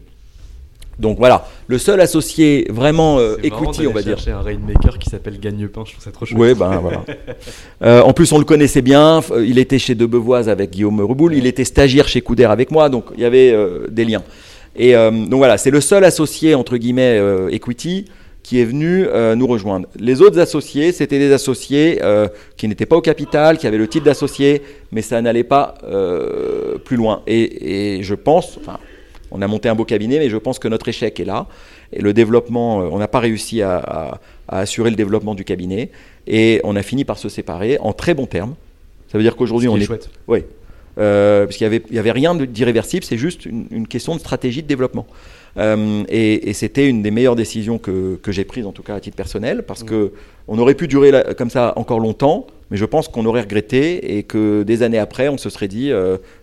Donc 0.99 1.19
voilà, 1.19 1.49
le 1.69 1.79
seul 1.79 2.01
associé 2.01 2.67
vraiment 2.71 3.19
euh, 3.19 3.37
equity, 3.43 3.87
on 3.87 3.93
va 3.93 4.03
dire. 4.03 4.19
un 4.29 4.41
rainmaker 4.41 4.99
qui 4.99 5.09
s'appelle 5.09 5.41
Gagnepin, 5.41 5.85
je 5.87 5.93
trouve 5.93 6.05
ça 6.05 6.13
trop 6.13 6.27
chouette. 6.27 6.41
Oui, 6.41 6.55
ben 6.55 6.79
voilà. 6.79 7.05
Euh, 7.83 8.01
en 8.03 8.13
plus, 8.13 8.31
on 8.31 8.39
le 8.39 8.45
connaissait 8.45 8.83
bien. 8.83 9.21
Il 9.45 9.59
était 9.59 9.79
chez 9.79 9.97
Debevoise 9.97 10.49
avec 10.49 10.71
Guillaume 10.71 11.01
Reboul. 11.01 11.35
Il 11.35 11.47
était 11.47 11.65
stagiaire 11.65 12.07
chez 12.07 12.21
Couder 12.21 12.45
avec 12.45 12.71
moi, 12.71 12.89
donc 12.89 13.07
il 13.17 13.23
y 13.23 13.25
avait 13.25 13.51
euh, 13.51 13.89
des 13.91 14.05
liens. 14.05 14.23
Et 14.77 14.95
donc 14.95 15.35
voilà, 15.35 15.59
c'est 15.59 15.71
le 15.71 15.81
seul 15.81 16.05
associé 16.05 16.55
entre 16.55 16.79
guillemets 16.79 17.21
equity 17.51 18.07
qui 18.43 18.61
est 18.61 18.65
venu 18.65 19.07
nous 19.37 19.47
rejoindre. 19.47 19.87
Les 19.99 20.23
autres 20.23 20.39
associés, 20.39 20.93
c'était 20.93 21.19
des 21.19 21.31
associés 21.33 22.01
qui 22.57 22.69
n'étaient 22.69 22.87
pas 22.87 22.97
au 22.97 23.03
capital, 23.03 23.59
qui 23.59 23.67
avaient 23.67 23.77
le 23.77 23.87
titre 23.87 24.07
d'associé, 24.07 24.63
mais 24.91 25.03
ça 25.03 25.21
n'allait 25.21 25.45
pas 25.45 25.75
plus 26.85 26.97
loin. 26.97 27.23
Et, 27.27 27.99
et 27.99 28.03
je 28.03 28.15
pense, 28.15 28.59
enfin, 28.59 28.79
on 29.33 29.43
a 29.43 29.49
monté 29.49 29.69
un 29.69 29.75
beau 29.75 29.85
cabinet, 29.85 30.19
mais 30.19 30.29
je 30.29 30.37
pense 30.37 30.59
que 30.59 30.69
notre 30.69 30.89
échec 30.89 31.19
est 31.19 31.25
là. 31.25 31.47
Et 31.93 32.01
le 32.01 32.13
développement, 32.13 32.83
euh, 32.83 32.89
on 32.91 32.99
n'a 32.99 33.09
pas 33.09 33.21
réussi 33.21 33.63
à, 33.63 34.21
assurer 34.49 34.91
le 34.91 34.97
développement 34.97 35.35
du 35.35 35.45
cabinet. 35.45 35.91
Et 36.27 36.61
on 36.65 36.77
a 36.77 36.83
fini 36.83 37.05
par 37.05 37.17
se 37.19 37.29
séparer 37.29 37.79
en 37.81 37.93
très 37.93 38.13
bons 38.13 38.27
termes. 38.27 38.55
Ça 39.11 39.19
veut 39.19 39.25
dire 39.25 39.37
qu'aujourd'hui, 39.37 39.69
on 39.69 39.77
est. 39.77 39.85
chouette. 39.85 40.11
Oui. 40.29 40.45
Euh, 40.99 41.47
parce 41.47 41.57
qu'il 41.57 41.69
n'y 41.69 41.75
avait, 41.75 41.99
avait 41.99 42.13
rien 42.13 42.35
d'irréversible, 42.35 43.05
c'est 43.05 43.17
juste 43.17 43.47
une, 43.47 43.87
question 43.89 44.15
de 44.15 44.21
stratégie 44.21 44.63
de 44.63 44.69
développement. 44.69 45.07
Euh, 45.57 46.05
et, 46.09 46.53
c'était 46.53 46.89
une 46.89 47.03
des 47.03 47.11
meilleures 47.11 47.37
décisions 47.37 47.79
que, 47.79 48.19
j'ai 48.29 48.45
prises, 48.45 48.67
en 48.67 48.73
tout 48.73 48.83
cas 48.83 48.95
à 48.95 49.01
titre 49.01 49.17
personnel, 49.17 49.63
parce 49.63 49.83
qu'on 49.83 49.89
que 49.89 50.13
on 50.49 50.59
aurait 50.59 50.75
pu 50.75 50.89
durer 50.89 51.13
comme 51.39 51.51
ça 51.51 51.73
encore 51.77 52.01
longtemps, 52.01 52.47
mais 52.71 52.77
je 52.77 52.85
pense 52.85 53.09
qu'on 53.09 53.25
aurait 53.27 53.43
regretté 53.43 54.19
et 54.19 54.23
que 54.23 54.63
des 54.63 54.83
années 54.83 54.99
après, 54.99 55.29
on 55.29 55.39
se 55.39 55.51
serait 55.51 55.69
dit 55.69 55.91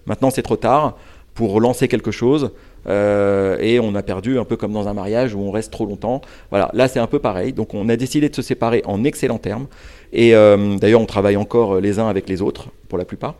maintenant 0.06 0.30
c'est 0.30 0.42
trop 0.42 0.56
tard 0.56 0.98
pour 1.34 1.52
relancer 1.52 1.88
quelque 1.88 2.12
chose. 2.12 2.52
Euh, 2.88 3.58
et 3.60 3.80
on 3.80 3.94
a 3.96 4.04
perdu 4.04 4.40
un 4.40 4.46
peu 4.46 4.56
comme 4.56 4.72
dans 4.72 4.88
un 4.88 4.94
mariage 4.94 5.36
où 5.36 5.40
on 5.40 5.52
reste 5.52 5.72
trop 5.72 5.86
longtemps. 5.86 6.22
Voilà, 6.50 6.70
là 6.74 6.88
c'est 6.88 7.00
un 7.00 7.08
peu 7.08 7.20
pareil. 7.20 7.54
Donc 7.54 7.74
on 7.74 7.88
a 7.90 7.96
décidé 7.96 8.30
de 8.30 8.36
se 8.36 8.42
séparer 8.42 8.82
en 8.86 9.04
excellents 9.04 9.38
termes. 9.38 9.68
Et 10.14 10.36
euh, 10.36 10.78
d'ailleurs 10.78 11.02
on 11.02 11.06
travaille 11.06 11.38
encore 11.38 11.80
les 11.80 12.00
uns 12.00 12.08
avec 12.08 12.28
les 12.30 12.42
autres 12.42 12.68
pour 12.88 12.98
la 12.98 13.06
plupart. 13.06 13.36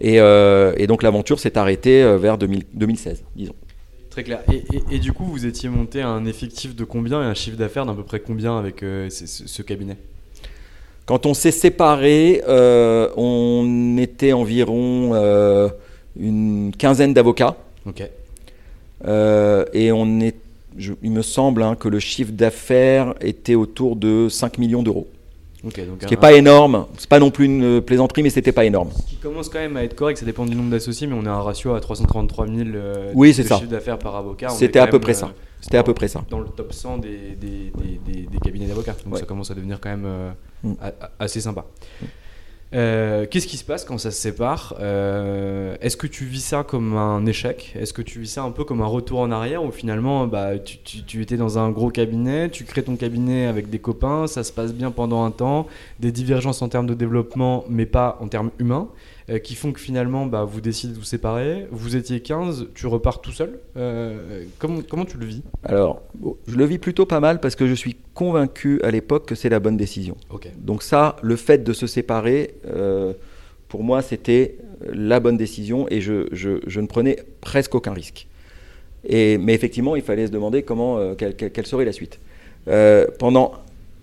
Et, 0.00 0.20
euh, 0.20 0.86
donc 0.86 1.02
l'aventure 1.02 1.38
s'est 1.38 1.58
arrêtée 1.58 2.16
vers 2.16 2.38
2016, 2.38 3.24
disons. 3.36 3.54
Très 4.10 4.24
clair. 4.24 4.42
Et, 4.90 4.98
du 4.98 5.12
coup, 5.12 5.24
vous 5.24 5.46
étiez 5.46 5.68
monté 5.68 6.00
à 6.00 6.08
un 6.08 6.24
effectif 6.24 6.74
de 6.74 6.84
combien 6.84 7.22
et 7.22 7.26
un 7.26 7.34
chiffre 7.34 7.56
d'affaires 7.56 7.86
d'à 7.86 7.92
peu 7.92 8.02
près 8.02 8.20
combien 8.20 8.58
avec 8.58 8.80
ce, 8.80 9.62
cabinet? 9.62 9.96
Quand 11.06 11.26
on 11.26 11.34
s'est 11.34 11.52
séparé, 11.52 12.42
on 12.48 13.96
était 13.98 14.32
environ 14.32 15.14
une 16.18 16.72
quinzaine 16.76 17.14
d'avocats. 17.14 17.56
Ok. 17.86 18.02
Euh, 19.06 19.64
et 19.72 19.92
on 19.92 20.20
est, 20.20 20.36
il 20.78 21.10
me 21.10 21.22
semble 21.22 21.62
hein, 21.62 21.76
que 21.76 21.88
le 21.88 21.98
chiffre 21.98 22.32
d'affaires 22.32 23.14
était 23.20 23.54
autour 23.54 23.96
de 23.96 24.28
5 24.28 24.58
millions 24.58 24.82
d'euros. 24.82 25.08
Ce 25.62 26.06
qui 26.06 26.14
n'est 26.14 26.16
pas 26.16 26.32
énorme, 26.32 26.86
c'est 26.96 27.08
pas 27.08 27.18
non 27.18 27.30
plus 27.30 27.44
une 27.44 27.82
plaisanterie, 27.82 28.22
mais 28.22 28.30
c'était 28.30 28.52
pas 28.52 28.64
énorme. 28.64 28.90
Qui 29.06 29.16
commence 29.16 29.48
quand 29.48 29.58
même 29.58 29.76
à 29.76 29.84
être 29.84 29.94
correct, 29.94 30.16
ça 30.16 30.24
dépend 30.24 30.46
du 30.46 30.54
nombre 30.56 30.70
d'associés, 30.70 31.06
mais 31.06 31.14
on 31.14 31.24
est 31.24 31.28
à 31.28 31.34
un 31.34 31.42
ratio 31.42 31.74
à 31.74 31.80
333 31.80 32.46
000 32.46 32.58
euh, 32.74 33.12
oui, 33.14 33.34
c'est 33.34 33.42
ça. 33.42 33.58
chiffre 33.58 33.68
d'affaires 33.70 33.98
par 33.98 34.16
avocat. 34.16 34.48
C'était 34.48 34.78
à 34.78 34.86
peu 34.86 34.98
près 34.98 35.14
ça. 35.14 35.26
Euh, 35.26 35.30
c'était 35.60 35.76
à 35.76 35.82
peu 35.82 35.92
près 35.92 36.08
ça. 36.08 36.24
Dans 36.30 36.40
le 36.40 36.46
top 36.46 36.72
100 36.72 36.98
des, 36.98 37.36
des, 37.38 37.72
des, 38.06 38.22
des 38.22 38.38
cabinets 38.42 38.66
d'avocats. 38.66 38.96
Donc 39.04 39.18
ça 39.18 39.26
commence 39.26 39.50
à 39.50 39.54
devenir 39.54 39.78
quand 39.80 39.90
même 39.90 40.32
mm. 40.62 40.72
assez 41.18 41.40
sympa. 41.40 41.66
Mm. 42.00 42.06
Euh, 42.72 43.26
qu'est-ce 43.28 43.48
qui 43.48 43.56
se 43.56 43.64
passe 43.64 43.84
quand 43.84 43.98
ça 43.98 44.12
se 44.12 44.20
sépare 44.20 44.76
euh, 44.78 45.74
Est-ce 45.80 45.96
que 45.96 46.06
tu 46.06 46.24
vis 46.24 46.40
ça 46.44 46.62
comme 46.62 46.96
un 46.96 47.26
échec? 47.26 47.74
Est-ce 47.76 47.92
que 47.92 48.02
tu 48.02 48.20
vis 48.20 48.28
ça 48.30 48.42
un 48.44 48.52
peu 48.52 48.64
comme 48.64 48.80
un 48.80 48.86
retour 48.86 49.20
en 49.20 49.32
arrière 49.32 49.64
où 49.64 49.72
finalement 49.72 50.28
bah, 50.28 50.52
tu, 50.58 51.20
étais 51.20 51.36
dans 51.36 51.58
un 51.58 51.70
gros 51.70 51.90
cabinet, 51.90 52.48
tu 52.48 52.64
crées 52.64 52.84
ton 52.84 52.94
cabinet 52.94 53.46
avec 53.46 53.70
des 53.70 53.80
copains, 53.80 54.28
ça 54.28 54.44
se 54.44 54.52
passe 54.52 54.72
bien 54.72 54.92
pendant 54.92 55.24
un 55.24 55.32
temps, 55.32 55.66
des 55.98 56.12
divergences 56.12 56.62
en 56.62 56.68
termes 56.68 56.86
de 56.86 56.94
développement 56.94 57.64
mais 57.68 57.86
pas 57.86 58.18
en 58.20 58.28
termes 58.28 58.50
humains? 58.60 58.88
Euh, 59.30 59.38
qui 59.38 59.54
font 59.54 59.70
que 59.70 59.78
finalement 59.78 60.26
bah, 60.26 60.42
vous 60.42 60.60
décidez 60.60 60.92
de 60.92 60.98
vous 60.98 61.04
séparer. 61.04 61.66
Vous 61.70 61.94
étiez 61.94 62.20
15, 62.20 62.68
tu 62.74 62.88
repars 62.88 63.20
tout 63.20 63.30
seul. 63.30 63.60
Euh, 63.76 64.44
comment, 64.58 64.80
comment 64.88 65.04
tu 65.04 65.18
le 65.18 65.26
vis? 65.26 65.42
Alors, 65.62 66.02
je 66.48 66.56
le 66.56 66.64
vis 66.64 66.78
plutôt 66.78 67.06
pas 67.06 67.20
mal 67.20 67.38
parce 67.38 67.54
que 67.54 67.68
je 67.68 67.74
suis 67.74 67.96
convaincu 68.12 68.80
à 68.82 68.90
l'époque 68.90 69.26
que 69.26 69.36
c'est 69.36 69.48
la 69.48 69.60
bonne 69.60 69.76
décision. 69.76 70.16
Donc 70.58 70.82
ça, 70.82 71.14
le 71.22 71.36
fait 71.36 71.62
de 71.62 71.72
se 71.72 71.86
séparer, 71.86 72.54
euh, 72.66 73.12
pour 73.68 73.84
moi, 73.84 74.02
c'était 74.02 74.56
la 74.92 75.20
bonne 75.20 75.36
décision 75.36 75.86
et 75.90 76.00
je, 76.00 76.26
je, 76.32 76.80
ne 76.80 76.86
prenais 76.86 77.18
presque 77.40 77.74
aucun 77.76 77.92
risque. 77.92 78.26
Et, 79.04 79.38
mais 79.38 79.54
effectivement, 79.54 79.94
il 79.94 80.02
fallait 80.02 80.26
se 80.26 80.32
demander 80.32 80.64
comment, 80.64 81.14
quelle, 81.14 81.36
quelle, 81.36 81.66
serait 81.66 81.84
la 81.84 81.92
suite. 81.92 82.18
pendant 83.18 83.52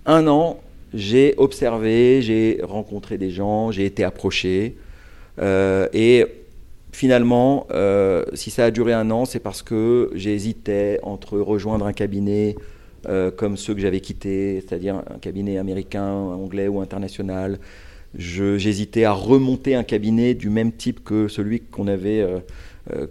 un 0.05 0.25
an, 0.27 0.61
j'ai 0.93 1.33
observé, 1.35 2.21
j'ai 2.21 2.61
rencontré 2.63 3.17
des 3.17 3.29
gens, 3.29 3.71
j'ai 3.71 3.85
été 3.85 4.05
approché. 4.05 4.77
Euh, 5.39 5.87
et 5.93 6.25
finalement, 6.91 7.67
euh, 7.71 8.25
si 8.33 8.49
ça 8.49 8.65
a 8.65 8.71
duré 8.71 8.93
un 8.93 9.11
an, 9.11 9.25
c'est 9.25 9.39
parce 9.39 9.61
que 9.61 10.09
j'hésitais 10.13 10.99
entre 11.03 11.39
rejoindre 11.39 11.85
un 11.85 11.93
cabinet 11.93 12.55
euh, 13.07 13.31
comme 13.31 13.57
ceux 13.57 13.73
que 13.73 13.79
j'avais 13.79 13.99
quittés, 13.99 14.61
c'est-à-dire 14.61 14.95
un 14.95 15.19
cabinet 15.19 15.57
américain, 15.57 16.09
anglais 16.09 16.67
ou 16.67 16.81
international. 16.81 17.59
J'hésitais 18.15 19.03
à 19.03 19.11
remonter 19.11 19.75
un 19.75 19.83
cabinet 19.83 20.33
du 20.33 20.49
même 20.49 20.71
type 20.71 21.03
que 21.03 21.27
celui 21.27 21.59
qu'on 21.59 21.87
avait 21.87 22.25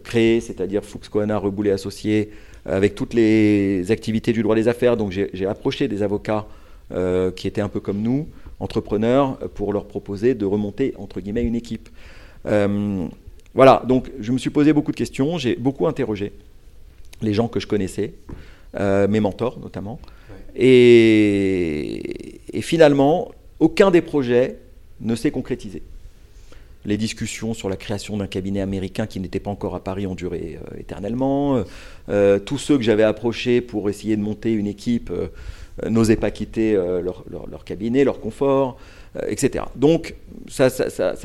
créé, 0.03 0.41
c'est-à-dire 0.41 0.83
Fuchs 0.85 1.09
Kohana 1.11 1.37
Reboulet 1.39 1.71
Associés, 1.71 2.31
avec 2.65 2.95
toutes 2.95 3.15
les 3.15 3.91
activités 3.91 4.33
du 4.33 4.43
droit 4.43 4.57
des 4.57 4.69
affaires. 4.69 4.97
Donc 4.97 5.13
j'ai 5.13 5.47
approché 5.47 5.87
des 5.87 6.03
avocats 6.03 6.47
qui 7.37 7.47
étaient 7.47 7.61
un 7.61 7.69
peu 7.69 7.79
comme 7.79 8.01
nous, 8.01 8.27
entrepreneurs, 8.61 9.39
pour 9.55 9.73
leur 9.73 9.87
proposer 9.87 10.35
de 10.35 10.45
remonter, 10.47 10.95
entre 10.99 11.21
guillemets, 11.21 11.43
une 11.43 11.55
équipe. 11.55 11.89
Euh, 12.47 13.07
voilà, 13.55 13.83
donc 13.87 14.11
je 14.21 14.33
me 14.33 14.39
suis 14.39 14.51
posé 14.51 14.73
beaucoup 14.73 14.93
de 14.93 14.97
questions, 14.97 15.39
j'ai 15.39 15.57
beaucoup 15.57 15.87
interrogé 15.87 16.33
les 17.23 17.33
gens 17.33 17.49
que 17.49 17.61
je 17.61 17.67
connaissais, 17.67 18.15
euh, 18.79 19.09
mes 19.09 19.21
mentors 19.21 19.59
notamment. 19.59 19.99
Et, 20.55 22.41
finalement, 22.61 23.31
aucun 23.61 23.91
des 23.91 24.01
projets 24.01 24.59
ne 25.01 25.15
s'est 25.15 25.31
concrétisé. 25.31 25.83
Les 26.87 26.97
discussions 26.97 27.53
sur 27.53 27.69
la 27.69 27.77
création 27.77 28.17
d'un 28.17 28.27
cabinet 28.27 28.61
américain 28.61 29.07
qui 29.07 29.19
n'était 29.21 29.41
pas 29.41 29.51
encore 29.51 29.75
à 29.75 29.81
Paris 29.81 30.07
ont 30.07 30.15
duré 30.15 30.59
euh, 30.63 30.79
éternellement. 30.79 31.63
tous 32.47 32.59
ceux 32.59 32.77
que 32.77 32.85
j'avais 32.85 33.03
approchés 33.03 33.61
pour 33.61 33.91
essayer 33.91 34.17
de 34.17 34.23
monter 34.23 34.53
une 34.53 34.67
équipe 34.67 35.13
n'osaient 35.85 36.17
pas 36.17 36.31
quitter 36.31 36.75
leur, 36.75 37.25
leur, 37.29 37.65
cabinet, 37.65 38.05
leur 38.05 38.21
confort. 38.21 38.79
Euh, 39.17 39.27
etc. 39.29 39.65
Donc 39.77 40.15
ça, 40.49 40.71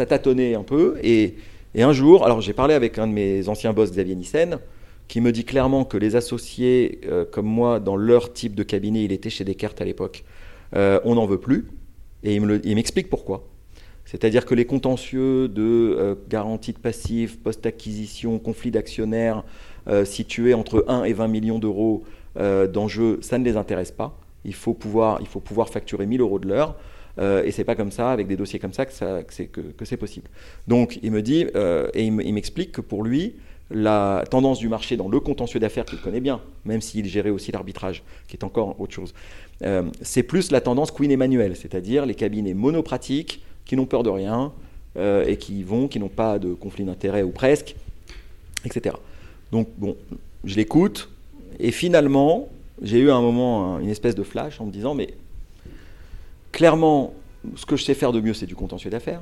tâtonnait 0.06 0.56
un 0.56 0.64
peu. 0.64 0.98
Et, 1.04 1.36
un 1.76 1.94
jour, 1.94 2.26
alors 2.26 2.42
j'ai 2.42 2.54
parlé 2.54 2.74
avec 2.74 3.00
un 3.00 3.08
de 3.08 3.14
mes 3.14 3.48
anciens 3.48 3.72
boss, 3.72 3.92
Xavier 3.92 4.16
Nissen, 4.16 4.60
qui 5.08 5.22
me 5.22 5.32
dit 5.32 5.46
clairement 5.46 5.86
que 5.86 5.98
les 5.98 6.16
associés 6.16 7.00
euh, 7.06 7.26
comme 7.26 7.46
moi, 7.46 7.80
dans 7.80 7.96
leur 7.96 8.34
type 8.34 8.56
de 8.56 8.64
cabinet, 8.64 9.06
il 9.06 9.12
était 9.14 9.30
chez 9.30 9.46
Descartes 9.46 9.82
à 9.82 9.86
l'époque, 9.86 10.26
euh, 10.76 11.00
on 11.06 11.16
n'en 11.16 11.26
veut 11.26 11.40
plus. 11.40 11.68
Et 12.24 12.36
il 12.36 12.76
m'explique 12.76 13.10
pourquoi. 13.10 13.48
C'est-à-dire 14.06 14.46
que 14.46 14.54
les 14.54 14.66
contentieux 14.66 15.48
de 15.48 16.18
garantie 16.30 16.74
de 16.74 16.78
passif, 16.78 17.40
post-acquisition, 17.40 18.38
conflit 18.38 18.70
d'actionnaires 18.70 19.44
situés 20.04 20.54
entre 20.54 20.86
1 20.88 21.06
et 21.06 21.14
20 21.14 21.28
millions 21.30 21.58
d'euros 21.58 22.04
d'enjeux, 22.36 23.18
ça 23.22 23.40
ne 23.40 23.46
les 23.46 23.58
intéresse 23.58 23.90
pas. 23.90 24.21
Il 24.46 24.54
faut 24.54 24.74
pouvoir, 24.74 25.20
il 25.22 25.28
faut 25.28 25.40
pouvoir 25.40 25.70
facturer 25.70 26.06
1000 26.06 26.22
euros 26.22 26.40
de 26.40 26.48
l'heure. 26.48 26.76
Euh, 27.20 27.44
et 27.44 27.52
c'est 27.52 27.64
pas 27.64 27.76
comme 27.76 27.92
ça, 27.92 28.12
avec 28.12 28.28
des 28.28 28.36
dossiers 28.36 28.60
comme 28.60 28.74
ça, 28.74 28.86
que, 28.86 28.94
c'est, 29.30 29.48
que, 29.48 29.96
possible. 29.96 30.28
Donc 30.68 31.00
il 31.04 31.12
me 31.12 31.22
dit, 31.22 31.46
euh, 31.56 31.90
et 31.94 32.06
il 32.06 32.34
m'explique 32.34 32.72
que 32.72 32.82
pour 32.82 33.04
lui, 33.04 33.36
la 33.70 34.24
tendance 34.30 34.60
du 34.60 34.68
marché 34.68 34.98
dans 34.98 35.08
le 35.08 35.20
contentieux 35.20 35.60
d'affaires 35.60 35.86
qu'il 35.86 36.00
connaît 36.00 36.20
bien, 36.20 36.42
même 36.66 36.82
s'il 36.82 37.06
gérait 37.08 37.30
aussi 37.30 37.52
l'arbitrage, 37.52 38.04
qui 38.28 38.36
est 38.36 38.44
encore 38.44 38.80
autre 38.80 38.94
chose. 38.94 39.14
Euh, 39.64 39.84
c'est 40.02 40.24
plus 40.24 40.52
la 40.52 40.62
tendance 40.62 40.92
Queen 40.92 41.12
Emmanuel, 41.12 41.56
c'est-à-dire 41.56 42.06
les 42.06 42.16
cabinets 42.16 42.54
monopratiques 42.54 43.44
qui 43.66 43.76
n'ont 43.76 43.86
peur 43.86 44.04
de 44.04 44.10
rien 44.10 44.52
et 44.98 45.38
qui 45.38 45.64
vont, 45.64 45.88
qui 45.88 46.02
n'ont 46.02 46.10
pas 46.10 46.38
de 46.38 46.54
conflit 46.54 46.84
d'intérêt 46.84 47.24
ou 47.24 47.30
presque, 47.30 47.78
etc. 48.66 48.94
Donc 49.54 49.70
bon, 49.78 49.96
je 50.44 50.58
l'écoute 50.58 51.10
et 51.62 51.72
finalement, 51.72 52.50
j'ai 52.82 53.00
eu 53.00 53.12
un 53.12 53.22
moment 53.22 53.80
une 53.80 53.90
espèce 53.90 54.16
de 54.16 54.24
flash 54.24 54.60
en 54.60 54.66
me 54.66 54.72
disant 54.72 54.94
mais 54.94 55.14
clairement, 56.52 57.14
ce 57.56 57.66
que 57.66 57.76
je 57.76 57.84
sais 57.84 57.94
faire 57.94 58.12
de 58.12 58.22
mieux, 58.22 58.34
c'est 58.34 58.46
du 58.46 58.56
contentieux 58.56 58.90
d'affaires. 58.90 59.22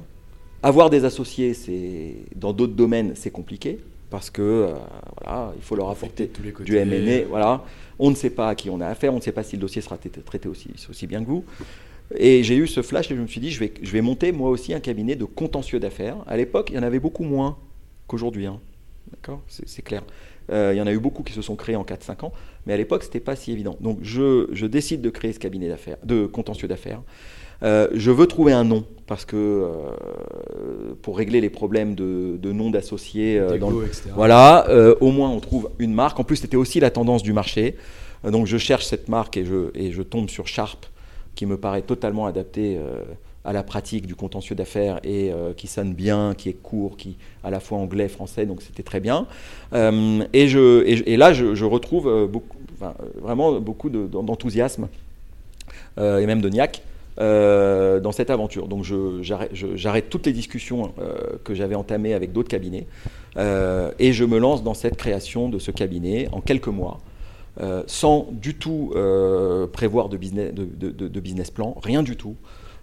Avoir 0.61 0.89
des 0.89 1.05
associés, 1.05 1.53
c'est 1.53 2.15
dans 2.35 2.51
d'autres 2.51 2.73
domaines, 2.73 3.13
c'est 3.15 3.31
compliqué 3.31 3.79
parce 4.09 4.29
que 4.29 4.41
euh, 4.41 4.73
voilà, 5.21 5.53
il 5.55 5.61
faut 5.61 5.75
leur 5.75 5.89
apporter 5.89 6.29
du 6.65 6.77
M&A. 6.77 7.27
Voilà, 7.29 7.63
on 7.97 8.09
ne 8.09 8.15
sait 8.15 8.31
pas 8.31 8.49
à 8.49 8.55
qui 8.55 8.69
on 8.69 8.81
a 8.81 8.87
affaire, 8.87 9.13
on 9.13 9.17
ne 9.17 9.21
sait 9.21 9.31
pas 9.31 9.43
si 9.43 9.55
le 9.55 9.61
dossier 9.61 9.81
sera 9.81 9.97
traité 9.97 10.49
aussi, 10.49 10.69
aussi 10.89 11.07
bien 11.07 11.23
que 11.23 11.27
vous. 11.29 11.45
Et 12.17 12.43
j'ai 12.43 12.55
eu 12.55 12.67
ce 12.67 12.81
flash 12.81 13.11
et 13.11 13.15
je 13.15 13.21
me 13.21 13.27
suis 13.27 13.39
dit, 13.39 13.51
je 13.51 13.59
vais, 13.59 13.71
je 13.81 13.91
vais 13.91 14.01
monter 14.01 14.31
moi 14.31 14.49
aussi 14.49 14.73
un 14.73 14.79
cabinet 14.79 15.15
de 15.15 15.25
contentieux 15.25 15.79
d'affaires. 15.79 16.17
À 16.25 16.37
l'époque, 16.37 16.69
il 16.71 16.75
y 16.75 16.79
en 16.79 16.83
avait 16.83 16.99
beaucoup 16.99 17.23
moins 17.23 17.57
qu'aujourd'hui. 18.07 18.47
Hein. 18.47 18.59
D'accord 19.11 19.41
C'est 19.47 19.81
clair. 19.81 20.03
Euh, 20.51 20.71
il 20.73 20.77
y 20.77 20.81
en 20.81 20.87
a 20.87 20.91
eu 20.91 20.99
beaucoup 20.99 21.23
qui 21.23 21.33
se 21.33 21.41
sont 21.41 21.55
créés 21.55 21.75
en 21.75 21.83
4-5 21.83 22.25
ans, 22.25 22.33
mais 22.65 22.73
à 22.73 22.77
l'époque, 22.77 23.03
ce 23.03 23.07
n'était 23.07 23.19
pas 23.19 23.35
si 23.35 23.51
évident. 23.51 23.77
Donc, 23.81 23.99
je, 24.01 24.47
je, 24.51 24.65
décide 24.65 25.01
de 25.01 25.09
créer 25.09 25.33
ce 25.33 25.39
cabinet 25.39 25.67
d'affaires, 25.67 25.97
de 26.03 26.25
contentieux 26.25 26.67
d'affaires. 26.67 27.01
Euh, 27.61 27.87
je 27.93 28.11
veux 28.11 28.25
trouver 28.25 28.53
un 28.53 28.63
nom 28.63 28.85
parce 29.05 29.25
que 29.25 29.35
euh, 29.35 30.93
pour 31.01 31.17
régler 31.17 31.41
les 31.41 31.49
problèmes 31.49 31.93
de, 31.93 32.37
de 32.37 32.51
nom 32.51 32.69
d'associés, 32.69 33.37
euh, 33.37 33.59
voilà, 34.15 34.67
au 35.01 35.11
moins 35.11 35.29
on 35.29 35.39
trouve 35.39 35.69
une 35.79 35.93
marque. 35.93 36.19
En 36.19 36.23
plus, 36.23 36.37
c'était 36.37 36.57
aussi 36.57 36.79
la 36.79 36.91
tendance 36.91 37.23
du 37.23 37.33
marché. 37.33 37.75
donc 38.23 38.47
je 38.47 38.57
cherche 38.57 38.85
cette 38.85 39.09
marque 39.09 39.37
et 39.37 39.45
je, 39.45 39.71
et 39.75 39.91
je 39.91 40.01
tombe 40.01 40.29
sur 40.29 40.47
Sharp, 40.47 40.85
qui 41.35 41.45
me 41.45 41.57
paraît 41.57 41.81
totalement 41.81 42.25
adapté 42.27 42.79
à 43.45 43.53
la 43.53 43.63
pratique 43.63 44.05
du 44.05 44.15
contentieux 44.15 44.55
d'affaires 44.55 44.99
et 45.03 45.31
qui 45.55 45.67
sonne 45.67 45.93
bien, 45.93 46.33
qui 46.37 46.49
est 46.49 46.53
court, 46.53 46.97
qui 46.97 47.15
à 47.43 47.49
la 47.49 47.59
fois 47.59 47.77
anglais, 47.77 48.09
français, 48.09 48.45
donc 48.45 48.61
c'était 48.61 48.83
très 48.83 48.99
bien. 48.99 49.27
et, 49.73 50.47
je, 50.47 50.83
et, 50.85 51.17
là, 51.17 51.31
je, 51.33 51.65
retrouve 51.65 52.27
beaucoup, 52.29 52.57
vraiment 53.21 53.59
beaucoup 53.59 53.89
d'enthousiasme 53.89 54.89
et 55.97 56.25
même 56.25 56.41
de 56.41 56.49
niaque 56.49 56.81
euh, 57.19 57.99
dans 57.99 58.13
cette 58.13 58.29
aventure. 58.29 58.69
Donc 58.69 58.85
j'arrête 59.21 60.09
toutes 60.09 60.25
les 60.25 60.31
discussions 60.31 60.93
euh, 60.99 61.17
que 61.43 61.53
j'avais 61.53 61.75
entamées 61.75 62.13
avec 62.13 62.31
d'autres 62.31 62.47
cabinets 62.47 62.87
euh, 63.35 63.91
et 63.99 64.13
je 64.13 64.23
me 64.23 64.37
lance 64.37 64.63
dans 64.63 64.73
cette 64.73 64.95
création 64.95 65.49
de 65.49 65.59
ce 65.59 65.69
cabinet 65.71 66.29
en 66.31 66.39
quelques 66.39 66.69
mois. 66.69 66.99
sans 67.87 68.29
du 68.31 68.55
tout 68.55 68.93
prévoir 69.73 70.07
de, 70.07 70.15
business, 70.15 71.51
plan, 71.51 71.75
rien 71.83 72.03
du 72.03 72.15
tout. 72.15 72.37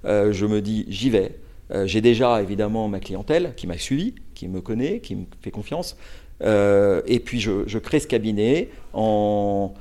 Je 0.05 0.47
me 0.47 0.61
dis, 0.61 0.87
j'y 0.89 1.11
vais. 1.11 1.39
J'ai 1.85 2.01
déjà 2.01 2.41
évidemment 2.43 2.89
ma 2.89 3.01
clientèle 3.01 3.53
qui 3.57 3.67
m'a 3.67 3.79
suivi, 3.79 4.15
qui 4.35 4.49
me 4.49 4.61
connaît, 4.61 5.01
qui 5.01 5.17
me 5.17 5.25
fait 5.41 5.51
confiance. 5.51 5.97
et 6.41 7.23
puis 7.25 7.41
je, 7.41 7.79
crée 7.79 8.01
ce 8.01 8.07
cabinet 8.07 8.69
en 8.93 9.75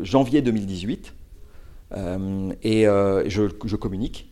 janvier 0.00 0.42
2018. 0.42 1.14
Euh, 1.96 2.52
et 2.62 2.86
euh, 2.86 3.28
je, 3.28 3.76
communique 3.76 4.30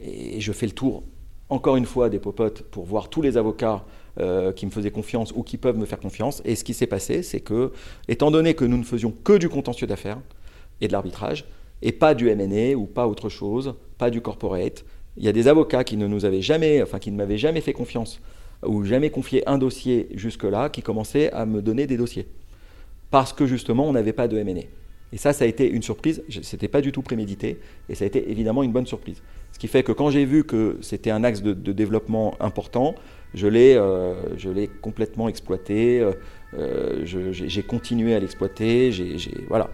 et 0.00 0.40
je 0.40 0.52
fais 0.52 0.66
le 0.66 0.72
tour 0.72 1.02
encore 1.48 1.76
une 1.76 1.86
fois 1.86 2.08
des 2.08 2.20
popotes 2.20 2.62
pour 2.62 2.84
voir 2.84 3.08
tous 3.08 3.22
les 3.22 3.36
avocats 3.36 3.84
euh, 4.20 4.52
qui 4.52 4.66
me 4.66 4.70
faisaient 4.70 4.90
confiance 4.90 5.32
ou 5.34 5.42
qui 5.42 5.56
peuvent 5.56 5.76
me 5.76 5.86
faire 5.86 5.98
confiance. 5.98 6.42
Et 6.44 6.54
ce 6.54 6.64
qui 6.64 6.74
s'est 6.74 6.86
passé, 6.86 7.22
c'est 7.22 7.40
que, 7.40 7.72
étant 8.08 8.30
donné 8.30 8.54
que 8.54 8.64
nous 8.64 8.76
ne 8.76 8.84
faisions 8.84 9.12
que 9.12 9.36
du 9.36 9.48
contentieux 9.48 9.86
d'affaires 9.86 10.20
et 10.80 10.88
de 10.88 10.92
l'arbitrage, 10.92 11.46
et 11.82 11.92
pas 11.92 12.14
du 12.14 12.28
M&A 12.28 12.76
ou 12.76 12.86
pas 12.86 13.06
autre 13.06 13.28
chose, 13.28 13.74
pas 13.98 14.10
du 14.10 14.20
corporate, 14.20 14.84
il 15.16 15.24
y 15.24 15.28
a 15.28 15.32
des 15.32 15.48
avocats 15.48 15.84
qui 15.84 15.96
ne 15.96 16.06
nous 16.06 16.24
avaient 16.24 16.42
jamais, 16.42 16.82
enfin 16.82 16.98
qui 16.98 17.10
ne 17.10 17.16
m'avaient 17.16 17.38
jamais 17.38 17.60
fait 17.60 17.72
confiance 17.72 18.20
ou 18.64 18.84
jamais 18.84 19.10
confié 19.10 19.46
un 19.48 19.58
dossier 19.58 20.08
jusque-là, 20.14 20.68
qui 20.70 20.82
commençaient 20.82 21.30
à 21.32 21.46
me 21.46 21.62
donner 21.62 21.86
des 21.86 21.96
dossiers. 21.96 22.26
Parce 23.10 23.32
que 23.32 23.46
justement, 23.46 23.86
on 23.86 23.92
n'avait 23.92 24.12
pas 24.12 24.28
de 24.28 24.38
M&A. 24.38 24.62
Et 25.12 25.18
ça, 25.18 25.32
ça 25.32 25.44
a 25.44 25.48
été 25.48 25.70
une 25.70 25.82
surprise. 25.82 26.22
Ce 26.28 26.38
n'était 26.38 26.68
pas 26.68 26.80
du 26.80 26.92
tout 26.92 27.02
prémédité. 27.02 27.58
Et 27.88 27.94
ça 27.94 28.04
a 28.04 28.06
été 28.06 28.30
évidemment 28.30 28.62
une 28.62 28.72
bonne 28.72 28.86
surprise. 28.86 29.22
Ce 29.52 29.58
qui 29.58 29.68
fait 29.68 29.82
que 29.82 29.92
quand 29.92 30.10
j'ai 30.10 30.24
vu 30.24 30.44
que 30.44 30.78
c'était 30.82 31.10
un 31.10 31.24
axe 31.24 31.42
de, 31.42 31.72
développement 31.72 32.34
important, 32.40 32.94
je 33.36 33.46
l'ai 33.46 33.76
euh, 33.76 34.14
complètement 34.80 35.28
exploité. 35.28 36.00
Euh, 36.00 36.12
euh, 36.58 37.02
j'ai 37.04 37.62
continué 37.62 38.14
à 38.14 38.18
l'exploiter. 38.18 38.90
J'ai 38.90 39.44
voilà, 39.48 39.70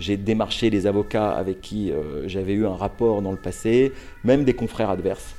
démarché 0.00 0.70
les 0.70 0.86
avocats 0.86 1.30
avec 1.30 1.60
qui 1.60 1.92
j'avais 2.24 2.54
eu 2.54 2.64
un 2.66 2.74
rapport 2.74 3.20
dans 3.20 3.32
le 3.32 3.36
passé, 3.36 3.92
même 4.24 4.44
des 4.44 4.54
confrères 4.54 4.88
adverses 4.88 5.36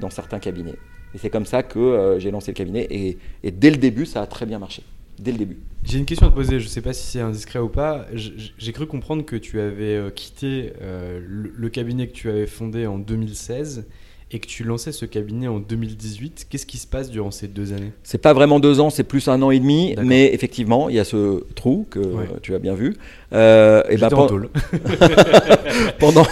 dans 0.00 0.10
certains 0.10 0.38
cabinets. 0.38 0.76
Et 1.14 1.18
c'est 1.18 1.28
comme 1.28 1.44
ça 1.44 1.64
que 1.64 2.16
j'ai 2.18 2.30
lancé 2.30 2.52
le 2.52 2.56
cabinet. 2.56 2.86
et 2.88 3.50
dès 3.50 3.70
le 3.70 3.78
début, 3.78 4.06
ça 4.06 4.22
a 4.22 4.26
très 4.26 4.46
bien 4.46 4.60
marché 4.60 4.82
dès 5.18 5.32
le 5.32 5.38
début. 5.38 5.58
J'ai 5.84 5.98
une 5.98 6.06
question 6.06 6.26
à 6.26 6.30
te 6.30 6.34
poser, 6.34 6.58
je 6.58 6.64
ne 6.64 6.70
sais 6.70 6.80
pas 6.80 6.92
si 6.92 7.06
c'est 7.06 7.20
indiscret 7.20 7.58
ou 7.58 7.68
pas. 7.68 8.06
J'ai 8.14 8.72
cru 8.72 8.86
comprendre 8.86 9.24
que 9.24 9.36
tu 9.36 9.60
avais 9.60 10.00
quitté 10.14 10.72
le, 10.80 11.68
cabinet 11.68 12.06
que 12.06 12.12
tu 12.12 12.28
avais 12.30 12.46
fondé 12.46 12.86
en 12.86 12.98
2016 12.98 13.86
et 14.32 14.38
que 14.38 14.46
tu 14.46 14.64
lançais 14.64 14.92
ce 14.92 15.04
cabinet 15.04 15.48
en 15.48 15.58
2018. 15.58 16.46
Qu'est-ce 16.48 16.66
qui 16.66 16.78
se 16.78 16.86
passe 16.86 17.10
durant 17.10 17.30
ces 17.30 17.48
deux 17.48 17.72
années? 17.72 17.92
C'est 18.02 18.18
pas 18.18 18.32
vraiment 18.32 18.60
deux 18.60 18.80
ans, 18.80 18.90
c'est 18.90 19.04
plus 19.04 19.28
un 19.28 19.42
an 19.42 19.50
et 19.50 19.60
demi, 19.60 19.94
mais 20.02 20.32
effectivement, 20.32 20.88
il 20.88 20.96
y 20.96 20.98
a 20.98 21.04
ce 21.04 21.44
trou 21.54 21.86
que 21.90 22.00
tu 22.40 22.54
as 22.54 22.58
bien 22.58 22.74
vu. 22.74 22.96
Euh, 23.34 23.82
et 23.88 23.96
ben, 23.96 24.10
pendant, 25.98 26.26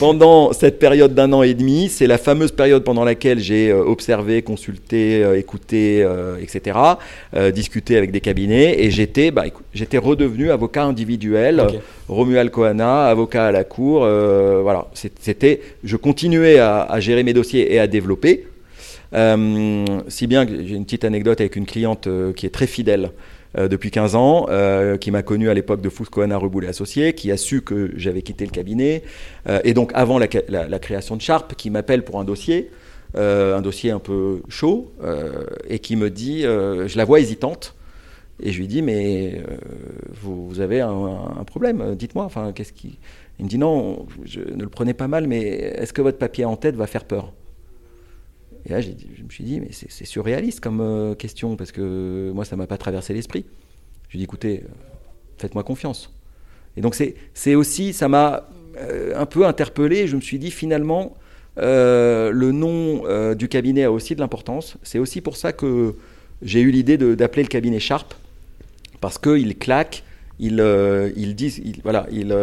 pendant 0.00 0.52
cette 0.52 0.78
période 0.78 1.14
d'un 1.14 1.32
an 1.32 1.42
et 1.42 1.54
demi, 1.54 1.88
c'est 1.88 2.06
la 2.06 2.18
fameuse 2.18 2.50
période 2.50 2.82
pendant 2.82 3.04
laquelle 3.04 3.38
j'ai 3.38 3.70
euh, 3.70 3.84
observé, 3.84 4.42
consulté, 4.42 5.22
euh, 5.22 5.38
écouté, 5.38 6.02
euh, 6.02 6.36
etc., 6.40 6.78
discuté 7.54 7.96
avec 7.96 8.10
des 8.10 8.20
cabinets, 8.20 8.82
et 8.82 8.90
j'étais, 8.90 9.30
bah, 9.30 9.44
j'étais 9.74 9.98
redevenu 9.98 10.50
avocat 10.50 10.84
individuel, 10.84 11.66
Romuald 12.08 12.50
Kohana, 12.50 13.06
avocat 13.06 13.46
à 13.46 13.52
la 13.52 13.64
cour. 13.64 14.00
voilà, 14.00 14.88
c'était, 14.94 15.60
je 15.84 15.96
continuais 15.96 16.58
à, 16.58 16.82
à, 16.82 17.00
gérer 17.00 17.22
mes 17.22 17.34
dossiers 17.34 17.72
et 17.74 17.78
à 17.78 17.86
développer. 17.86 18.46
si 19.12 20.26
bien 20.26 20.46
que 20.46 20.52
j'ai 20.64 20.74
une 20.74 20.84
petite 20.84 21.04
anecdote 21.04 21.40
avec 21.40 21.56
une 21.56 21.66
cliente 21.66 22.08
qui 22.34 22.46
est 22.46 22.50
très 22.50 22.66
fidèle 22.66 23.10
depuis 23.56 23.90
15 23.90 24.14
ans, 24.14 24.46
euh, 24.48 24.96
qui 24.96 25.10
m'a 25.10 25.22
connu 25.22 25.48
à 25.48 25.54
l'époque 25.54 25.80
de 25.80 25.88
Fuscoana 25.88 26.36
Reboulé 26.36 26.68
Associé, 26.68 27.14
qui 27.14 27.32
a 27.32 27.36
su 27.36 27.62
que 27.62 27.90
j'avais 27.96 28.22
quitté 28.22 28.44
le 28.44 28.50
cabinet, 28.50 29.02
euh, 29.48 29.60
et 29.64 29.74
donc 29.74 29.92
avant 29.94 30.18
la, 30.18 30.28
création 30.78 31.16
de 31.16 31.22
Sharp, 31.22 31.54
qui 31.54 31.70
m'appelle 31.70 32.04
pour 32.04 32.20
un 32.20 32.24
dossier, 32.24 32.70
un 33.14 33.62
dossier 33.62 33.90
un 33.92 33.98
peu 33.98 34.42
chaud, 34.48 34.92
et 35.68 35.78
qui 35.78 35.96
me 35.96 36.10
dit, 36.10 36.42
je 36.42 36.96
la 36.98 37.04
vois 37.04 37.20
hésitante, 37.20 37.74
et 38.42 38.52
je 38.52 38.58
lui 38.58 38.66
dis, 38.66 38.82
mais 38.82 39.42
vous, 40.20 40.60
avez 40.60 40.82
un, 40.82 41.44
problème, 41.46 41.94
dites-moi, 41.94 42.24
enfin, 42.24 42.52
qu'est-ce 42.52 42.74
qui... 42.74 42.98
Il 43.38 43.46
me 43.46 43.50
dit, 43.50 43.58
non, 43.58 44.06
je 44.24 44.40
ne 44.40 44.62
le 44.62 44.68
prenez 44.68 44.92
pas 44.92 45.08
mal, 45.08 45.26
mais 45.26 45.40
est-ce 45.42 45.92
que 45.92 46.02
votre 46.02 46.18
papier 46.18 46.44
en 46.44 46.56
tête 46.56 46.74
va 46.74 46.86
faire 46.86 47.04
peur? 47.04 47.32
Et 48.66 48.72
là, 48.72 48.80
je 48.80 48.90
me 48.90 49.30
suis 49.30 49.44
dit, 49.44 49.60
mais 49.60 49.68
c'est 49.70 50.04
surréaliste 50.04 50.58
comme 50.58 50.80
euh, 50.80 51.14
question, 51.14 51.56
parce 51.56 51.70
que 51.70 52.32
moi, 52.34 52.44
ça 52.44 52.56
ne 52.56 52.62
m'a 52.62 52.66
pas 52.66 52.78
traversé 52.78 53.14
l'esprit. 53.14 53.44
Je 54.08 54.12
lui 54.12 54.18
ai 54.18 54.20
dit, 54.20 54.24
écoutez, 54.24 54.64
euh, 54.64 54.68
faites-moi 55.38 55.62
confiance. 55.62 56.12
Et 56.76 56.80
donc, 56.80 56.96
c'est 56.96 57.54
aussi, 57.54 57.92
ça 57.92 58.08
m'a 58.08 58.48
euh, 58.78 59.12
un 59.16 59.24
peu 59.24 59.46
interpellé. 59.46 60.08
Je 60.08 60.16
me 60.16 60.20
suis 60.20 60.40
dit, 60.40 60.50
finalement, 60.50 61.14
le 61.56 62.50
nom 62.50 63.34
du 63.34 63.48
cabinet 63.48 63.84
a 63.84 63.92
aussi 63.92 64.14
de 64.14 64.20
l'importance. 64.20 64.76
C'est 64.82 64.98
aussi 64.98 65.20
pour 65.20 65.36
ça 65.36 65.52
que 65.52 65.94
j'ai 66.42 66.60
eu 66.60 66.70
l'idée 66.70 66.98
d'appeler 66.98 67.44
le 67.44 67.48
cabinet 67.48 67.78
Sharp, 67.78 68.14
parce 69.00 69.16
qu'il 69.16 69.56
claque, 69.56 70.02
il, 70.38 70.56
dit, 71.34 71.80
voilà, 71.82 72.06
il, 72.10 72.36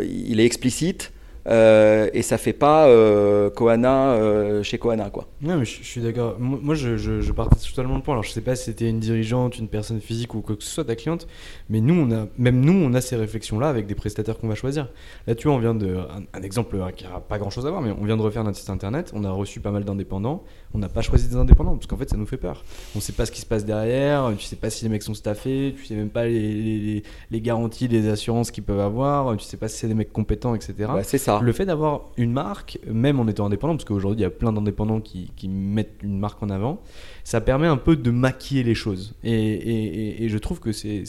il 0.00 0.40
est 0.40 0.46
explicite. 0.46 1.11
Euh, 1.48 2.08
et 2.12 2.22
ça 2.22 2.38
fait 2.38 2.52
pas 2.52 2.86
euh, 2.86 3.50
Koana 3.50 4.12
euh, 4.12 4.62
chez 4.62 4.78
Koana 4.78 5.10
quoi. 5.10 5.26
Non 5.40 5.56
mais 5.58 5.64
je, 5.64 5.82
suis 5.82 6.00
d'accord. 6.00 6.36
Moi, 6.38 6.74
je, 6.76 6.96
je, 6.96 7.32
partage 7.32 7.68
totalement 7.68 7.96
le 7.96 8.02
point. 8.02 8.14
Alors 8.14 8.22
je 8.22 8.30
sais 8.30 8.40
pas 8.40 8.54
si 8.54 8.66
c'était 8.66 8.88
une 8.88 9.00
dirigeante, 9.00 9.58
une 9.58 9.68
personne 9.68 10.00
physique 10.00 10.34
ou 10.34 10.40
quoi 10.40 10.54
que 10.56 10.62
ce 10.62 10.70
soit 10.70 10.84
ta 10.84 10.94
cliente, 10.94 11.26
mais 11.68 11.80
nous 11.80 11.94
on 11.94 12.12
a 12.12 12.26
même 12.38 12.60
nous 12.60 12.72
on 12.72 12.94
a 12.94 13.00
ces 13.00 13.16
réflexions 13.16 13.58
là 13.58 13.68
avec 13.68 13.86
des 13.86 13.94
prestataires 13.94 14.38
qu'on 14.38 14.48
va 14.48 14.54
choisir. 14.54 14.88
Là 15.26 15.34
tu 15.34 15.48
vois 15.48 15.56
on 15.56 15.60
vient 15.60 15.74
de 15.74 15.96
un, 16.32 16.42
exemple 16.42 16.78
qui 16.96 17.04
a 17.06 17.18
pas 17.20 17.38
grand 17.38 17.50
chose 17.50 17.66
à 17.66 17.70
voir, 17.70 17.82
mais 17.82 17.90
on 17.90 18.04
vient 18.04 18.16
de 18.16 18.22
refaire 18.22 18.44
notre 18.44 18.58
site 18.58 18.70
internet. 18.70 19.10
On 19.14 19.24
a 19.24 19.30
reçu 19.30 19.60
pas 19.60 19.72
mal 19.72 19.84
d'indépendants. 19.84 20.44
On 20.74 20.78
n'a 20.78 20.88
pas 20.88 21.02
choisi 21.02 21.28
des 21.28 21.36
indépendants 21.36 21.74
parce 21.74 21.86
qu'en 21.86 21.96
fait 21.96 22.08
ça 22.08 22.16
nous 22.16 22.26
fait 22.26 22.36
peur. 22.36 22.64
On 22.94 23.00
sait 23.00 23.12
pas 23.12 23.26
ce 23.26 23.32
qui 23.32 23.40
se 23.40 23.46
passe 23.46 23.64
derrière. 23.64 24.32
Tu 24.38 24.44
sais 24.44 24.56
pas 24.56 24.70
si 24.70 24.84
les 24.84 24.90
mecs 24.90 25.02
sont 25.02 25.14
staffés. 25.14 25.74
Tu 25.76 25.86
sais 25.86 25.96
même 25.96 26.10
pas 26.10 26.24
les, 26.26 27.02
les, 27.30 27.40
garanties, 27.40 27.88
les 27.88 28.08
assurances 28.08 28.52
qu'ils 28.52 28.62
peuvent 28.62 28.80
avoir. 28.80 29.36
Tu 29.36 29.44
sais 29.44 29.56
pas 29.56 29.66
si 29.66 29.78
c'est 29.78 29.88
des 29.88 29.94
mecs 29.94 30.12
compétents, 30.12 30.54
etc. 30.54 30.88
c'est 31.02 31.18
ça. 31.18 31.31
Ça. 31.38 31.44
Le 31.44 31.52
fait 31.52 31.66
d'avoir 31.66 32.10
une 32.16 32.32
marque, 32.32 32.78
même 32.86 33.20
en 33.20 33.26
étant 33.28 33.46
indépendant, 33.46 33.74
parce 33.74 33.84
qu'aujourd'hui 33.84 34.20
il 34.20 34.22
y 34.22 34.26
a 34.26 34.30
plein 34.30 34.52
d'indépendants 34.52 35.00
qui, 35.00 35.30
qui, 35.36 35.48
mettent 35.48 36.02
une 36.02 36.18
marque 36.18 36.42
en 36.42 36.50
avant, 36.50 36.80
ça 37.24 37.40
permet 37.40 37.66
un 37.66 37.76
peu 37.76 37.96
de 37.96 38.10
maquiller 38.10 38.62
les 38.62 38.74
choses. 38.74 39.14
Et, 39.24 39.32
et, 39.32 40.24
et 40.24 40.28
je 40.28 40.38
trouve 40.38 40.60
que 40.60 40.72
c'est 40.72 41.04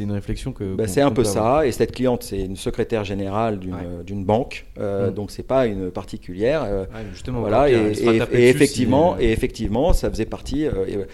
une 0.00 0.12
réflexion 0.12 0.52
que. 0.52 0.74
Bah, 0.74 0.86
c'est 0.86 1.00
un 1.00 1.10
peu 1.10 1.24
ça. 1.24 1.66
Et 1.66 1.72
cette 1.72 1.92
cliente, 1.92 2.22
c'est 2.22 2.40
une 2.40 2.56
secrétaire 2.56 3.04
générale 3.04 3.58
d'une 3.58 4.24
banque, 4.24 4.66
euh, 4.78 5.10
mm. 5.10 5.14
donc 5.14 5.30
c'est 5.30 5.42
pas 5.42 5.66
une 5.66 5.90
particulière. 5.90 6.64
Euh, 6.64 6.84
justement. 7.12 7.40
Voilà. 7.40 7.70
Et, 7.70 8.48
effectivement, 8.48 9.16
et 9.18 9.32
effectivement, 9.32 9.92
ça 9.92 10.10
faisait 10.10 10.26
partie. 10.26 10.66
Euh, 10.66 11.04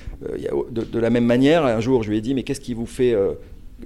de, 0.71 0.83
de, 0.83 0.99
la 0.99 1.11
même 1.11 1.25
manière, 1.25 1.65
un 1.65 1.81
jour, 1.81 2.03
je 2.03 2.11
lui 2.11 2.19
ai 2.19 2.21
dit, 2.21 2.35
mais 2.35 2.43
qu'est-ce 2.43 2.61
qui 2.61 2.75
vous 2.75 2.87
fait 2.87 3.17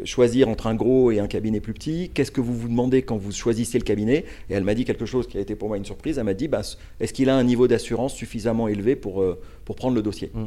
choisir 0.05 0.49
entre 0.49 0.67
un 0.67 0.75
gros 0.75 1.11
et 1.11 1.19
un 1.19 1.27
cabinet 1.27 1.61
plus 1.61 1.73
petit 1.73 2.11
Qu'est-ce 2.15 2.31
que 2.31 2.41
vous 2.41 2.55
vous 2.55 2.69
demandez 2.69 3.03
quand 3.03 3.17
vous 3.17 3.33
choisissez 3.33 3.79
le 3.79 3.85
cabinet? 3.85 4.25
Et 4.51 4.55
elle 4.55 4.65
m'a 4.65 4.75
dit 4.75 4.85
quelque 4.85 5.07
chose 5.07 5.27
qui 5.27 5.39
a 5.39 5.41
été 5.41 5.55
pour 5.55 5.69
moi 5.69 5.77
une 5.77 5.85
surprise. 5.85 6.19
Elle 6.19 6.25
m'a 6.25 6.35
dit 6.35 6.49
bah, 6.49 6.63
est-ce 7.01 7.13
qu'il 7.13 7.29
a 7.31 7.37
un 7.37 7.45
niveau 7.45 7.69
d'assurance 7.69 8.15
suffisamment 8.15 8.69
élevé 8.69 8.97
pour, 8.97 9.23
euh, 9.23 9.41
pour 9.65 9.77
prendre 9.77 9.95
le 9.95 10.03
dossier? 10.03 10.31
Mm. 10.35 10.45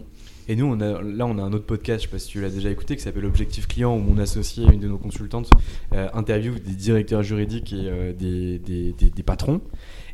Et 0.49 0.55
nous, 0.55 0.75
là, 0.75 1.27
on 1.27 1.37
a 1.37 1.43
un 1.43 1.53
autre 1.53 1.67
podcast, 1.67 2.01
je 2.01 2.07
ne 2.07 2.09
sais 2.09 2.15
pas 2.15 2.17
si 2.17 2.27
tu 2.27 2.41
l'as 2.41 2.49
déjà 2.49 2.71
écouté, 2.71 2.95
qui 2.95 3.03
s'appelle 3.03 3.25
Objectif 3.25 3.67
Client, 3.67 3.95
où 3.95 3.99
mon 3.99 4.17
associé, 4.17 4.65
une 4.65 4.79
de 4.79 4.87
nos 4.87 4.97
consultantes, 4.97 5.47
euh, 5.93 6.07
interviewe 6.13 6.55
des 6.55 6.73
directeurs 6.73 7.21
juridiques 7.21 7.71
et 7.71 7.87
euh, 7.87 8.13
des, 8.13 8.57
des, 8.57 8.93
des, 8.93 9.23
patrons. 9.23 9.61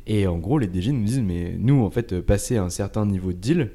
Et 0.08 0.28
en 0.28 0.38
gros, 0.38 0.60
les 0.60 0.68
DG 0.68 0.92
nous 0.92 1.06
disent, 1.06 1.22
mais 1.22 1.56
nous, 1.58 1.82
en 1.86 1.90
fait, 1.90 2.20
passer 2.20 2.58
un 2.58 2.70
certain 2.70 3.06
niveau 3.06 3.32
de 3.32 3.38
deal, 3.38 3.72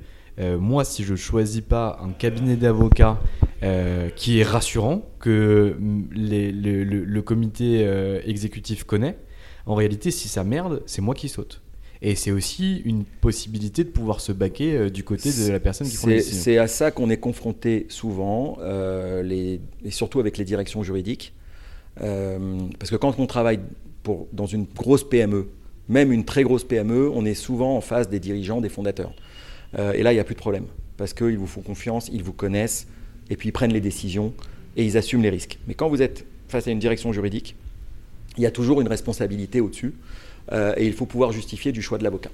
moi, 0.58 0.84
si 0.84 1.04
je 1.04 1.14
choisis 1.16 1.60
pas 1.60 1.98
un 2.02 2.12
cabinet 2.12 2.56
d'avocats 2.56 3.18
euh, 3.62 4.08
qui 4.08 4.40
est 4.40 4.42
rassurant, 4.42 5.02
que 5.18 5.76
mm, 5.78 6.08
le, 6.14 7.20
comité 7.20 7.82
euh, 7.84 8.22
exécutif 8.24 8.84
connaît. 8.84 9.18
En 9.66 9.74
réalité, 9.74 10.10
si 10.10 10.28
ça 10.28 10.44
merde, 10.44 10.82
c'est 10.86 11.02
moi 11.02 11.14
qui 11.14 11.28
saute. 11.28 11.60
Et 12.00 12.14
c'est 12.14 12.30
aussi 12.30 12.78
une 12.86 13.04
possibilité 13.04 13.84
de 13.84 13.90
pouvoir 13.90 14.22
se 14.22 14.32
baquer 14.32 14.74
euh, 14.74 14.88
du 14.88 15.04
côté 15.04 15.30
de 15.30 15.52
la 15.52 15.60
personne 15.60 15.86
qui 15.86 15.98
prend. 15.98 16.08
C'est 16.22 16.56
à 16.56 16.68
ça 16.68 16.90
qu'on 16.90 17.10
est 17.10 17.18
confronté 17.18 17.84
souvent, 17.90 18.56
les, 19.22 19.60
et 19.84 19.90
surtout 19.90 20.20
avec 20.20 20.38
les 20.38 20.46
directions 20.46 20.82
juridiques. 20.82 21.34
parce 21.96 22.90
que 22.90 22.96
quand 22.96 23.18
on 23.18 23.26
travaille 23.26 23.60
pour, 24.02 24.26
dans 24.32 24.46
une 24.46 24.64
grosse 24.64 25.06
PME, 25.06 25.48
même 25.90 26.12
une 26.12 26.24
très 26.24 26.44
grosse 26.44 26.64
PME, 26.64 27.10
on 27.12 27.26
est 27.26 27.34
souvent 27.34 27.76
en 27.76 27.82
face 27.82 28.08
des 28.08 28.20
dirigeants, 28.20 28.62
des 28.62 28.70
fondateurs. 28.70 29.12
Et 29.76 30.02
là, 30.02 30.12
il 30.12 30.16
n'y 30.16 30.20
a 30.20 30.24
plus 30.24 30.34
de 30.34 30.40
problème. 30.40 30.66
Parce 30.96 31.14
qu'ils 31.14 31.38
vous 31.38 31.46
font 31.46 31.62
confiance, 31.62 32.10
ils 32.12 32.22
vous 32.22 32.32
connaissent, 32.32 32.86
et 33.30 33.36
puis 33.36 33.48
ils 33.48 33.52
prennent 33.52 33.72
les 33.72 33.80
décisions 33.80 34.34
et 34.76 34.84
ils 34.84 34.96
assument 34.96 35.22
les 35.22 35.30
risques. 35.30 35.58
Mais 35.66 35.74
quand 35.74 35.88
vous 35.88 36.02
êtes 36.02 36.26
face 36.48 36.66
à 36.66 36.70
une 36.70 36.78
direction 36.78 37.12
juridique, 37.12 37.54
il 38.36 38.42
y 38.42 38.46
a 38.46 38.50
toujours 38.50 38.80
une 38.80 38.88
responsabilité 38.88 39.60
au-dessus 39.60 39.94
euh, 40.52 40.74
et 40.76 40.86
il 40.86 40.92
faut 40.92 41.06
pouvoir 41.06 41.32
justifier 41.32 41.72
du 41.72 41.82
choix 41.82 41.98
de 41.98 42.04
l'avocat. 42.04 42.30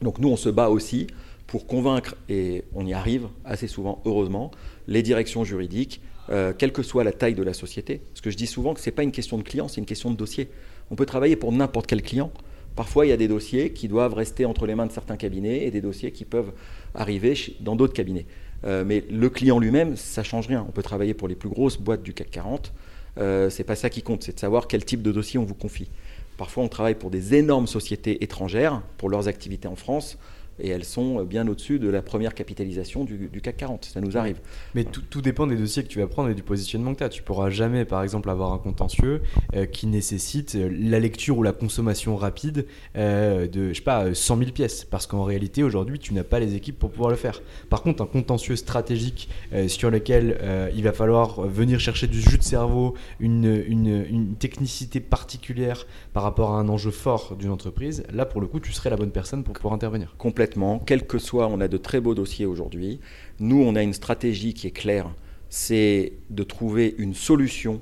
Donc 0.00 0.18
nous, 0.18 0.28
on 0.28 0.36
se 0.36 0.48
bat 0.48 0.68
aussi 0.68 1.06
pour 1.46 1.66
convaincre, 1.66 2.16
et 2.30 2.64
on 2.74 2.86
y 2.86 2.94
arrive 2.94 3.28
assez 3.44 3.66
souvent, 3.66 4.00
heureusement, 4.06 4.52
les 4.88 5.02
directions 5.02 5.44
juridiques, 5.44 6.00
euh, 6.30 6.54
quelle 6.56 6.72
que 6.72 6.82
soit 6.82 7.04
la 7.04 7.12
taille 7.12 7.34
de 7.34 7.42
la 7.42 7.52
société. 7.52 8.00
Parce 8.12 8.22
que 8.22 8.30
je 8.30 8.36
dis 8.36 8.46
souvent 8.46 8.72
que 8.72 8.80
ce 8.80 8.88
n'est 8.88 8.94
pas 8.94 9.02
une 9.02 9.12
question 9.12 9.36
de 9.36 9.42
client, 9.42 9.68
c'est 9.68 9.80
une 9.80 9.86
question 9.86 10.10
de 10.10 10.16
dossier. 10.16 10.48
On 10.90 10.94
peut 10.94 11.04
travailler 11.04 11.36
pour 11.36 11.52
n'importe 11.52 11.86
quel 11.86 12.00
client. 12.00 12.32
Parfois, 12.74 13.06
il 13.06 13.10
y 13.10 13.12
a 13.12 13.16
des 13.16 13.28
dossiers 13.28 13.72
qui 13.72 13.88
doivent 13.88 14.14
rester 14.14 14.44
entre 14.44 14.66
les 14.66 14.74
mains 14.74 14.86
de 14.86 14.92
certains 14.92 15.16
cabinets 15.16 15.64
et 15.66 15.70
des 15.70 15.80
dossiers 15.80 16.10
qui 16.10 16.24
peuvent 16.24 16.52
arriver 16.94 17.34
dans 17.60 17.76
d'autres 17.76 17.92
cabinets. 17.92 18.26
Euh, 18.64 18.84
mais 18.86 19.04
le 19.10 19.28
client 19.28 19.58
lui-même, 19.58 19.96
ça 19.96 20.22
change 20.22 20.46
rien. 20.46 20.64
On 20.66 20.72
peut 20.72 20.82
travailler 20.82 21.14
pour 21.14 21.28
les 21.28 21.34
plus 21.34 21.48
grosses 21.48 21.78
boîtes 21.78 22.02
du 22.02 22.14
CAC 22.14 22.30
40. 22.30 22.72
Euh, 23.18 23.50
c'est 23.50 23.64
pas 23.64 23.76
ça 23.76 23.90
qui 23.90 24.02
compte, 24.02 24.22
c'est 24.22 24.34
de 24.34 24.40
savoir 24.40 24.68
quel 24.68 24.84
type 24.84 25.02
de 25.02 25.12
dossier 25.12 25.38
on 25.38 25.44
vous 25.44 25.54
confie. 25.54 25.90
Parfois, 26.38 26.64
on 26.64 26.68
travaille 26.68 26.94
pour 26.94 27.10
des 27.10 27.34
énormes 27.34 27.66
sociétés 27.66 28.24
étrangères 28.24 28.82
pour 28.96 29.10
leurs 29.10 29.28
activités 29.28 29.68
en 29.68 29.76
France 29.76 30.16
et 30.58 30.68
elles 30.68 30.84
sont 30.84 31.20
euh, 31.20 31.24
bien 31.24 31.46
au-dessus 31.48 31.78
de 31.78 31.88
la 31.88 32.02
première 32.02 32.34
capitalisation 32.34 33.04
du, 33.04 33.40
CAC 33.40 33.56
40. 33.56 33.84
Ça 33.84 34.00
nous 34.00 34.16
arrive. 34.16 34.40
Mais 34.74 34.84
tout, 34.84 35.20
dépend 35.20 35.46
des 35.46 35.56
dossiers 35.56 35.82
que 35.82 35.88
tu 35.88 35.98
vas 35.98 36.06
prendre 36.06 36.28
et 36.28 36.34
du 36.34 36.42
positionnement 36.42 36.92
que 36.92 36.98
tu 36.98 37.04
as. 37.04 37.08
Tu 37.08 37.22
pourras 37.22 37.50
jamais, 37.50 37.84
par 37.84 38.02
exemple, 38.02 38.30
avoir 38.30 38.52
un 38.52 38.58
contentieux 38.58 39.22
euh, 39.54 39.66
qui 39.66 39.86
nécessite 39.86 40.54
euh, 40.54 40.70
la 40.72 40.98
lecture 40.98 41.38
ou 41.38 41.42
la 41.42 41.52
consommation 41.52 42.16
rapide 42.16 42.66
de, 42.94 43.68
je 43.68 43.74
sais 43.74 43.82
pas, 43.82 44.14
100 44.14 44.38
000 44.38 44.50
pièces. 44.50 44.84
Parce 44.84 45.06
qu'en 45.06 45.24
réalité, 45.24 45.62
aujourd'hui, 45.62 45.98
tu 45.98 46.14
n'as 46.14 46.24
pas 46.24 46.40
les 46.40 46.54
équipes 46.54 46.78
pour 46.78 46.90
pouvoir 46.90 47.10
le 47.10 47.16
faire. 47.16 47.40
Par 47.70 47.82
contre, 47.82 48.02
un 48.02 48.06
contentieux 48.06 48.56
stratégique 48.56 49.28
sur 49.68 49.90
lequel 49.90 50.38
il 50.74 50.82
va 50.82 50.92
falloir 50.92 51.42
venir 51.42 51.80
chercher 51.80 52.06
du 52.06 52.20
jus 52.20 52.38
de 52.38 52.42
cerveau, 52.42 52.94
une, 53.20 53.62
une, 53.66 54.04
une 54.08 54.34
technicité 54.34 55.00
particulière 55.00 55.86
par 56.12 56.22
rapport 56.22 56.52
à 56.52 56.58
un 56.58 56.68
enjeu 56.68 56.90
fort 56.90 57.36
d'une 57.36 57.50
entreprise, 57.50 58.04
là, 58.12 58.26
pour 58.26 58.40
le 58.40 58.46
coup, 58.46 58.60
tu 58.60 58.72
serais 58.72 58.90
la 58.90 58.96
bonne 58.96 59.10
personne 59.10 59.44
pour 59.44 59.54
pouvoir 59.54 59.74
intervenir. 59.74 60.14
Complètement 60.18 60.41
quel 60.86 61.06
que 61.06 61.18
soit, 61.18 61.48
on 61.48 61.60
a 61.60 61.68
de 61.68 61.76
très 61.76 62.00
beaux 62.00 62.14
dossiers 62.14 62.46
aujourd'hui. 62.46 63.00
Nous, 63.40 63.62
on 63.62 63.74
a 63.74 63.82
une 63.82 63.92
stratégie 63.92 64.54
qui 64.54 64.66
est 64.66 64.72
claire, 64.72 65.10
c'est 65.48 66.12
de 66.30 66.42
trouver 66.42 66.94
une 66.98 67.14
solution 67.14 67.80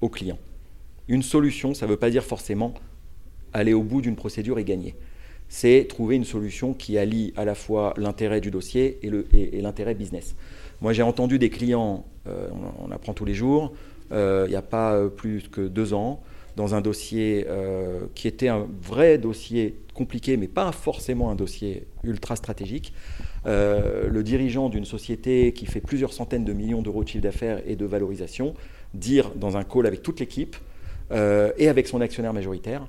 au 0.00 0.08
client. 0.08 0.38
Une 1.08 1.22
solution, 1.22 1.74
ça 1.74 1.86
ne 1.86 1.90
veut 1.90 1.96
pas 1.96 2.10
dire 2.10 2.24
forcément 2.24 2.74
aller 3.52 3.72
au 3.72 3.82
bout 3.82 4.00
d'une 4.00 4.16
procédure 4.16 4.58
et 4.58 4.64
gagner. 4.64 4.94
C'est 5.48 5.86
trouver 5.88 6.16
une 6.16 6.24
solution 6.24 6.74
qui 6.74 6.98
allie 6.98 7.32
à 7.36 7.44
la 7.44 7.54
fois 7.54 7.94
l'intérêt 7.96 8.40
du 8.40 8.50
dossier 8.50 9.00
et 9.02 9.60
l'intérêt 9.60 9.94
business. 9.94 10.36
Moi, 10.80 10.92
j'ai 10.92 11.02
entendu 11.02 11.38
des 11.38 11.50
clients, 11.50 12.04
euh, 12.26 12.48
on, 12.78 12.90
apprend 12.92 13.12
tous 13.12 13.24
les 13.24 13.34
jours, 13.34 13.72
euh, 14.12 14.44
il 14.46 14.50
n'y 14.50 14.56
a 14.56 14.62
pas 14.62 15.08
plus 15.08 15.48
que 15.48 15.62
deux 15.62 15.92
ans, 15.92 16.22
dans 16.56 16.74
un 16.74 16.80
dossier 16.80 17.46
euh, 17.48 18.06
qui 18.14 18.28
était 18.28 18.48
un 18.48 18.66
vrai 18.82 19.18
dossier 19.18 19.76
compliqué, 19.94 20.36
mais 20.36 20.48
pas 20.48 20.72
forcément 20.72 21.30
un 21.30 21.34
dossier 21.34 21.86
ultra 22.04 22.36
stratégique. 22.36 22.92
Euh, 23.46 24.08
le 24.08 24.22
dirigeant 24.22 24.68
d'une 24.68 24.84
société 24.84 25.52
qui 25.52 25.66
fait 25.66 25.80
plusieurs 25.80 26.12
centaines 26.12 26.44
de 26.44 26.52
millions 26.52 26.82
d'euros 26.82 27.04
de 27.04 27.08
chiffre 27.08 27.22
d'affaires 27.22 27.62
et 27.66 27.76
de 27.76 27.84
valorisation, 27.84 28.54
dire 28.94 29.30
dans 29.34 29.56
un 29.56 29.64
call 29.64 29.86
avec 29.86 30.02
toute 30.02 30.20
l'équipe 30.20 30.56
euh, 31.12 31.52
et 31.56 31.68
avec 31.68 31.86
son 31.86 32.00
actionnaire 32.00 32.32
majoritaire, 32.32 32.86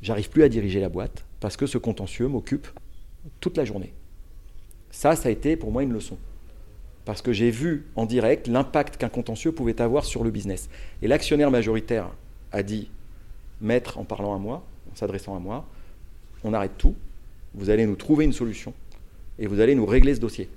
j'arrive 0.00 0.30
plus 0.30 0.42
à 0.42 0.48
diriger 0.48 0.80
la 0.80 0.88
boîte 0.88 1.24
parce 1.40 1.56
que 1.56 1.66
ce 1.66 1.78
contentieux 1.78 2.28
m'occupe 2.28 2.68
toute 3.40 3.56
la 3.56 3.64
journée. 3.64 3.92
Ça, 4.90 5.16
ça 5.16 5.28
a 5.28 5.32
été 5.32 5.56
pour 5.56 5.72
moi 5.72 5.82
une 5.82 5.92
leçon. 5.92 6.18
Parce 7.04 7.22
que 7.22 7.32
j'ai 7.32 7.50
vu 7.50 7.86
en 7.96 8.06
direct 8.06 8.46
l'impact 8.46 8.96
qu'un 8.96 9.08
contentieux 9.08 9.50
pouvait 9.50 9.80
avoir 9.80 10.04
sur 10.04 10.22
le 10.22 10.30
business. 10.30 10.68
Et 11.02 11.08
l'actionnaire 11.08 11.50
majoritaire 11.50 12.10
a 12.52 12.62
dit, 12.62 12.90
maître 13.60 13.98
en 13.98 14.04
parlant 14.04 14.34
à 14.34 14.38
moi, 14.38 14.64
en 14.92 14.96
s'adressant 14.96 15.36
à 15.36 15.38
moi, 15.38 15.66
on 16.44 16.52
arrête 16.52 16.76
tout, 16.78 16.94
vous 17.54 17.70
allez 17.70 17.86
nous 17.86 17.96
trouver 17.96 18.24
une 18.24 18.32
solution 18.32 18.74
et 19.38 19.46
vous 19.46 19.60
allez 19.60 19.74
nous 19.74 19.86
régler 19.86 20.14
ce 20.14 20.20
dossier. 20.20 20.48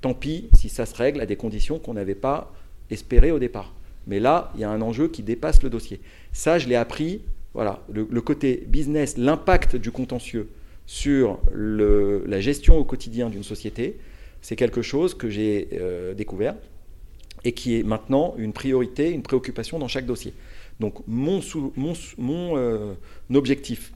Tant 0.00 0.14
pis 0.14 0.48
si 0.54 0.68
ça 0.68 0.86
se 0.86 0.94
règle 0.94 1.20
à 1.20 1.26
des 1.26 1.36
conditions 1.36 1.78
qu'on 1.78 1.94
n'avait 1.94 2.14
pas 2.14 2.52
espérées 2.90 3.30
au 3.30 3.38
départ. 3.38 3.72
Mais 4.06 4.18
là, 4.18 4.50
il 4.54 4.60
y 4.60 4.64
a 4.64 4.70
un 4.70 4.82
enjeu 4.82 5.08
qui 5.08 5.22
dépasse 5.22 5.62
le 5.62 5.70
dossier. 5.70 6.00
Ça, 6.32 6.58
je 6.58 6.68
l'ai 6.68 6.74
appris, 6.74 7.22
voilà, 7.54 7.82
le, 7.92 8.04
côté 8.20 8.64
business, 8.66 9.16
l'impact 9.16 9.76
du 9.76 9.92
contentieux 9.92 10.48
sur 10.86 11.38
la 11.54 12.40
gestion 12.40 12.76
au 12.76 12.84
quotidien 12.84 13.30
d'une 13.30 13.44
société, 13.44 13.98
c'est 14.40 14.56
quelque 14.56 14.82
chose 14.82 15.14
que 15.14 15.30
j'ai 15.30 15.68
euh, 15.74 16.14
découvert 16.14 16.56
et 17.44 17.52
qui 17.52 17.78
est 17.78 17.84
maintenant 17.84 18.34
une 18.38 18.52
priorité, 18.52 19.10
une 19.10 19.22
préoccupation 19.22 19.78
dans 19.78 19.88
chaque 19.88 20.06
dossier. 20.06 20.34
Donc 20.82 20.96
mon, 21.06 21.40
mon, 21.76 22.56
euh, 22.56 22.94
objectif 23.32 23.92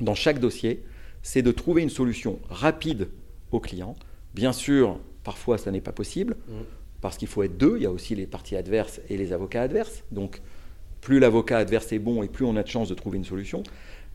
dans 0.00 0.14
chaque 0.14 0.40
dossier, 0.40 0.82
c'est 1.22 1.42
de 1.42 1.52
trouver 1.52 1.82
une 1.82 1.90
solution 1.90 2.38
rapide 2.48 3.08
au 3.52 3.60
client. 3.60 3.94
Bien 4.34 4.54
sûr, 4.54 4.98
parfois 5.22 5.58
ça 5.58 5.70
n'est 5.70 5.82
pas 5.82 5.92
possible, 5.92 6.38
mmh. 6.48 6.52
parce 7.02 7.18
qu'il 7.18 7.28
faut 7.28 7.42
être 7.42 7.58
deux, 7.58 7.74
il 7.76 7.82
y 7.82 7.86
a 7.86 7.90
aussi 7.90 8.14
les 8.14 8.26
parties 8.26 8.56
adverses 8.56 9.02
et 9.10 9.18
les 9.18 9.34
avocats 9.34 9.60
adverses. 9.60 10.02
Donc 10.12 10.40
plus 11.02 11.18
l'avocat 11.18 11.58
adverse 11.58 11.92
est 11.92 11.98
bon 11.98 12.22
et 12.22 12.28
plus 12.28 12.46
on 12.46 12.56
a 12.56 12.62
de 12.62 12.68
chances 12.68 12.88
de 12.88 12.94
trouver 12.94 13.18
une 13.18 13.26
solution. 13.26 13.62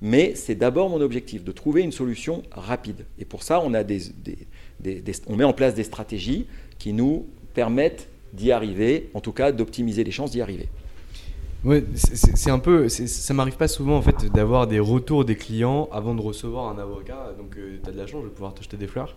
Mais 0.01 0.33
c'est 0.33 0.55
d'abord 0.55 0.89
mon 0.89 1.01
objectif, 1.01 1.43
de 1.43 1.51
trouver 1.51 1.83
une 1.83 1.91
solution 1.91 2.41
rapide. 2.51 3.05
Et 3.19 3.25
pour 3.25 3.43
ça, 3.43 3.61
on, 3.63 3.75
a 3.75 3.83
des, 3.83 4.01
on 5.27 5.35
met 5.35 5.43
en 5.43 5.53
place 5.53 5.75
des 5.75 5.83
stratégies 5.83 6.47
qui 6.79 6.91
nous 6.91 7.27
permettent 7.53 8.09
d'y 8.33 8.51
arriver, 8.51 9.11
en 9.13 9.21
tout 9.21 9.31
cas 9.31 9.51
d'optimiser 9.51 10.03
les 10.03 10.11
chances 10.11 10.31
d'y 10.31 10.41
arriver. 10.41 10.69
Ouais, 11.65 11.83
c'est 11.95 12.51
un 12.51 12.59
peu. 12.59 12.87
Ça 12.89 13.33
m'arrive 13.33 13.57
pas 13.57 13.67
souvent 13.67 13.97
en 13.97 14.01
fait 14.03 14.31
d'avoir 14.31 14.67
des 14.67 14.79
retours 14.79 15.25
des 15.25 15.35
clients 15.35 15.89
avant 15.91 16.13
de 16.13 16.21
recevoir 16.21 16.69
un 16.69 16.77
avocat. 16.77 17.33
Donc 17.39 17.57
euh, 17.57 17.79
tu 17.83 17.89
as 17.89 17.91
de 17.91 17.97
la 17.97 18.05
chance, 18.05 18.21
je 18.21 18.27
vais 18.27 18.33
pouvoir 18.33 18.53
t'acheter 18.53 18.77
des 18.77 18.85
fleurs. 18.85 19.15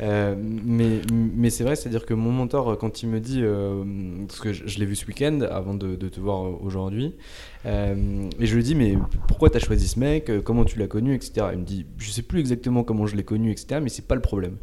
Euh, 0.00 0.34
mais 0.64 1.02
mais 1.12 1.50
c'est 1.50 1.64
vrai, 1.64 1.76
c'est-à-dire 1.76 2.06
que 2.06 2.14
mon 2.14 2.32
mentor, 2.32 2.78
quand 2.78 3.02
il 3.02 3.10
me 3.10 3.20
dit. 3.20 3.40
Euh, 3.42 3.84
parce 4.26 4.40
que 4.40 4.54
je, 4.54 4.78
l'ai 4.78 4.86
vu 4.86 4.96
ce 4.96 5.06
week-end 5.06 5.40
avant 5.50 5.74
de, 5.74 5.94
te 5.96 6.18
voir 6.18 6.62
aujourd'hui. 6.62 7.14
et 7.66 7.66
je 8.40 8.54
lui 8.56 8.62
dis, 8.62 8.74
mais 8.74 8.96
pourquoi 9.28 9.50
tu 9.50 9.58
as 9.58 9.60
choisi 9.60 9.86
ce 9.86 10.00
mec? 10.00 10.30
Comment 10.44 10.64
tu 10.64 10.78
l'as 10.78 10.86
connu 10.86 11.14
etc. 11.14 11.48
Il 11.52 11.58
me 11.58 11.64
dit, 11.64 11.84
je 11.98 12.10
sais 12.10 12.22
plus 12.22 12.40
exactement 12.40 12.84
comment 12.84 13.06
je 13.06 13.16
l'ai 13.16 13.24
connu, 13.24 13.50
etc. 13.50 13.80
Mais 13.82 13.90
c'est 13.90 14.06
pas 14.06 14.14
le 14.14 14.22
problème 14.22 14.56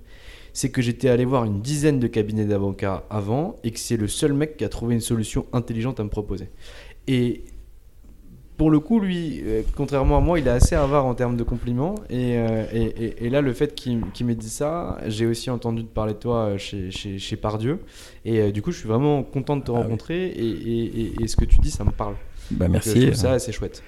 c'est 0.53 0.71
que 0.71 0.81
j'étais 0.81 1.09
allé 1.09 1.25
voir 1.25 1.45
une 1.45 1.61
dizaine 1.61 1.99
de 1.99 2.07
cabinets 2.07 2.45
d'avocats 2.45 3.03
avant 3.09 3.55
et 3.63 3.71
que 3.71 3.79
c'est 3.79 3.97
le 3.97 4.07
seul 4.07 4.33
mec 4.33 4.57
qui 4.57 4.65
a 4.65 4.69
trouvé 4.69 4.93
une 4.93 5.01
solution 5.01 5.45
intelligente 5.53 5.99
à 5.99 6.03
me 6.03 6.09
proposer. 6.09 6.49
Et 7.11 7.41
pour 8.57 8.71
le 8.71 8.79
coup, 8.81 8.99
lui, 8.99 9.41
euh, 9.45 9.61
contrairement 9.77 10.17
à 10.17 10.19
moi, 10.21 10.37
il 10.37 10.45
est 10.45 10.51
assez 10.51 10.75
avare 10.75 11.05
en 11.05 11.15
termes 11.15 11.37
de 11.37 11.43
compliments. 11.43 11.95
Et, 12.09 12.37
euh, 12.37 12.65
et, 12.73 12.81
et- 12.83 13.25
et 13.25 13.29
là, 13.29 13.39
le 13.41 13.53
fait 13.53 13.73
qu'il 13.73 14.01
qu'il 14.13 14.25
m'ait 14.25 14.35
dit 14.35 14.49
ça, 14.49 14.97
j'ai 15.07 15.25
aussi 15.25 15.49
entendu 15.49 15.83
te 15.85 15.93
parler 15.93 16.13
de 16.13 16.19
toi 16.19 16.35
euh, 16.49 16.57
chez, 16.57 16.91
chez, 16.91 17.19
chez 17.19 17.37
Pardieu. 17.37 17.79
Et 18.25 18.39
euh, 18.41 18.51
du 18.51 18.61
coup, 18.61 18.71
je 18.71 18.79
suis 18.79 18.87
vraiment 18.89 19.23
content 19.23 19.55
de 19.55 19.63
te 19.63 19.71
rencontrer. 19.71 20.27
Et, 20.27 21.27
ce 21.27 21.35
que 21.37 21.45
tu 21.45 21.57
dis, 21.59 21.71
ça 21.71 21.85
me 21.85 21.91
parle. 21.91 22.15
Bah, 22.51 22.65
Donc, 22.65 22.73
merci. 22.73 22.89
Je 22.99 23.05
trouve 23.07 23.15
ça 23.15 23.31
assez 23.33 23.51
chouette. 23.53 23.81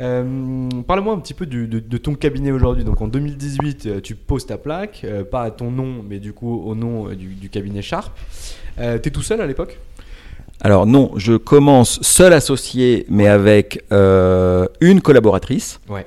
Euh, 0.00 0.68
Parle-moi 0.86 1.14
un 1.14 1.18
petit 1.20 1.34
peu 1.34 1.46
du- 1.46 1.66
de, 1.68 1.78
de 1.78 1.96
ton 1.96 2.14
cabinet 2.14 2.50
aujourd'hui. 2.52 2.84
Donc 2.84 3.00
en 3.00 3.08
2018, 3.08 3.86
euh, 3.86 4.00
tu 4.00 4.16
poses 4.16 4.44
ta 4.46 4.58
plaque, 4.58 5.02
euh, 5.04 5.24
pas 5.24 5.42
à 5.44 5.50
ton 5.50 5.70
nom, 5.70 6.02
mais 6.06 6.18
du 6.18 6.32
coup 6.32 6.52
au 6.66 6.74
nom 6.74 7.08
du, 7.14 7.28
du 7.34 7.48
cabinet 7.48 7.82
Sharp. 7.82 8.12
Euh, 8.78 8.98
T'es 8.98 9.10
tout 9.10 9.22
seul 9.22 9.40
à 9.40 9.46
l'époque? 9.46 9.78
Alors 10.62 10.86
non, 10.86 11.12
je 11.16 11.34
commence 11.36 12.00
seul 12.02 12.32
associé, 12.32 13.06
mais 13.08 13.26
avec 13.28 13.82
euh, 13.92 14.66
une 14.80 15.00
collaboratrice 15.00 15.80
Ouais. 15.88 16.04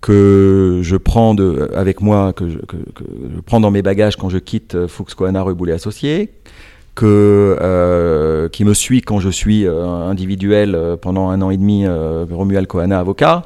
que 0.00 0.80
je 0.82 0.96
prends 0.96 1.34
de, 1.34 1.70
avec 1.74 2.00
moi, 2.00 2.32
que 2.32 2.48
je, 2.48 2.58
que- 2.58 2.76
que 2.94 3.04
je 3.34 3.40
prends 3.40 3.60
dans 3.60 3.70
mes 3.70 3.82
bagages 3.82 4.16
quand 4.16 4.28
je 4.28 4.38
quitte 4.38 4.74
euh, 4.74 4.88
Fuchs 4.88 5.14
Coana 5.14 5.42
Reboulet 5.42 5.72
Associé, 5.72 6.30
que, 6.96 7.56
euh, 7.60 8.48
qui 8.48 8.64
me 8.64 8.74
suit 8.74 9.02
quand 9.02 9.20
je 9.20 9.30
suis 9.30 9.66
euh, 9.66 9.84
individuel 9.86 10.74
euh, 10.74 10.96
pendant 10.96 11.28
un 11.30 11.40
an 11.40 11.50
et 11.50 11.56
demi, 11.56 11.84
euh, 11.86 12.24
Romuald 12.30 12.66
avocat, 12.92 13.44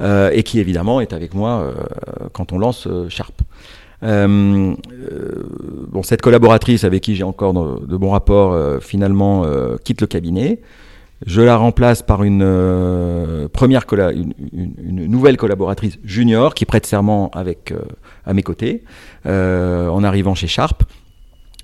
euh, 0.00 0.30
et 0.32 0.42
qui 0.44 0.60
évidemment 0.60 1.00
est 1.00 1.12
avec 1.12 1.34
moi 1.34 1.50
euh, 1.62 1.72
quand 2.32 2.52
on 2.52 2.58
lance 2.58 2.86
euh, 2.86 3.08
Sharp. 3.08 3.34
Euh, 4.04 4.74
euh, 5.10 5.42
bon, 5.88 6.02
cette 6.02 6.20
collaboratrice 6.20 6.84
avec 6.84 7.02
qui 7.02 7.14
j'ai 7.14 7.24
encore 7.24 7.54
de, 7.54 7.96
bons 7.96 8.10
rapports, 8.10 8.52
euh, 8.52 8.78
finalement, 8.80 9.46
quitte 9.84 10.00
le 10.00 10.06
cabinet. 10.06 10.60
Je 11.26 11.40
la 11.40 11.56
remplace 11.56 12.02
par 12.02 12.22
une 12.22 13.48
première 13.52 13.84
une, 13.90 15.06
nouvelle 15.06 15.36
collaboratrice 15.36 15.98
junior 16.04 16.54
qui 16.54 16.66
prête 16.66 16.84
serment 16.84 17.30
avec 17.30 17.72
à 18.26 18.34
mes 18.34 18.42
côtés 18.42 18.82
en 19.24 20.04
arrivant 20.04 20.34
chez 20.34 20.48
Sharp. 20.48 20.82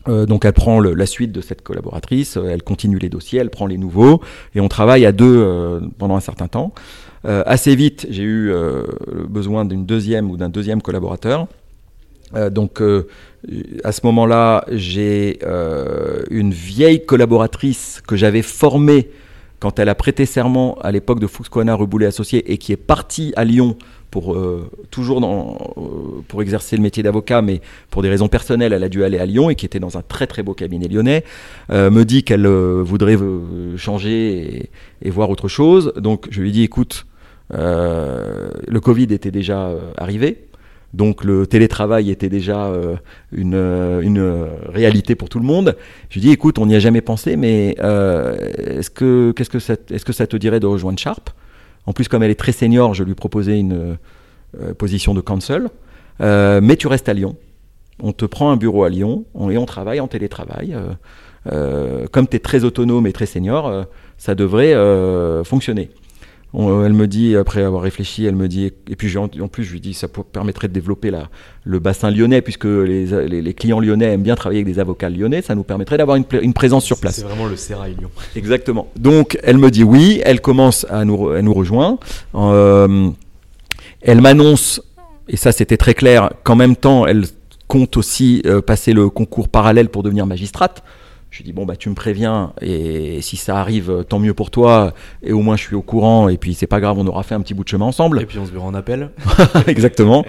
Donc 0.06 0.46
elle 0.46 0.54
prend 0.54 0.80
la 0.80 1.04
suite 1.04 1.32
de 1.32 1.42
cette 1.42 1.60
collaboratrice, 1.60 2.38
elle 2.38 2.62
continue 2.62 2.98
les 2.98 3.10
dossiers, 3.10 3.40
elle 3.40 3.50
prend 3.50 3.66
les 3.66 3.76
nouveaux 3.76 4.22
et 4.54 4.60
on 4.60 4.68
travaille 4.68 5.04
à 5.04 5.12
deux 5.12 5.82
pendant 5.98 6.16
un 6.16 6.20
certain 6.20 6.48
temps. 6.48 6.72
Assez 7.24 7.74
vite, 7.74 8.06
j'ai 8.08 8.22
eu 8.22 8.54
besoin 9.28 9.66
d'une 9.66 9.84
deuxième 9.84 10.30
ou 10.30 10.38
d'un 10.38 10.48
deuxième 10.48 10.80
collaborateur. 10.80 11.48
Euh, 12.34 12.50
donc 12.50 12.80
euh, 12.80 13.06
à 13.84 13.92
ce 13.92 14.00
moment-là, 14.04 14.64
j'ai 14.70 15.38
euh, 15.42 16.22
une 16.30 16.52
vieille 16.52 17.04
collaboratrice 17.04 18.02
que 18.06 18.16
j'avais 18.16 18.42
formée 18.42 19.10
quand 19.60 19.78
elle 19.78 19.88
a 19.90 19.94
prêté 19.94 20.26
serment 20.26 20.78
à 20.80 20.90
l'époque 20.90 21.20
de 21.20 21.26
Fuchs-Coana 21.26 21.74
Reboulet 21.74 22.06
Associé 22.06 22.50
et 22.50 22.58
qui 22.58 22.72
est 22.72 22.78
partie 22.78 23.32
à 23.36 23.44
Lyon 23.44 23.76
pour 24.10 24.34
euh, 24.34 24.68
toujours 24.90 25.20
dans, 25.20 25.56
euh, 25.76 26.22
pour 26.26 26.42
exercer 26.42 26.76
le 26.76 26.82
métier 26.82 27.02
d'avocat, 27.02 27.42
mais 27.42 27.60
pour 27.90 28.02
des 28.02 28.08
raisons 28.08 28.28
personnelles, 28.28 28.72
elle 28.72 28.82
a 28.82 28.88
dû 28.88 29.04
aller 29.04 29.18
à 29.18 29.26
Lyon 29.26 29.50
et 29.50 29.54
qui 29.54 29.66
était 29.66 29.78
dans 29.78 29.96
un 29.96 30.02
très 30.02 30.26
très 30.26 30.42
beau 30.42 30.54
cabinet 30.54 30.88
lyonnais, 30.88 31.24
euh, 31.70 31.90
me 31.90 32.04
dit 32.04 32.24
qu'elle 32.24 32.46
voudrait 32.46 33.16
changer 33.76 34.56
et, 34.56 34.70
et 35.02 35.10
voir 35.10 35.30
autre 35.30 35.46
chose. 35.48 35.92
Donc 35.96 36.26
je 36.30 36.40
lui 36.40 36.52
dis 36.52 36.62
écoute, 36.62 37.06
le 37.50 38.78
Covid 38.80 39.08
était 39.10 39.30
déjà 39.30 39.70
arrivé. 39.96 40.49
Donc 40.92 41.22
le 41.22 41.46
télétravail 41.46 42.10
était 42.10 42.28
déjà 42.28 42.66
euh, 42.66 42.96
une, 43.32 43.54
euh, 43.54 44.02
euh, 44.02 44.46
réalité 44.68 45.14
pour 45.14 45.28
tout 45.28 45.38
le 45.38 45.44
monde. 45.44 45.76
Je 46.08 46.14
lui 46.14 46.20
dis 46.20 46.30
écoute, 46.32 46.58
on 46.58 46.66
n'y 46.66 46.74
a 46.74 46.80
jamais 46.80 47.00
pensé, 47.00 47.36
mais 47.36 47.70
est-ce 47.70 48.90
que 48.90 49.32
qu'est-ce 49.32 50.04
que 50.04 50.12
ça 50.12 50.26
te 50.26 50.36
dirait 50.36 50.60
de 50.60 50.66
rejoindre 50.66 50.98
Sharp? 50.98 51.30
En 51.86 51.92
plus, 51.92 52.08
comme 52.08 52.22
elle 52.22 52.30
est 52.30 52.38
très 52.38 52.52
senior, 52.52 52.94
je 52.94 53.04
lui 53.04 53.14
proposais 53.14 53.58
une 53.58 53.96
position 54.78 55.14
de 55.14 55.20
counsel. 55.20 55.68
Mais 56.20 56.76
tu 56.76 56.88
restes 56.88 57.08
à 57.08 57.14
Lyon. 57.14 57.36
On 58.02 58.12
te 58.12 58.24
prend 58.24 58.50
un 58.50 58.56
bureau 58.56 58.84
à 58.84 58.88
Lyon 58.88 59.24
on- 59.34 59.50
et 59.50 59.58
on 59.58 59.66
travaille 59.66 60.00
en 60.00 60.08
télétravail. 60.08 60.76
Comme 62.12 62.26
tu 62.28 62.36
es 62.36 62.40
très 62.40 62.64
autonome 62.64 63.06
et 63.06 63.12
très 63.12 63.26
senior, 63.26 63.86
ça 64.18 64.34
devrait 64.34 64.74
fonctionner. 65.44 65.90
On- 66.52 66.84
elle 66.84 66.92
me 66.94 67.06
dit, 67.06 67.36
après 67.36 67.62
avoir 67.62 67.82
réfléchi, 67.82 68.24
elle 68.24 68.34
me 68.34 68.48
dit, 68.48 68.72
et 68.88 68.96
puis 68.96 69.16
en, 69.16 69.24
en 69.40 69.48
plus 69.48 69.62
je 69.64 69.72
lui 69.72 69.80
dis, 69.80 69.94
ça 69.94 70.08
permettrait 70.08 70.66
de 70.68 70.72
développer 70.72 71.10
la, 71.12 71.28
le 71.64 71.78
bassin 71.78 72.10
lyonnais, 72.10 72.42
puisque 72.42 72.64
les, 72.64 73.06
les- 73.28 73.40
les 73.42 73.54
clients 73.54 73.78
lyonnais 73.78 74.06
aiment 74.14 74.22
bien 74.22 74.34
travailler 74.34 74.60
avec 74.62 74.72
des 74.74 74.80
avocats 74.80 75.08
lyonnais, 75.10 75.42
ça 75.42 75.54
nous 75.54 75.62
permettrait 75.62 75.96
d'avoir 75.96 76.16
une, 76.16 76.52
présence 76.54 76.84
sur 76.84 76.98
place. 76.98 77.16
C'est 77.16 77.24
vraiment 77.24 77.46
le 77.46 77.56
Sérail 77.56 77.94
Lyon. 77.98 78.10
Exactement. 78.34 78.88
Donc, 78.96 79.38
elle 79.44 79.58
me 79.58 79.70
dit 79.70 79.84
oui, 79.84 80.20
elle 80.24 80.40
commence 80.40 80.86
à 80.90 81.04
nous, 81.04 81.40
nous 81.40 81.54
rejoint. 81.54 81.98
Euh, 82.34 83.08
elle 84.02 84.20
m'annonce, 84.20 84.82
et 85.28 85.36
ça 85.36 85.52
c'était 85.52 85.76
très 85.76 85.94
clair, 85.94 86.30
qu'en 86.42 86.56
même 86.56 86.74
temps, 86.76 87.06
elle 87.06 87.24
compte 87.68 87.96
aussi 87.96 88.42
euh, 88.46 88.60
passer 88.60 88.92
le 88.92 89.08
concours 89.08 89.48
parallèle 89.48 89.88
pour 89.88 90.02
devenir 90.02 90.26
magistrate. 90.26 90.82
Je 91.30 91.36
lui 91.38 91.44
dis, 91.44 91.52
bon, 91.52 91.64
bah, 91.64 91.76
tu 91.76 91.88
me 91.88 91.94
préviens, 91.94 92.52
et 92.60 93.20
si 93.22 93.36
ça 93.36 93.56
arrive, 93.58 94.04
tant 94.08 94.18
mieux 94.18 94.34
pour 94.34 94.50
toi, 94.50 94.92
et 95.22 95.32
au 95.32 95.42
moins 95.42 95.56
je 95.56 95.62
suis 95.62 95.76
au 95.76 95.80
courant, 95.80 96.28
et 96.28 96.36
puis 96.36 96.54
c'est 96.54 96.66
pas 96.66 96.80
grave, 96.80 96.96
on 96.98 97.06
aura 97.06 97.22
fait 97.22 97.36
un 97.36 97.40
petit 97.40 97.54
bout 97.54 97.62
de 97.62 97.68
chemin 97.68 97.84
ensemble. 97.86 98.20
Et 98.20 98.26
puis 98.26 98.40
on 98.40 98.46
se 98.46 98.50
verra 98.50 98.64
en 98.64 98.74
appel. 98.74 99.10
Exactement. 99.68 100.24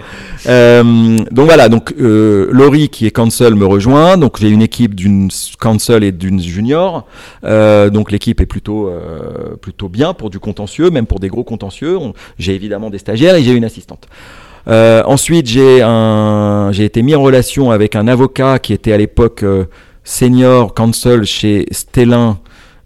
Euh, 0.46 1.18
donc 1.32 1.46
voilà, 1.46 1.68
donc 1.68 1.92
euh, 2.00 2.48
Laurie 2.52 2.88
qui 2.88 3.06
est 3.06 3.10
counsel 3.10 3.56
me 3.56 3.66
rejoint. 3.66 4.16
Donc 4.16 4.38
j'ai 4.38 4.48
une 4.48 4.62
équipe 4.62 4.94
d'une 4.94 5.28
counsel 5.58 6.04
et 6.04 6.12
d'une 6.12 6.38
junior. 6.40 7.04
Euh, 7.42 7.90
donc 7.90 8.12
l'équipe 8.12 8.40
est 8.40 8.46
plutôt 8.46 8.88
euh, 8.88 9.56
plutôt 9.60 9.88
bien 9.88 10.14
pour 10.14 10.30
du 10.30 10.38
contentieux, 10.38 10.90
même 10.90 11.06
pour 11.06 11.18
des 11.18 11.28
gros 11.28 11.42
contentieux. 11.44 11.98
On- 11.98 12.12
J'ai 12.38 12.54
évidemment 12.54 12.90
des 12.90 12.98
stagiaires 12.98 13.34
et 13.34 13.42
j'ai 13.42 13.52
une 13.54 13.64
assistante. 13.64 14.06
Euh, 14.68 15.02
ensuite, 15.06 15.48
j'ai 15.48 15.82
un, 15.82 16.70
j'ai 16.70 16.84
été 16.84 17.02
mis 17.02 17.16
en 17.16 17.22
relation 17.22 17.72
avec 17.72 17.96
un 17.96 18.06
avocat 18.06 18.60
qui 18.60 18.72
était 18.72 18.92
à 18.92 18.96
l'époque 18.96 19.42
euh, 19.42 19.64
senior 20.04 20.74
counsel 20.74 21.24
chez 21.24 21.66
Stellin 21.70 22.38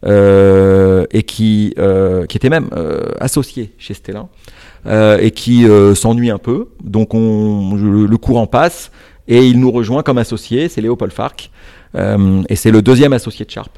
euh, 0.04 1.04
et 1.10 1.22
qui, 1.22 1.74
euh, 1.78 2.26
qui 2.26 2.36
était 2.36 2.50
même 2.50 2.68
euh, 2.76 3.10
associé 3.20 3.72
chez 3.78 3.94
Stellin 3.94 4.28
et 5.20 5.32
qui 5.32 5.66
s'ennuie 5.96 6.30
un 6.30 6.38
peu. 6.38 6.68
Donc 6.84 7.12
le, 7.12 8.06
le 8.06 8.16
courant 8.18 8.46
passe 8.46 8.92
et 9.26 9.44
il 9.44 9.58
nous 9.58 9.72
rejoint 9.72 10.04
comme 10.04 10.18
associé, 10.18 10.68
c'est 10.68 10.80
Léopold 10.80 11.12
Farc, 11.12 11.50
et 11.96 12.54
c'est 12.54 12.70
le 12.70 12.82
deuxième 12.82 13.12
associé 13.12 13.44
de 13.44 13.50
Sharp. 13.50 13.76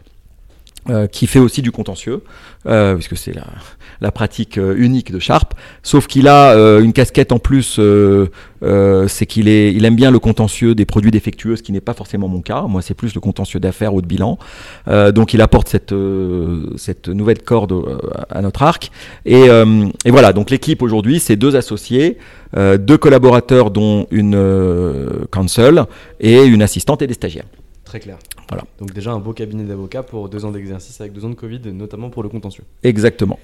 Euh, 0.91 1.07
qui 1.07 1.27
fait 1.27 1.39
aussi 1.39 1.63
du 1.63 1.71
contentieux, 1.71 2.23
euh, 2.67 2.95
puisque 2.95 3.17
c'est 3.17 3.35
la, 3.35 3.47
la 4.01 4.11
pratique 4.11 4.59
euh, 4.59 4.75
unique 4.77 5.13
de 5.13 5.19
Sharp. 5.19 5.55
Sauf 5.83 6.07
qu'il 6.07 6.29
a 6.29 6.53
euh, 6.53 6.81
une 6.81 6.93
casquette 6.93 7.33
en 7.33 7.39
plus, 7.39 7.79
euh, 7.79 8.27
c'est 9.09 9.27
qu'il 9.27 9.49
est, 9.49 9.73
il 9.73 9.85
aime 9.85 9.97
bien 9.97 10.11
le 10.11 10.19
contentieux 10.19 10.75
des 10.75 10.85
produits 10.85 11.11
défectueux, 11.11 11.57
ce 11.57 11.63
qui 11.63 11.73
n'est 11.73 11.81
pas 11.81 11.95
forcément 11.95 12.29
mon 12.29 12.41
cas. 12.41 12.63
Moi, 12.63 12.83
c'est 12.83 12.95
plus 12.95 13.15
le 13.15 13.21
contentieux 13.21 13.61
d'affaires 13.61 13.95
ou 13.95 14.03
de 14.03 14.07
bilan. 14.07 14.39
Donc, 14.87 15.33
il 15.35 15.41
apporte 15.41 15.69
cette, 15.69 15.95
cette 16.77 17.09
nouvelle 17.09 17.43
corde 17.43 17.73
à 18.31 18.43
notre 18.43 18.63
arc. 18.63 18.91
Et, 19.25 19.47
et 20.05 20.11
voilà, 20.11 20.33
donc 20.33 20.51
l'équipe 20.51 20.83
aujourd'hui, 20.83 21.21
c'est 21.21 21.37
deux 21.37 21.55
associés, 21.55 22.19
deux 22.57 22.99
collaborateurs, 22.99 23.71
dont 23.71 24.09
une 24.11 24.37
counsel 25.31 25.85
et 26.19 26.45
une 26.45 26.63
assistante 26.63 27.01
et 27.03 27.07
des 27.07 27.15
stagiaires. 27.15 27.47
Très 27.89 28.01
clair. 28.01 28.19
Voilà. 28.51 28.65
Donc 28.79 28.93
déjà 28.93 29.13
un 29.13 29.19
beau 29.19 29.33
cabinet 29.33 29.65
d'avocats 29.65 30.03
pour 30.03 30.29
deux 30.29 30.45
ans 30.45 30.51
d'exercice 30.51 31.01
avec 31.01 31.15
deux 31.15 31.25
ans 31.25 31.31
de 31.31 31.35
Covid, 31.35 31.61
notamment 31.73 32.11
pour 32.11 32.23
le 32.23 32.29
contentieux. 32.29 32.65
Exactement. 32.83 33.39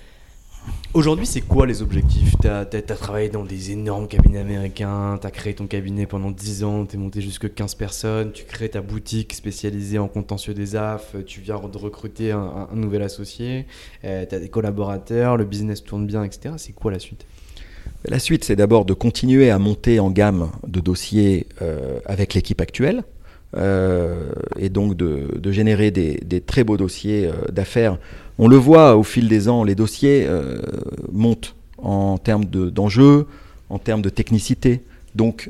Aujourd'hui, 0.93 1.25
c'est 1.25 1.41
quoi 1.41 1.67
les 1.67 1.81
objectifs? 1.81 2.35
Tu 2.43 2.49
as, 2.49 2.67
travaillé 2.67 3.31
dans 3.31 3.43
des 3.43 3.71
énormes 3.73 4.07
cabinets 4.07 4.39
américains, 4.41 5.19
tu 5.19 5.27
as 5.27 5.31
créé 5.31 5.55
ton 5.55 5.67
cabinet 5.67 6.05
pendant 6.07 6.31
10 6.31 6.63
ans, 6.65 6.85
tu 6.85 6.97
es 6.97 6.99
monté 6.99 7.23
jusque 7.23 7.55
15 7.55 7.75
personnes, 7.75 8.33
tu 8.33 8.45
crées 8.45 8.69
ta 8.69 8.83
boutique 8.83 9.33
spécialisée 9.33 9.99
en 9.99 10.09
contentieux 10.09 10.53
des 10.53 10.77
AF, 10.77 11.17
tu 11.27 11.41
viens 11.41 11.59
de 11.59 11.79
recruter 11.79 12.33
un, 12.33 12.39
un- 12.39 12.69
un 12.71 12.77
nouvel 12.77 13.01
associé, 13.03 13.67
tu 14.03 14.09
as 14.09 14.27
des 14.27 14.49
collaborateurs, 14.51 15.39
le 15.39 15.45
business 15.47 15.83
tourne 15.83 16.07
bien, 16.07 16.23
etc. 16.23 16.55
C'est 16.59 16.73
quoi 16.75 16.93
la 16.93 16.99
suite? 16.99 17.25
La 18.07 18.19
suite, 18.19 18.45
c'est 18.45 18.57
d'abord 18.57 18.85
de 18.85 18.93
continuer 18.95 19.51
à 19.51 19.59
monter 19.59 20.01
en 20.01 20.11
gamme 20.11 20.51
de 20.67 20.81
dossiers 20.81 21.47
euh, 21.63 22.01
avec 22.07 22.35
l'équipe 22.35 22.61
actuelle. 22.61 23.05
Euh, 23.57 24.15
et 24.59 24.69
donc 24.69 24.97
de, 24.97 25.53
générer 25.53 25.91
des, 25.91 26.41
très 26.41 26.65
beaux 26.65 26.77
dossiers 26.77 27.27
euh, 27.27 27.33
d'affaires. 27.53 27.99
On 28.39 28.49
le 28.49 28.57
voit 28.57 28.97
au 28.97 29.03
fil 29.05 29.29
des 29.29 29.49
ans, 29.49 29.63
les 29.63 29.75
dossiers 29.77 30.27
euh, 30.29 30.61
montent 31.13 31.55
en 31.79 32.19
termes 32.19 32.47
de- 32.47 32.71
d'enjeux, 32.71 33.27
en 33.71 33.79
termes 33.79 34.03
de 34.03 34.09
technicité. 34.09 34.81
Donc 35.15 35.49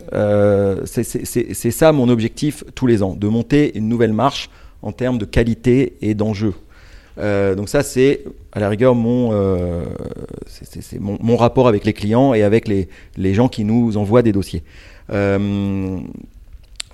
c'est- 0.85 1.71
ça 1.71 1.93
mon 1.93 2.09
objectif 2.11 2.65
tous 2.75 2.87
les 2.87 3.03
ans, 3.03 3.15
de 3.15 3.29
monter 3.29 3.77
une 3.79 3.89
nouvelle 3.89 4.13
marche 4.13 4.51
en 4.83 4.93
termes 4.93 5.17
de 5.17 5.25
qualité 5.25 5.95
et 6.03 6.15
d'enjeux. 6.15 6.53
Donc 7.17 7.71
ça, 7.71 7.83
c'est 7.83 8.25
à 8.53 8.61
la 8.61 8.69
rigueur 8.69 8.95
mon, 8.95 9.31
mon, 11.01 11.37
rapport 11.39 11.67
avec 11.67 11.87
les 11.87 11.95
clients 11.95 12.35
et 12.35 12.43
avec 12.43 12.69
les 12.69 13.35
gens 13.35 13.49
qui 13.49 13.65
nous 13.65 13.97
envoient 13.97 14.21
des 14.21 14.33
dossiers. 14.33 14.63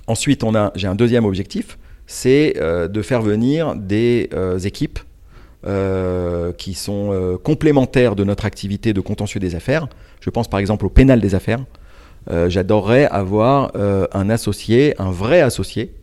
Euh, 0.01 0.11
ensuite, 0.11 0.43
j'ai 0.75 0.87
un 0.87 0.95
deuxième 0.95 1.25
objectif, 1.25 1.77
c'est 2.07 2.55
euh, 2.57 2.87
de 2.87 3.01
faire 3.01 3.21
venir 3.21 3.75
des 3.75 4.29
euh, 4.33 4.59
équipes 4.59 4.99
qui 6.57 6.73
sont 6.73 7.37
complémentaires 7.43 8.15
de 8.15 8.23
notre 8.23 8.45
activité 8.45 8.93
de 8.93 8.99
contentieux 8.99 9.39
des 9.39 9.53
affaires. 9.53 9.87
Je 10.19 10.31
pense 10.31 10.47
par 10.47 10.59
exemple 10.59 10.87
au 10.87 10.89
pénal 10.89 11.21
des 11.21 11.35
affaires. 11.35 11.63
J'adorerais 12.47 13.05
avoir 13.05 13.71
un 13.75 14.29
associé, 14.31 14.99
un 14.99 15.11
vrai 15.11 15.41
associé, 15.41 15.93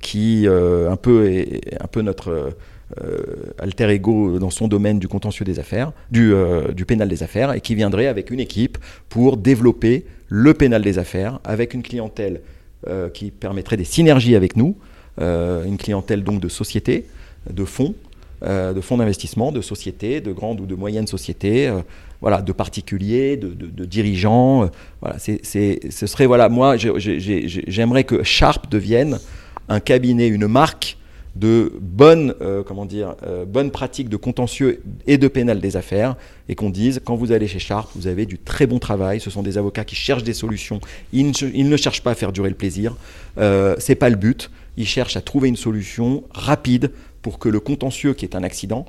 qui 0.00 0.48
un 0.48 0.96
peu 0.96 1.30
est 1.30 1.80
un 1.80 1.86
peu 1.86 2.02
notre 2.02 2.56
euh, 3.02 3.52
alter 3.58 3.88
ego 3.88 4.38
dans 4.38 4.50
son 4.50 4.68
domaine 4.68 4.98
du 4.98 5.08
contentieux 5.08 5.44
des 5.44 5.58
affaires, 5.58 5.92
euh, 6.14 6.70
du, 6.70 6.84
pénal 6.84 7.08
des 7.08 7.22
affaires, 7.22 7.52
et 7.52 7.60
qui 7.60 7.74
viendrait 7.74 8.06
avec 8.06 8.30
une 8.30 8.38
équipe 8.38 8.78
pour 9.08 9.36
développer 9.36 10.04
le 10.28 10.54
pénal 10.54 10.82
des 10.82 10.98
affaires 10.98 11.40
avec 11.44 11.74
une 11.74 11.82
clientèle 11.82 12.40
euh, 12.86 13.08
qui 13.08 13.30
permettrait 13.30 13.76
des 13.76 13.84
synergies 13.84 14.36
avec 14.36 14.56
nous, 14.56 14.76
une 15.18 15.76
clientèle 15.78 16.24
donc 16.24 16.40
de 16.40 16.48
sociétés, 16.48 17.06
de 17.48 17.64
fonds, 17.64 17.94
de 18.42 18.80
fonds 18.80 18.96
d'investissement, 18.96 19.52
de 19.52 19.60
sociétés, 19.60 20.20
de 20.20 20.32
grandes 20.32 20.60
ou 20.60 20.66
de 20.66 20.74
moyennes 20.74 21.06
sociétés, 21.06 21.72
voilà, 22.20 22.42
de 22.42 22.50
particuliers, 22.50 23.36
de, 23.36 23.54
de, 23.54 23.84
dirigeants. 23.84 24.68
voilà, 25.00 25.20
c'est, 25.20 25.44
ce 25.44 26.06
serait, 26.08 26.26
voilà, 26.26 26.48
moi, 26.48 26.76
j'aimerais 26.76 28.02
que 28.02 28.24
Sharp 28.24 28.68
devienne 28.68 29.20
un 29.68 29.78
cabinet, 29.78 30.26
une 30.26 30.48
marque 30.48 30.98
de 31.36 31.72
bonnes, 31.80 32.34
euh, 32.40 32.62
comment 32.62 32.86
dire, 32.86 33.16
euh, 33.26 33.44
bonnes 33.44 33.70
pratiques 33.70 34.08
de 34.08 34.16
contentieux 34.16 34.82
et 35.06 35.18
de 35.18 35.26
pénal 35.26 35.60
des 35.60 35.76
affaires, 35.76 36.16
et 36.48 36.54
qu'on 36.54 36.70
dise, 36.70 37.00
quand 37.04 37.16
vous 37.16 37.32
allez 37.32 37.48
chez 37.48 37.58
Sharp, 37.58 37.90
vous 37.96 38.06
avez 38.06 38.24
du 38.24 38.38
très 38.38 38.66
bon 38.66 38.78
travail, 38.78 39.20
ce 39.20 39.30
sont 39.30 39.42
des 39.42 39.58
avocats 39.58 39.84
qui 39.84 39.96
cherchent 39.96 40.22
des 40.22 40.34
solutions, 40.34 40.80
ils 41.12 41.26
ne, 41.26 41.76
cherchent 41.76 42.02
pas 42.02 42.12
à 42.12 42.14
faire 42.14 42.32
durer 42.32 42.50
le 42.50 42.54
plaisir, 42.54 42.96
euh, 43.38 43.74
c'est 43.78 43.96
pas 43.96 44.10
le 44.10 44.16
but, 44.16 44.50
ils 44.76 44.86
cherchent 44.86 45.16
à 45.16 45.20
trouver 45.20 45.48
une 45.48 45.56
solution 45.56 46.24
rapide 46.30 46.92
pour 47.22 47.38
que 47.38 47.48
le 47.48 47.58
contentieux, 47.58 48.14
qui 48.14 48.24
est 48.24 48.36
un 48.36 48.44
accident, 48.44 48.86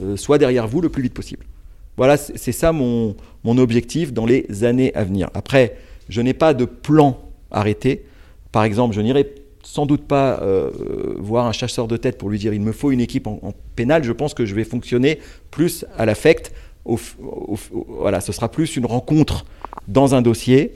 euh, 0.00 0.16
soit 0.16 0.38
derrière 0.38 0.66
vous 0.66 0.80
le 0.80 0.88
plus 0.88 1.02
vite 1.02 1.14
possible. 1.14 1.44
Voilà, 1.98 2.16
c'est 2.16 2.52
ça 2.52 2.72
mon, 2.72 3.16
mon 3.44 3.58
objectif 3.58 4.14
dans 4.14 4.24
les 4.24 4.64
années 4.64 4.94
à 4.94 5.04
venir. 5.04 5.28
Après, 5.34 5.76
je 6.08 6.22
n'ai 6.22 6.32
pas 6.32 6.54
de 6.54 6.64
plan 6.64 7.18
arrêté. 7.50 8.04
Par 8.50 8.64
exemple, 8.64 8.94
je 8.94 9.00
n'irai 9.02 9.30
sans 9.62 9.86
doute 9.86 10.02
pas 10.02 10.40
euh, 10.42 10.70
voir 11.18 11.46
un 11.46 11.52
chasseur 11.52 11.88
de 11.88 11.96
tête 11.96 12.18
pour 12.18 12.28
lui 12.28 12.38
dire 12.38 12.52
il 12.52 12.60
me 12.60 12.72
faut 12.72 12.90
une 12.90 13.00
équipe 13.00 13.26
en, 13.26 13.52
pénal. 13.76 14.04
Je 14.04 14.12
pense 14.12 14.34
que 14.34 14.44
je 14.44 14.54
vais 14.54 14.64
fonctionner 14.64 15.18
plus 15.50 15.84
à 15.96 16.04
l'affect. 16.04 16.52
voilà, 16.84 18.20
ce 18.20 18.32
sera 18.32 18.50
plus 18.50 18.76
une 18.76 18.86
rencontre 18.86 19.44
dans 19.88 20.14
un 20.14 20.22
dossier 20.22 20.74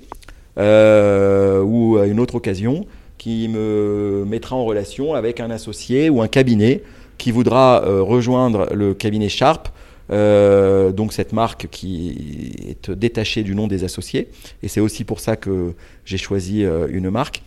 euh, 0.59 1.63
ou 1.63 1.99
à 1.99 2.07
une 2.07 2.21
autre 2.21 2.37
occasion 2.37 2.87
qui 3.19 3.49
me 3.49 4.25
mettra 4.27 4.57
en 4.57 4.65
relation 4.65 5.15
avec 5.15 5.41
un 5.41 5.51
associé 5.51 6.09
ou 6.09 6.23
un 6.23 6.29
cabinet 6.29 6.83
qui 7.19 7.33
voudra 7.33 7.83
euh, 7.85 8.03
rejoindre 8.03 8.69
le 8.73 8.95
cabinet 8.95 9.29
Sharp. 9.29 9.69
donc 10.11 11.13
cette 11.13 11.33
marque 11.33 11.67
qui 11.71 12.53
est 12.69 12.91
détachée 12.91 13.43
du 13.43 13.55
nom 13.57 13.67
des 13.67 13.83
associés. 13.83 14.29
Et 14.63 14.69
c'est 14.69 14.81
aussi 14.81 15.03
pour 15.03 15.19
ça 15.19 15.35
que 15.35 15.75
j'ai 16.05 16.19
choisi 16.19 16.65
une 16.89 17.11
marque 17.11 17.43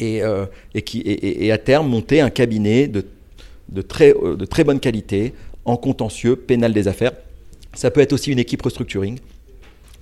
et, 0.00 0.22
euh, 0.22 0.46
et, 0.74 0.82
qui, 0.82 1.00
et, 1.00 1.52
à 1.52 1.58
terme 1.58 1.88
monter 1.88 2.20
un 2.20 2.30
cabinet 2.30 2.88
de, 2.88 3.02
très, 3.82 4.14
euh, 4.14 4.36
de 4.36 4.44
très 4.44 4.64
bonne 4.64 4.80
qualité 4.80 5.34
en 5.64 5.76
contentieux 5.76 6.36
pénal 6.36 6.72
des 6.72 6.88
affaires. 6.88 7.12
Ça 7.74 7.90
peut 7.90 8.00
être 8.00 8.12
aussi 8.12 8.30
une 8.30 8.38
équipe 8.38 8.62
restructuring, 8.62 9.18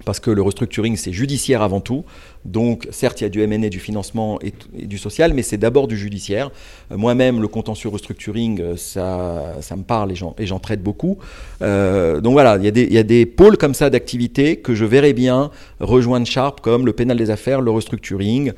parce 0.04 0.20
que 0.20 0.30
le 0.30 0.42
restructuring, 0.42 0.96
c'est 0.96 1.12
judiciaire 1.12 1.62
avant 1.62 1.80
tout. 1.80 2.04
Donc, 2.44 2.88
certes, 2.90 3.20
il 3.20 3.24
y 3.24 3.26
a 3.26 3.30
du 3.30 3.40
M&A, 3.40 3.68
du 3.68 3.78
financement 3.78 4.38
et, 4.42 4.52
du 4.84 4.98
social, 4.98 5.32
mais 5.32 5.42
c'est 5.42 5.56
d'abord 5.58 5.86
du 5.86 5.96
judiciaire. 5.96 6.50
Euh, 6.90 6.96
moi-même, 6.96 7.40
le 7.40 7.48
contentieux 7.48 7.88
restructuring, 7.88 8.76
ça, 8.76 9.56
ça 9.60 9.76
me 9.76 9.84
parle 9.84 10.12
et 10.12 10.46
j'en 10.46 10.58
traite 10.58 10.82
beaucoup. 10.82 11.18
donc 11.60 12.32
voilà, 12.32 12.56
il 12.56 12.64
y, 12.64 12.68
a 12.68 12.72
des, 12.72 12.82
il 12.82 12.92
y, 12.92 12.98
a 12.98 13.04
des, 13.04 13.26
pôles 13.26 13.56
comme 13.56 13.74
ça 13.74 13.90
d'activité 13.90 14.56
que 14.56 14.74
je 14.74 14.84
verrais 14.84 15.12
bien 15.12 15.50
rejoindre 15.80 16.26
Sharp, 16.26 16.60
comme 16.60 16.84
le 16.84 16.92
pénal 16.92 17.16
des 17.16 17.30
affaires, 17.30 17.60
le 17.60 17.70
restructuring. 17.70 18.52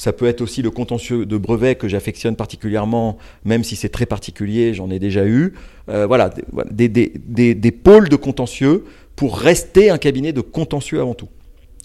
Ça 0.00 0.14
peut 0.14 0.24
être 0.24 0.40
aussi 0.40 0.62
le 0.62 0.70
contentieux 0.70 1.26
de 1.26 1.36
brevet 1.36 1.74
que 1.74 1.86
j'affectionne 1.86 2.34
particulièrement, 2.34 3.18
même 3.44 3.62
si 3.62 3.76
c'est 3.76 3.90
très 3.90 4.06
particulier, 4.06 4.72
j'en 4.72 4.88
ai 4.88 4.98
déjà 4.98 5.26
eu. 5.26 5.52
Euh, 5.90 6.06
voilà, 6.06 6.30
des, 6.70 6.88
des, 6.88 7.12
des, 7.18 7.54
des, 7.54 7.70
pôles 7.70 8.08
de 8.08 8.16
contentieux 8.16 8.86
pour 9.14 9.36
rester 9.36 9.90
un 9.90 9.98
cabinet 9.98 10.32
de 10.32 10.40
contentieux 10.40 11.02
avant 11.02 11.12
tout. 11.12 11.28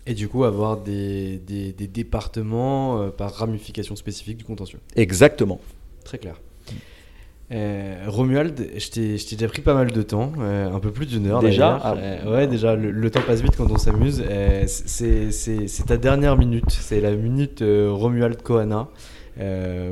Et 0.08 0.14
du 0.14 0.30
coup, 0.30 0.46
avoir 0.46 0.78
des, 0.78 1.42
départements 1.92 3.02
euh, 3.02 3.10
par 3.10 3.34
ramification 3.34 3.98
spécifique 3.98 4.38
du 4.38 4.46
contentieux. 4.46 4.80
Exactement. 4.96 5.60
Très 6.06 6.18
clair. 6.18 6.40
Euh, 7.52 8.06
Romuald, 8.08 8.72
je 8.76 8.90
t'ai 8.90 9.36
déjà 9.36 9.48
pris 9.48 9.62
pas 9.62 9.76
mal 9.76 9.92
de 9.92 10.02
temps, 10.02 10.32
euh, 10.40 10.72
un 10.72 10.80
peu 10.80 10.92
plus 10.92 11.06
d'une 11.06 11.28
heure 11.28 11.42
déjà. 11.42 11.80
Ah. 11.84 11.96
Euh, 11.96 12.32
ouais, 12.34 12.48
déjà, 12.48 12.76
le, 12.76 13.12
temps 13.12 13.22
passe 13.26 13.42
vite 13.42 13.56
quand 13.56 13.70
on 13.70 13.78
s'amuse. 13.78 14.24
c'est 14.66 15.86
ta 15.86 15.98
dernière 15.98 16.38
minute, 16.38 16.70
c'est 16.70 17.02
la 17.02 17.12
minute 17.12 17.64
Romuald 17.64 18.42
Kohana. 18.42 18.88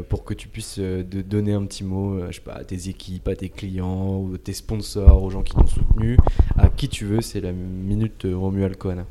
pour 0.09 0.23
que 0.23 0.33
tu 0.33 0.47
puisses 0.47 0.79
de 0.79 1.21
donner 1.21 1.53
un 1.53 1.65
petit 1.65 1.83
mot 1.83 2.19
je 2.27 2.35
sais 2.35 2.41
pas, 2.41 2.53
à 2.53 2.63
tes 2.63 2.89
équipes, 2.89 3.27
à 3.27 3.35
tes 3.35 3.49
clients, 3.49 4.17
ou 4.19 4.37
tes 4.37 4.53
sponsors, 4.53 5.21
aux 5.21 5.29
gens 5.29 5.43
qui 5.43 5.53
t'ont 5.53 5.67
soutenu, 5.67 6.17
à 6.57 6.69
qui 6.69 6.89
tu 6.89 7.05
veux, 7.05 7.21
c'est 7.21 7.41
la 7.41 7.51
minute 7.51 8.25
Romuald 8.31 8.77
Kohana. 8.77 9.05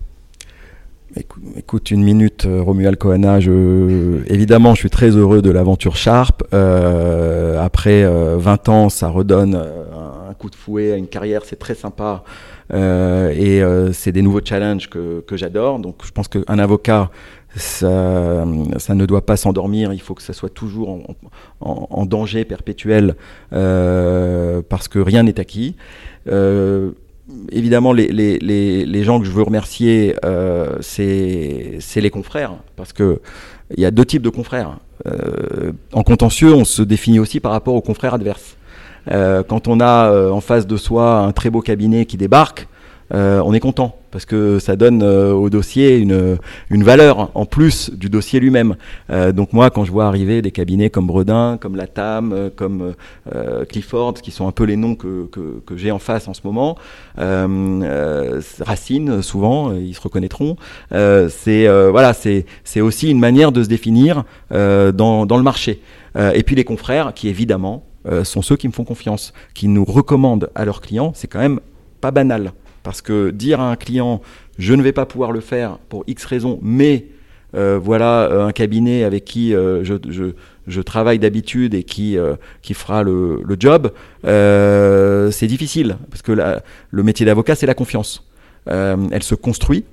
Écoute, 1.15 1.91
une 1.91 2.03
minute, 2.03 2.47
euh, 2.47 2.63
Romuald 2.63 2.97
Kohana. 2.97 3.39
Je, 3.39 4.23
évidemment, 4.29 4.75
je 4.75 4.81
suis 4.81 4.91
très 4.91 5.11
heureux 5.11 5.43
de 5.43 5.51
l'aventure 5.51 5.95
Sharp. 5.95 6.43
Euh, 6.55 7.63
après 7.63 8.05
20 8.05 8.69
euh, 8.69 8.73
ans, 8.73 8.89
ça 8.89 9.09
redonne 9.09 9.55
un 9.55 10.33
coup 10.35 10.49
de 10.49 10.55
fouet 10.55 10.93
à 10.93 10.97
une 10.97 11.09
carrière, 11.09 11.43
c'est 11.45 11.59
très 11.59 11.75
sympa. 11.75 12.25
et 12.73 13.63
c'est 13.93 14.13
des 14.13 14.23
nouveaux 14.23 14.41
challenges 14.43 14.89
que, 14.89 15.21
que 15.21 15.37
j'adore. 15.37 15.79
Donc, 15.79 15.97
je 16.05 16.11
pense 16.13 16.29
qu'un 16.29 16.59
avocat, 16.59 17.11
ça, 17.55 18.47
ça, 18.79 18.95
ne 18.95 19.05
doit 19.05 19.27
pas 19.27 19.37
s'endormir. 19.37 19.93
Il 19.93 20.01
faut 20.01 20.15
que 20.15 20.23
ça 20.23 20.33
soit 20.33 20.49
toujours 20.49 20.89
en, 20.89 21.03
en, 21.61 21.89
en 21.91 22.07
danger 22.07 22.47
perpétuel 22.47 23.17
parce 23.51 24.89
que 24.89 24.99
rien 24.99 25.25
n'est 25.25 25.39
acquis. 25.39 25.77
Euh, 26.29 26.93
évidemment, 27.51 27.93
les, 27.93 29.05
gens 29.05 29.21
que 29.21 29.27
je 29.27 29.31
veux 29.31 29.43
remercier, 29.43 30.17
euh, 30.25 30.77
c'est 30.81 32.01
les 32.01 32.11
confrères, 32.11 32.55
parce 32.77 32.93
que 32.93 33.21
il 33.77 33.83
y 33.83 33.87
a 33.87 33.91
deux 33.91 34.05
types 34.05 34.23
de 34.23 34.29
confrères. 34.29 34.79
Euh, 35.07 35.73
en 35.93 36.03
contentieux, 36.03 36.53
on 36.53 36.65
se 36.65 36.83
définit 36.83 37.19
aussi 37.19 37.41
par 37.41 37.53
rapport 37.53 37.75
aux 37.75 37.81
confrères 37.81 38.15
adverses. 38.15 38.57
Euh, 39.11 39.43
quand 39.43 39.67
on 39.67 39.81
a 39.81 40.31
en 40.31 40.41
face 40.41 40.67
de 40.67 40.77
soi 40.77 41.19
un 41.21 41.33
très 41.33 41.51
beau 41.51 41.61
cabinet 41.61 42.07
qui 42.07 42.17
débarque, 42.17 42.69
on 43.11 43.53
est 43.53 43.61
content 43.61 43.97
parce 44.13 44.27
que 44.27 44.59
ça 44.59 44.77
donne 44.77 45.03
euh, 45.03 45.33
au 45.33 45.51
dossier 45.51 45.97
une, 45.97 46.39
une, 46.71 46.85
valeur 46.85 47.31
en 47.35 47.47
plus 47.47 47.91
du 47.91 48.11
dossier 48.11 48.39
lui-même. 48.39 48.77
Euh, 49.11 49.33
donc 49.33 49.53
moi, 49.53 49.71
quand 49.71 49.85
je 49.85 49.91
vois 49.91 50.07
arriver 50.07 50.43
des 50.43 50.53
cabinets 50.53 50.91
comme 50.91 51.07
Bredin, 51.07 51.57
comme 51.61 51.75
Latam, 51.75 52.51
comme 52.55 52.95
Clifford, 53.69 54.15
qui 54.15 54.31
sont 54.31 54.47
un 54.47 54.53
peu 54.53 54.65
les 54.65 54.77
noms 54.77 54.95
que, 54.95 55.27
que, 55.27 55.61
que 55.65 55.77
j'ai 55.77 55.91
en 55.91 55.99
face 55.99 56.29
en 56.29 56.35
ce 56.35 56.43
moment, 56.45 56.77
Racine, 58.61 59.23
souvent, 59.23 59.73
ils 59.73 59.95
se 59.95 60.01
reconnaîtront. 60.01 60.57
c'est 60.91 61.67
voilà, 61.91 62.13
c'est 62.13 62.81
aussi 62.81 63.11
une 63.11 63.19
manière 63.19 63.51
de 63.53 63.63
se 63.63 63.69
définir 63.69 64.25
dans, 64.51 65.27
dans 65.27 65.37
le 65.37 65.43
marché. 65.43 65.81
et 66.17 66.43
puis 66.43 66.55
les 66.55 66.65
confrères, 66.65 67.15
qui 67.15 67.29
évidemment 67.29 67.85
sont 68.25 68.43
ceux 68.43 68.57
qui 68.57 68.69
me 68.69 68.73
font 68.73 68.85
confiance, 68.85 69.33
qui 69.55 69.69
nous 69.69 69.85
recommandent 69.85 70.51
à 70.55 70.65
leurs 70.65 70.83
clients, 70.83 71.13
c'est 71.15 71.29
quand 71.29 71.41
même 71.41 71.61
pas 72.01 72.11
banal. 72.11 72.53
Parce 72.83 73.03
que 73.03 73.31
dire 73.31 73.61
à 73.61 73.71
un 73.71 73.77
client, 73.77 74.23
je 74.59 74.75
ne 74.75 74.83
vais 74.83 74.93
pas 74.93 75.07
pouvoir 75.07 75.33
le 75.33 75.41
faire 75.41 75.79
pour 75.89 76.05
X 76.07 76.25
raisons, 76.25 76.59
mais 76.63 77.07
euh, 77.55 77.79
voilà 77.79 78.23
euh, 78.23 78.47
un 78.47 78.53
cabinet 78.53 79.05
avec 79.05 79.27
qui 79.27 79.55
euh, 79.55 79.85
je, 79.85 80.81
travaille 80.81 81.19
d'habitude 81.19 81.75
et 81.75 81.83
qui, 81.85 82.17
qui 82.63 82.75
fera 82.75 83.03
le, 83.03 83.41
le 83.45 83.57
job, 83.59 83.93
c'est 84.25 85.47
difficile. 85.47 85.97
Parce 86.11 86.23
que 86.23 86.33
le 86.33 87.03
métier 87.03 87.27
d'avocat, 87.27 87.55
c'est 87.55 87.67
la 87.67 87.75
confiance. 87.75 88.25
elle 88.67 89.23
se 89.23 89.35
construit. 89.35 89.85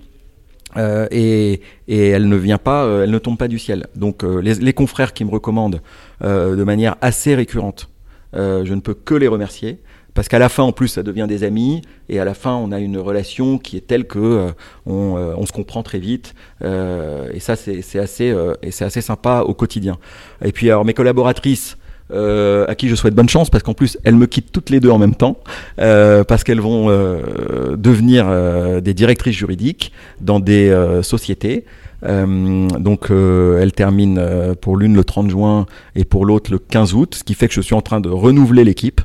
et, 0.78 1.62
et, 1.88 2.08
elle 2.10 2.30
ne 2.30 2.36
vient 2.36 2.60
pas, 2.60 3.04
elle 3.04 3.12
ne 3.12 3.20
tombe 3.20 3.38
pas 3.38 3.48
du 3.48 3.60
ciel. 3.60 3.88
Donc 3.96 4.24
les, 4.24 4.74
confrères 4.74 5.14
qui 5.14 5.26
me 5.26 5.32
recommandent 5.32 5.82
de 6.22 6.64
manière 6.64 6.96
assez 7.02 7.36
récurrente, 7.36 7.90
je 8.34 8.74
ne 8.74 8.80
peux 8.80 8.94
que 8.94 9.16
les 9.16 9.28
remercier. 9.28 9.80
Parce 10.14 10.28
qu'à 10.28 10.39
la 10.39 10.49
fin, 10.49 10.64
en 10.64 10.72
plus, 10.72 10.88
ça 10.88 11.03
devient 11.03 11.26
des 11.28 11.43
amis, 11.43 11.82
et 12.10 12.20
à 12.20 12.26
la 12.26 12.34
fin, 12.34 12.55
on 12.55 12.72
a 12.72 12.80
une 12.80 12.97
relation 12.97 13.57
qui 13.57 13.78
est 13.78 13.86
telle 13.88 14.05
que 14.05 14.20
euh, 14.20 14.51
on, 14.86 15.18
euh, 15.18 15.34
on, 15.38 15.45
se 15.45 15.51
comprend 15.51 15.84
très 15.84 15.99
vite, 15.99 16.34
euh, 16.64 17.30
et 17.34 17.39
ça, 17.39 17.55
c'est 17.55 17.99
assez, 17.99 18.30
euh, 18.32 18.53
et 18.62 18.72
c'est 18.72 18.86
assez 18.86 19.01
sympa 19.01 19.43
au 19.45 19.53
quotidien. 19.53 19.97
Et 20.43 20.51
puis, 20.51 20.70
alors, 20.70 20.86
mes 20.86 20.93
collaboratrices, 20.93 21.78
à 22.12 22.74
qui 22.76 22.89
je 22.89 22.95
souhaite 22.95 23.14
bonne 23.14 23.30
chance, 23.30 23.51
parce 23.51 23.64
qu'en 23.64 23.76
plus, 23.76 23.99
elles 24.03 24.16
me 24.16 24.26
quittent 24.26 24.51
toutes 24.51 24.72
les 24.72 24.80
deux 24.80 24.89
en 24.89 24.97
même 24.97 25.14
temps, 25.14 25.38
parce 25.78 26.43
qu'elles 26.43 26.60
vont 26.60 26.88
devenir 27.78 28.82
des 28.82 28.95
directrices 28.95 29.36
juridiques 29.36 29.91
dans 30.20 30.39
des 30.39 30.76
sociétés. 31.03 31.66
Donc 32.02 33.10
elle 33.10 33.72
termine 33.74 34.56
pour 34.62 34.78
l'une 34.78 34.95
le 34.95 35.04
30 35.04 35.30
juin 35.30 35.66
et 35.95 36.06
pour 36.06 36.26
l'autre 36.26 36.52
le 36.52 36.60
15 36.60 36.93
août, 36.93 37.16
ce 37.16 37.24
qui 37.24 37.34
fait 37.34 37.47
que 37.47 37.54
je 37.54 37.62
suis 37.62 37.76
en 37.76 37.82
train 37.82 38.00
de 38.00 38.10
renouveler 38.10 38.64
l'équipe. 38.64 39.02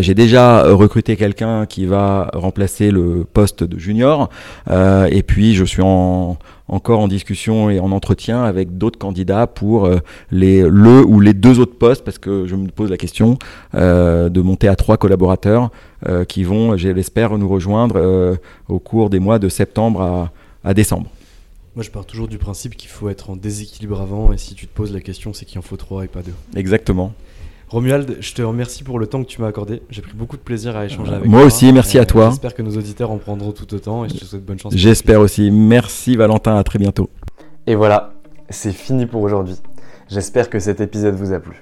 J'ai 0.00 0.14
déjà 0.14 0.62
recruté 0.62 1.16
quelqu'un 1.16 1.66
qui 1.66 1.84
va 1.84 2.30
remplacer 2.32 2.90
le 2.90 3.24
poste 3.30 3.62
de 3.62 3.78
junior 3.78 4.30
et 4.68 5.22
puis 5.22 5.54
je 5.54 5.64
suis 5.64 5.82
en, 5.82 6.38
encore 6.68 7.00
en 7.00 7.08
discussion 7.08 7.70
et 7.70 7.78
en 7.78 7.92
entretien 7.92 8.42
avec 8.42 8.78
d'autres 8.78 8.98
candidats 8.98 9.46
pour 9.46 9.88
les, 10.30 10.62
le 10.62 11.04
ou 11.04 11.20
les 11.20 11.34
deux 11.34 11.60
autres 11.60 11.78
postes 11.78 12.04
parce 12.04 12.18
que 12.18 12.46
je 12.46 12.56
me 12.56 12.68
pose 12.68 12.90
la 12.90 12.96
question 12.96 13.38
de 13.74 14.40
monter 14.40 14.68
à 14.68 14.76
trois 14.76 14.96
collaborateurs 14.96 15.70
qui 16.28 16.42
vont, 16.42 16.76
je 16.76 16.88
l'espère, 16.88 17.36
nous 17.38 17.48
rejoindre 17.48 18.36
au 18.68 18.78
cours 18.78 19.10
des 19.10 19.20
mois 19.20 19.38
de 19.38 19.48
septembre 19.48 20.30
à 20.64 20.74
décembre. 20.74 21.08
Moi, 21.76 21.82
je 21.82 21.90
pars 21.90 22.06
toujours 22.06 22.26
du 22.26 22.38
principe 22.38 22.74
qu'il 22.74 22.88
faut 22.88 23.10
être 23.10 23.28
en 23.28 23.36
déséquilibre 23.36 24.00
avant, 24.00 24.32
et 24.32 24.38
si 24.38 24.54
tu 24.54 24.66
te 24.66 24.74
poses 24.74 24.94
la 24.94 25.02
question, 25.02 25.34
c'est 25.34 25.44
qu'il 25.44 25.58
en 25.58 25.62
faut 25.62 25.76
trois 25.76 26.04
et 26.04 26.08
pas 26.08 26.22
deux. 26.22 26.32
Exactement. 26.56 27.12
Romuald, 27.68 28.16
je 28.18 28.32
te 28.32 28.40
remercie 28.40 28.82
pour 28.82 28.98
le 28.98 29.06
temps 29.06 29.22
que 29.22 29.28
tu 29.28 29.42
m'as 29.42 29.48
accordé. 29.48 29.82
J'ai 29.90 30.00
pris 30.00 30.14
beaucoup 30.14 30.38
de 30.38 30.42
plaisir 30.42 30.74
à 30.74 30.86
échanger 30.86 31.12
avec 31.12 31.24
toi. 31.24 31.30
Moi 31.30 31.44
aussi, 31.44 31.70
merci 31.74 31.98
à 31.98 32.06
toi. 32.06 32.30
J'espère 32.30 32.54
que 32.54 32.62
nos 32.62 32.78
auditeurs 32.78 33.10
en 33.10 33.18
prendront 33.18 33.52
tout 33.52 33.74
autant 33.74 34.06
et 34.06 34.08
je 34.08 34.14
te 34.14 34.24
souhaite 34.24 34.46
bonne 34.46 34.58
chance. 34.58 34.74
J'espère 34.74 35.20
aussi. 35.20 35.50
Merci 35.50 36.16
Valentin, 36.16 36.56
à 36.56 36.64
très 36.64 36.78
bientôt. 36.78 37.10
Et 37.66 37.74
voilà, 37.74 38.14
c'est 38.48 38.72
fini 38.72 39.04
pour 39.04 39.20
aujourd'hui. 39.20 39.56
J'espère 40.08 40.48
que 40.48 40.58
cet 40.58 40.80
épisode 40.80 41.16
vous 41.16 41.34
a 41.34 41.40
plu. 41.40 41.60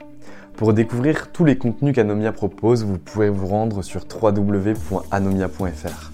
Pour 0.56 0.74
découvrir 0.74 1.32
tous 1.32 1.44
les 1.44 1.58
contenus 1.58 1.92
qu'Anomia 1.92 2.30
propose, 2.30 2.84
vous 2.84 2.98
pouvez 2.98 3.30
vous 3.30 3.48
rendre 3.48 3.82
sur 3.82 4.02
www.anomia.fr. 4.22 6.13